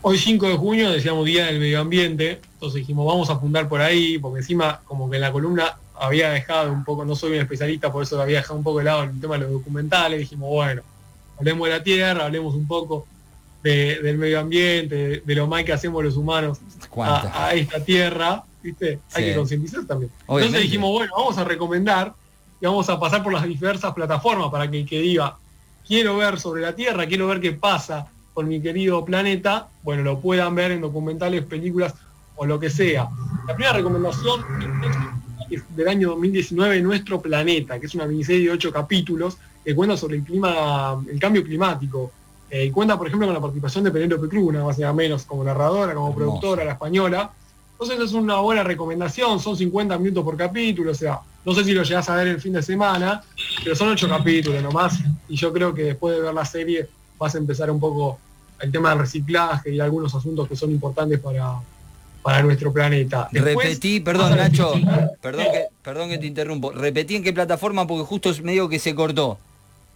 Hoy 0.02 0.16
5 0.18 0.48
de 0.48 0.56
junio 0.56 0.90
decíamos 0.90 1.26
Día 1.26 1.46
del 1.46 1.58
Medio 1.60 1.80
Ambiente, 1.80 2.40
entonces 2.54 2.80
dijimos 2.80 3.06
vamos 3.06 3.28
a 3.28 3.38
fundar 3.38 3.68
por 3.68 3.80
ahí, 3.82 4.18
porque 4.18 4.38
encima 4.40 4.80
como 4.86 5.10
que 5.10 5.16
en 5.16 5.22
la 5.22 5.32
columna 5.32 5.76
había 5.98 6.30
dejado 6.30 6.72
un 6.72 6.84
poco, 6.84 7.04
no 7.04 7.14
soy 7.14 7.32
un 7.32 7.40
especialista, 7.40 7.92
por 7.92 8.02
eso 8.02 8.20
había 8.20 8.38
dejado 8.38 8.56
un 8.56 8.64
poco 8.64 8.78
de 8.78 8.84
lado 8.84 9.02
el 9.02 9.20
tema 9.20 9.34
de 9.34 9.40
los 9.42 9.50
documentales, 9.52 10.18
dijimos 10.20 10.48
bueno, 10.48 10.80
hablemos 11.38 11.68
de 11.68 11.74
la 11.74 11.82
Tierra, 11.82 12.24
hablemos 12.24 12.54
un 12.54 12.66
poco 12.66 13.06
de- 13.62 13.98
del 14.02 14.16
medio 14.16 14.40
ambiente, 14.40 14.94
de, 14.94 15.16
de 15.20 15.34
lo 15.34 15.46
mal 15.46 15.64
que 15.66 15.74
hacemos 15.74 16.02
los 16.02 16.16
humanos 16.16 16.58
a 17.34 17.54
esta 17.54 17.84
tierra, 17.84 18.42
¿viste? 18.62 19.00
Hay 19.14 19.24
Sí. 19.24 19.30
que 19.30 19.36
concientizar 19.36 19.84
también. 19.84 20.10
Obviamente. 20.26 20.46
Entonces 20.46 20.62
dijimos, 20.62 20.90
bueno, 20.92 21.12
vamos 21.16 21.38
a 21.38 21.44
recomendar 21.44 22.14
y 22.60 22.66
vamos 22.66 22.88
a 22.88 22.98
pasar 23.00 23.22
por 23.22 23.32
las 23.32 23.44
diversas 23.44 23.92
plataformas 23.94 24.50
para 24.50 24.70
que 24.70 24.80
el 24.80 24.86
que 24.86 25.00
diga, 25.00 25.36
quiero 25.86 26.16
ver 26.16 26.38
sobre 26.38 26.62
la 26.62 26.74
Tierra, 26.74 27.06
quiero 27.06 27.26
ver 27.26 27.40
qué 27.40 27.52
pasa 27.52 28.06
con 28.34 28.48
mi 28.48 28.60
querido 28.60 29.04
planeta, 29.04 29.68
bueno, 29.82 30.02
lo 30.02 30.20
puedan 30.20 30.54
ver 30.54 30.70
en 30.72 30.80
documentales, 30.80 31.44
películas 31.44 31.94
o 32.36 32.46
lo 32.46 32.60
que 32.60 32.70
sea. 32.70 33.08
La 33.46 33.54
primera 33.54 33.72
recomendación 33.76 34.44
es 35.50 35.62
del 35.76 35.88
año 35.88 36.10
2019, 36.10 36.80
Nuestro 36.80 37.20
Planeta, 37.20 37.78
que 37.80 37.86
es 37.86 37.94
una 37.94 38.06
miniserie 38.06 38.46
de 38.46 38.50
ocho 38.52 38.72
capítulos 38.72 39.36
que 39.64 39.74
cuenta 39.74 39.96
sobre 39.96 40.16
el 40.18 40.22
clima, 40.22 41.02
el 41.10 41.18
cambio 41.18 41.42
climático. 41.42 42.12
Eh, 42.50 42.66
y 42.66 42.70
cuenta, 42.70 42.96
por 42.96 43.06
ejemplo, 43.06 43.26
con 43.28 43.34
la 43.34 43.40
participación 43.40 43.84
de 43.84 43.90
Penélope 43.90 44.28
Cruz, 44.28 44.52
nada 44.52 44.64
más 44.64 44.78
y 44.78 44.82
menos, 44.94 45.24
como 45.24 45.44
narradora, 45.44 45.92
como 45.94 46.08
Hermoso. 46.08 46.16
productora, 46.18 46.64
la 46.64 46.72
española. 46.72 47.30
Entonces 47.80 48.08
es 48.08 48.12
una 48.12 48.36
buena 48.40 48.62
recomendación, 48.62 49.40
son 49.40 49.56
50 49.56 49.96
minutos 49.96 50.22
por 50.22 50.36
capítulo, 50.36 50.90
o 50.90 50.94
sea, 50.94 51.18
no 51.46 51.54
sé 51.54 51.64
si 51.64 51.72
lo 51.72 51.82
llegás 51.82 52.10
a 52.10 52.16
ver 52.16 52.28
el 52.28 52.38
fin 52.38 52.52
de 52.52 52.62
semana, 52.62 53.22
pero 53.64 53.74
son 53.74 53.88
ocho 53.88 54.06
capítulos 54.06 54.62
nomás, 54.62 54.98
y 55.30 55.36
yo 55.36 55.50
creo 55.50 55.72
que 55.72 55.84
después 55.84 56.14
de 56.14 56.20
ver 56.20 56.34
la 56.34 56.44
serie 56.44 56.86
vas 57.18 57.34
a 57.34 57.38
empezar 57.38 57.70
un 57.70 57.80
poco 57.80 58.18
el 58.60 58.70
tema 58.70 58.90
del 58.90 58.98
reciclaje 58.98 59.70
y 59.72 59.80
algunos 59.80 60.14
asuntos 60.14 60.46
que 60.46 60.56
son 60.56 60.70
importantes 60.72 61.18
para, 61.20 61.54
para 62.22 62.42
nuestro 62.42 62.70
planeta. 62.70 63.30
Después, 63.32 63.56
Repetí, 63.56 64.00
perdón 64.00 64.36
Nacho, 64.36 64.74
perdón 65.22 65.46
que, 65.50 65.64
perdón 65.82 66.08
que 66.10 66.18
te 66.18 66.26
interrumpo. 66.26 66.72
Repetí 66.72 67.16
en 67.16 67.22
qué 67.22 67.32
plataforma 67.32 67.86
porque 67.86 68.04
justo 68.04 68.28
es 68.28 68.42
medio 68.42 68.68
que 68.68 68.78
se 68.78 68.94
cortó. 68.94 69.38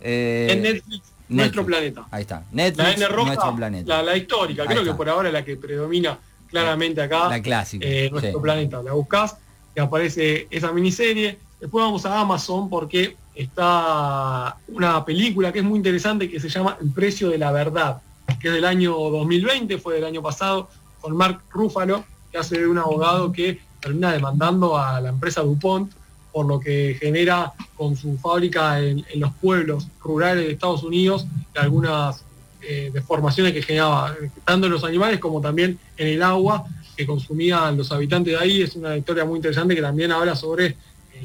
Eh, 0.00 0.48
en 0.52 0.62
Netflix, 0.62 1.02
Nuestro. 1.28 1.66
Planeta. 1.66 2.06
Ahí 2.10 2.22
está. 2.22 2.36
La 2.36 2.62
Netflix, 2.62 2.96
N 2.96 3.08
roja, 3.08 3.26
nuestro 3.26 3.56
planeta. 3.56 3.88
La, 3.96 4.02
la 4.02 4.16
histórica, 4.16 4.62
Ahí 4.62 4.68
creo 4.68 4.80
está. 4.80 4.92
que 4.92 4.96
por 4.96 5.08
ahora 5.10 5.28
es 5.28 5.34
la 5.34 5.44
que 5.44 5.56
predomina 5.58 6.18
claramente 6.62 7.02
acá. 7.02 7.28
La 7.28 7.42
clásica. 7.42 7.86
eh, 7.86 8.08
nuestro 8.10 8.38
sí. 8.38 8.42
planeta. 8.42 8.82
La 8.82 8.92
buscás 8.92 9.36
y 9.74 9.80
aparece 9.80 10.46
esa 10.50 10.72
miniserie. 10.72 11.38
Después 11.60 11.84
vamos 11.84 12.04
a 12.06 12.20
Amazon 12.20 12.68
porque 12.68 13.16
está 13.34 14.56
una 14.68 15.04
película 15.04 15.52
que 15.52 15.58
es 15.58 15.64
muy 15.64 15.78
interesante 15.78 16.30
que 16.30 16.38
se 16.38 16.48
llama 16.48 16.78
El 16.80 16.90
precio 16.90 17.30
de 17.30 17.38
la 17.38 17.50
verdad, 17.50 18.00
que 18.40 18.48
es 18.48 18.54
del 18.54 18.64
año 18.64 18.92
2020, 18.92 19.78
fue 19.78 19.94
del 19.94 20.04
año 20.04 20.22
pasado, 20.22 20.68
con 21.00 21.16
Mark 21.16 21.40
Ruffalo, 21.50 22.04
que 22.30 22.38
hace 22.38 22.60
de 22.60 22.66
un 22.66 22.78
abogado 22.78 23.32
que 23.32 23.60
termina 23.80 24.12
demandando 24.12 24.78
a 24.78 25.00
la 25.00 25.10
empresa 25.10 25.42
DuPont 25.42 25.92
por 26.32 26.46
lo 26.46 26.58
que 26.58 26.96
genera 27.00 27.52
con 27.76 27.96
su 27.96 28.18
fábrica 28.18 28.80
en, 28.80 29.04
en 29.12 29.20
los 29.20 29.32
pueblos 29.34 29.86
rurales 30.02 30.46
de 30.46 30.52
Estados 30.52 30.82
Unidos 30.82 31.26
y 31.54 31.58
algunas 31.58 32.24
eh, 32.66 32.90
deformaciones 32.92 33.52
que 33.52 33.62
generaba, 33.62 34.14
tanto 34.44 34.66
en 34.66 34.72
los 34.72 34.84
animales 34.84 35.18
como 35.20 35.40
también 35.40 35.78
en 35.96 36.08
el 36.08 36.22
agua 36.22 36.64
que 36.96 37.06
consumían 37.06 37.76
los 37.76 37.90
habitantes 37.92 38.32
de 38.32 38.38
ahí. 38.38 38.62
Es 38.62 38.76
una 38.76 38.96
historia 38.96 39.24
muy 39.24 39.36
interesante 39.36 39.74
que 39.74 39.82
también 39.82 40.12
habla 40.12 40.34
sobre 40.36 40.66
eh, 40.66 40.76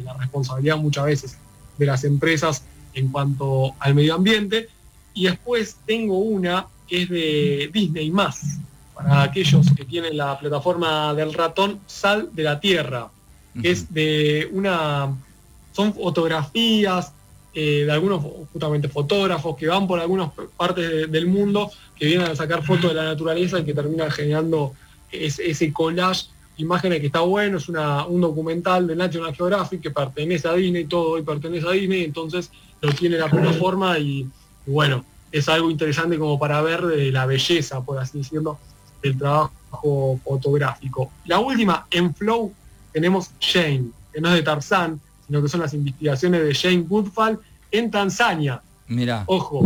la 0.04 0.14
responsabilidad 0.14 0.78
muchas 0.78 1.06
veces 1.06 1.38
de 1.78 1.86
las 1.86 2.04
empresas 2.04 2.64
en 2.94 3.10
cuanto 3.10 3.74
al 3.80 3.96
medio 3.96 4.16
ambiente. 4.16 4.70
Y 5.14 5.26
después 5.26 5.78
tengo 5.86 6.18
una 6.18 6.68
que 6.88 7.04
es 7.04 7.10
de 7.10 7.70
Disney 7.72 8.10
más, 8.10 8.60
para 8.96 9.24
aquellos 9.24 9.68
que 9.76 9.86
tienen 9.86 10.18
la 10.18 10.38
plataforma 10.38 11.14
del 11.14 11.34
ratón 11.34 11.80
Sal 11.86 12.30
de 12.34 12.44
la 12.44 12.60
Tierra, 12.60 13.10
que 13.62 13.72
es 13.72 13.94
de 13.94 14.50
una... 14.52 15.16
Son 15.72 15.94
fotografías 15.94 17.14
eh, 17.54 17.84
de 17.86 17.92
algunos 17.92 18.24
justamente 18.54 18.88
fotógrafos 18.90 19.56
que 19.58 19.68
van 19.68 19.88
por 19.88 20.00
algunas 20.00 20.32
partes 20.56 20.88
de- 20.90 21.08
del 21.08 21.28
mundo 21.28 21.72
que 21.98 22.06
vienen 22.06 22.28
a 22.28 22.36
sacar 22.36 22.64
fotos 22.64 22.90
de 22.92 22.96
la 22.96 23.06
naturaleza 23.06 23.60
y 23.60 23.64
que 23.66 23.74
terminan 23.74 24.12
generando 24.12 24.74
es- 25.12 25.40
ese 25.40 25.74
collage 25.74 26.28
imágenes 26.58 27.00
que 27.00 27.06
está 27.08 27.22
bueno, 27.22 27.58
es 27.58 27.70
una, 27.70 28.06
un 28.06 28.20
documental 28.22 28.86
de 28.86 28.96
National 28.96 29.34
Geographic 29.34 29.82
que 29.82 29.92
pertenece 29.92 30.48
a 30.48 30.54
Disney, 30.54 30.86
todo 30.86 31.12
hoy 31.12 31.24
pertenece 31.24 31.66
a 31.68 31.72
Disney, 31.72 32.04
entonces 32.04 32.52
lo 32.82 32.92
tiene 32.92 33.18
la 33.18 33.30
plataforma 33.30 33.98
y, 33.98 34.28
y 34.68 34.72
bueno, 34.72 35.06
es 35.32 35.48
algo 35.48 35.72
interesante 35.72 36.18
como 36.20 36.38
para 36.38 36.62
ver 36.62 36.82
de 36.86 37.12
la 37.14 37.26
belleza, 37.26 37.82
por 37.82 37.98
así 37.98 38.18
decirlo, 38.20 38.60
del 39.02 39.18
trabajo 39.18 40.20
fotográfico. 40.24 41.12
La 41.26 41.40
última, 41.40 41.88
en 41.92 42.14
Flow, 42.14 42.54
tenemos 42.92 43.30
Jane, 43.40 43.86
que 44.14 44.20
no 44.22 44.28
es 44.30 44.36
de 44.36 44.42
Tarzán, 44.44 45.00
sino 45.30 45.44
que 45.44 45.48
son 45.48 45.60
las 45.60 45.76
investigaciones 45.76 46.44
de 46.44 46.56
Jane 46.56 46.86
Goodfall 46.90 47.40
en 47.72 47.92
Tanzania. 47.92 48.62
Mirá. 48.88 49.24
Ojo, 49.28 49.66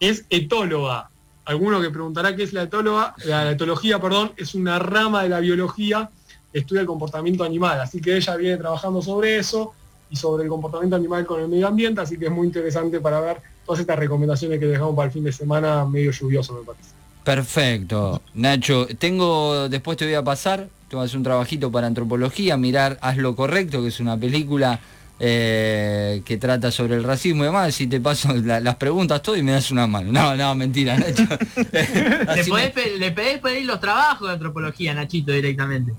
es 0.00 0.24
etóloga. 0.30 1.10
Alguno 1.44 1.82
que 1.82 1.90
preguntará 1.90 2.34
qué 2.34 2.44
es 2.44 2.54
la 2.54 2.62
etóloga, 2.62 3.14
la, 3.26 3.44
la 3.44 3.50
etología, 3.50 4.00
perdón, 4.00 4.32
es 4.38 4.54
una 4.54 4.78
rama 4.78 5.22
de 5.22 5.28
la 5.28 5.40
biología 5.40 6.08
que 6.50 6.60
estudia 6.60 6.80
el 6.80 6.86
comportamiento 6.86 7.44
animal. 7.44 7.78
Así 7.80 8.00
que 8.00 8.16
ella 8.16 8.36
viene 8.36 8.56
trabajando 8.56 9.02
sobre 9.02 9.36
eso 9.36 9.74
y 10.08 10.16
sobre 10.16 10.44
el 10.44 10.48
comportamiento 10.48 10.96
animal 10.96 11.26
con 11.26 11.42
el 11.42 11.48
medio 11.48 11.68
ambiente, 11.68 12.00
así 12.00 12.18
que 12.18 12.26
es 12.26 12.32
muy 12.32 12.46
interesante 12.46 13.00
para 13.00 13.20
ver 13.20 13.42
todas 13.66 13.80
estas 13.80 13.98
recomendaciones 13.98 14.58
que 14.58 14.66
dejamos 14.66 14.96
para 14.96 15.06
el 15.06 15.12
fin 15.12 15.24
de 15.24 15.32
semana 15.32 15.84
medio 15.84 16.10
lluvioso, 16.10 16.54
me 16.54 16.64
parece. 16.64 16.90
Perfecto. 17.22 18.22
Nacho, 18.34 18.88
tengo, 18.98 19.68
después 19.68 19.98
te 19.98 20.06
voy 20.06 20.14
a 20.14 20.24
pasar, 20.24 20.68
hacer 20.98 21.16
un 21.18 21.22
trabajito 21.22 21.70
para 21.70 21.86
antropología, 21.86 22.56
mirar 22.56 22.98
Haz 23.00 23.16
lo 23.18 23.36
correcto, 23.36 23.82
que 23.82 23.88
es 23.88 24.00
una 24.00 24.16
película 24.16 24.80
eh, 25.22 26.22
que 26.24 26.38
trata 26.38 26.70
sobre 26.70 26.96
el 26.96 27.04
racismo 27.04 27.42
y 27.42 27.46
demás, 27.46 27.74
si 27.74 27.86
te 27.86 28.00
paso 28.00 28.32
la- 28.44 28.58
las 28.60 28.76
preguntas 28.76 29.22
todo 29.22 29.36
y 29.36 29.42
me 29.42 29.52
das 29.52 29.70
una 29.70 29.86
mano. 29.86 30.10
No, 30.10 30.34
no, 30.34 30.54
mentira, 30.54 30.96
Nacho. 30.96 31.24
Le 31.56 32.44
podés, 32.44 32.98
le 32.98 33.10
podés 33.12 33.38
pedir 33.38 33.66
los 33.66 33.80
trabajos 33.80 34.28
de 34.28 34.34
antropología, 34.34 34.94
Nachito, 34.94 35.32
directamente. 35.32 35.92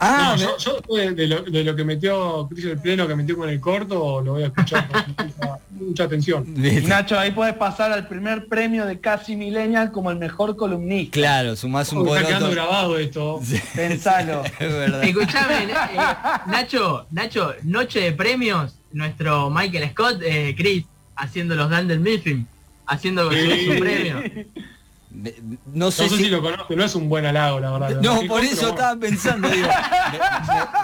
Ah, 0.00 0.36
No, 0.36 0.36
me- 0.36 0.42
yo, 0.42 0.56
yo 0.86 0.96
de, 0.96 1.10
de 1.12 1.26
lo, 1.26 1.42
de 1.42 1.64
lo 1.64 1.74
que 1.74 1.84
metió 1.84 2.46
Cris 2.48 2.66
el 2.66 2.78
pleno, 2.78 3.08
que 3.08 3.16
metió 3.16 3.36
con 3.36 3.48
el 3.48 3.60
corto, 3.60 4.20
lo 4.20 4.32
voy 4.34 4.44
a 4.44 4.46
escuchar 4.46 4.88
con 4.88 5.04
mucha, 5.26 5.58
mucha 5.72 6.04
atención. 6.04 6.44
Nacho, 6.86 7.18
ahí 7.18 7.32
puedes 7.32 7.54
pasar 7.54 7.90
al 7.92 8.06
primer 8.06 8.46
premio 8.46 8.86
de 8.86 9.00
Casi 9.00 9.34
Millennial 9.34 9.90
como 9.90 10.10
el 10.12 10.18
mejor 10.18 10.56
columnista. 10.56 11.12
Claro, 11.14 11.56
sumás 11.56 11.92
un 11.92 12.06
Uy, 12.06 12.16
está 12.16 12.26
quedando 12.28 12.50
grabado 12.50 12.96
esto. 12.98 13.40
Sí, 13.42 13.60
Pensalo. 13.74 14.44
es 14.58 14.72
verdad. 14.72 15.02
Escuchame, 15.02 15.64
eh, 15.64 15.68
Nacho, 16.46 17.06
Nacho, 17.10 17.54
noche 17.64 18.00
de 18.00 18.12
premios, 18.12 18.76
nuestro 18.92 19.50
Michael 19.50 19.90
Scott, 19.90 20.22
eh, 20.22 20.54
Chris, 20.56 20.84
haciendo 21.16 21.56
los 21.56 21.68
Dan 21.70 21.88
del 21.88 21.98
Mifflin, 21.98 22.46
haciendo 22.86 23.30
su, 23.32 23.36
su 23.36 23.78
premio. 23.80 24.22
No 25.72 25.90
sé 25.90 26.04
No 26.04 26.08
sé 26.10 26.16
si... 26.16 26.24
si 26.24 26.28
lo 26.30 26.40
conoce, 26.40 26.76
no 26.76 26.84
es 26.84 26.94
un 26.94 27.08
buen 27.08 27.26
halago, 27.26 27.58
la 27.60 27.70
verdad. 27.72 28.00
No, 28.00 28.20
por 28.28 28.44
eso 28.44 28.56
bueno. 28.62 28.68
estaba 28.70 29.00
pensando, 29.00 29.48
digo, 29.48 29.68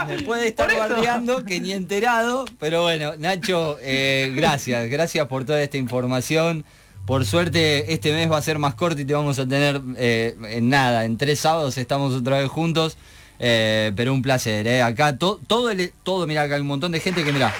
me, 0.08 0.14
me- 0.14 0.16
me 0.16 0.22
puede 0.24 0.48
estar 0.48 0.68
bardeando 0.78 1.44
que 1.44 1.60
ni 1.60 1.72
enterado, 1.72 2.44
pero 2.58 2.82
bueno, 2.82 3.12
Nacho, 3.18 3.76
eh, 3.80 4.32
gracias, 4.34 4.88
gracias 4.90 5.26
por 5.28 5.44
toda 5.44 5.62
esta 5.62 5.76
información. 5.76 6.64
Por 7.06 7.26
suerte 7.26 7.92
este 7.92 8.12
mes 8.12 8.30
va 8.32 8.38
a 8.38 8.42
ser 8.42 8.58
más 8.58 8.74
corto 8.74 9.00
y 9.00 9.04
te 9.04 9.12
vamos 9.14 9.38
a 9.38 9.46
tener 9.46 9.80
eh, 9.98 10.34
en 10.48 10.68
nada, 10.70 11.04
en 11.04 11.16
tres 11.18 11.38
sábados 11.38 11.76
estamos 11.78 12.14
otra 12.14 12.38
vez 12.38 12.48
juntos, 12.48 12.96
eh, 13.38 13.92
pero 13.94 14.12
un 14.14 14.22
placer, 14.22 14.66
eh. 14.66 14.82
acá 14.82 15.16
to- 15.16 15.38
todo, 15.46 15.70
el, 15.70 15.92
todo, 16.02 16.26
mira, 16.26 16.42
acá 16.42 16.54
hay 16.56 16.62
un 16.62 16.66
montón 16.66 16.92
de 16.92 17.00
gente 17.00 17.22
que 17.22 17.32
mira, 17.32 17.52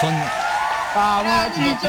son, 0.00 0.12
¡Vamos, 0.94 1.24
Nachito! 1.24 1.88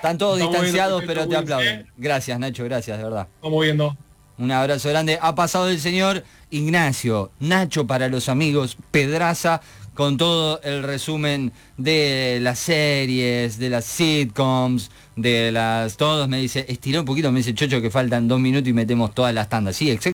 Están 0.00 0.16
todos 0.16 0.38
Estamos 0.38 0.56
distanciados, 0.56 1.00
viendo 1.00 1.14
pero 1.14 1.28
te 1.28 1.36
aplauden. 1.36 1.86
Gracias, 1.98 2.38
Nacho, 2.38 2.64
gracias, 2.64 2.96
de 2.96 3.04
verdad. 3.04 3.28
Vamos 3.42 3.62
viendo. 3.62 3.94
Un 4.38 4.50
abrazo 4.50 4.88
grande. 4.88 5.18
Ha 5.20 5.34
pasado 5.34 5.68
el 5.68 5.78
señor 5.78 6.24
Ignacio, 6.48 7.30
Nacho 7.38 7.86
para 7.86 8.08
los 8.08 8.30
amigos, 8.30 8.78
Pedraza, 8.90 9.60
con 9.92 10.16
todo 10.16 10.58
el 10.62 10.84
resumen 10.84 11.52
de 11.76 12.38
las 12.40 12.58
series, 12.58 13.58
de 13.58 13.68
las 13.68 13.84
sitcoms, 13.84 14.90
de 15.16 15.52
las... 15.52 15.98
Todos 15.98 16.26
me 16.26 16.38
dice, 16.38 16.64
estiró 16.66 17.00
un 17.00 17.04
poquito, 17.04 17.30
me 17.30 17.40
dice 17.40 17.52
Chocho 17.52 17.82
que 17.82 17.90
faltan 17.90 18.26
dos 18.26 18.40
minutos 18.40 18.68
y 18.68 18.72
metemos 18.72 19.14
todas 19.14 19.34
las 19.34 19.50
tandas. 19.50 19.76
Sí, 19.76 19.90
exacto. 19.90 20.08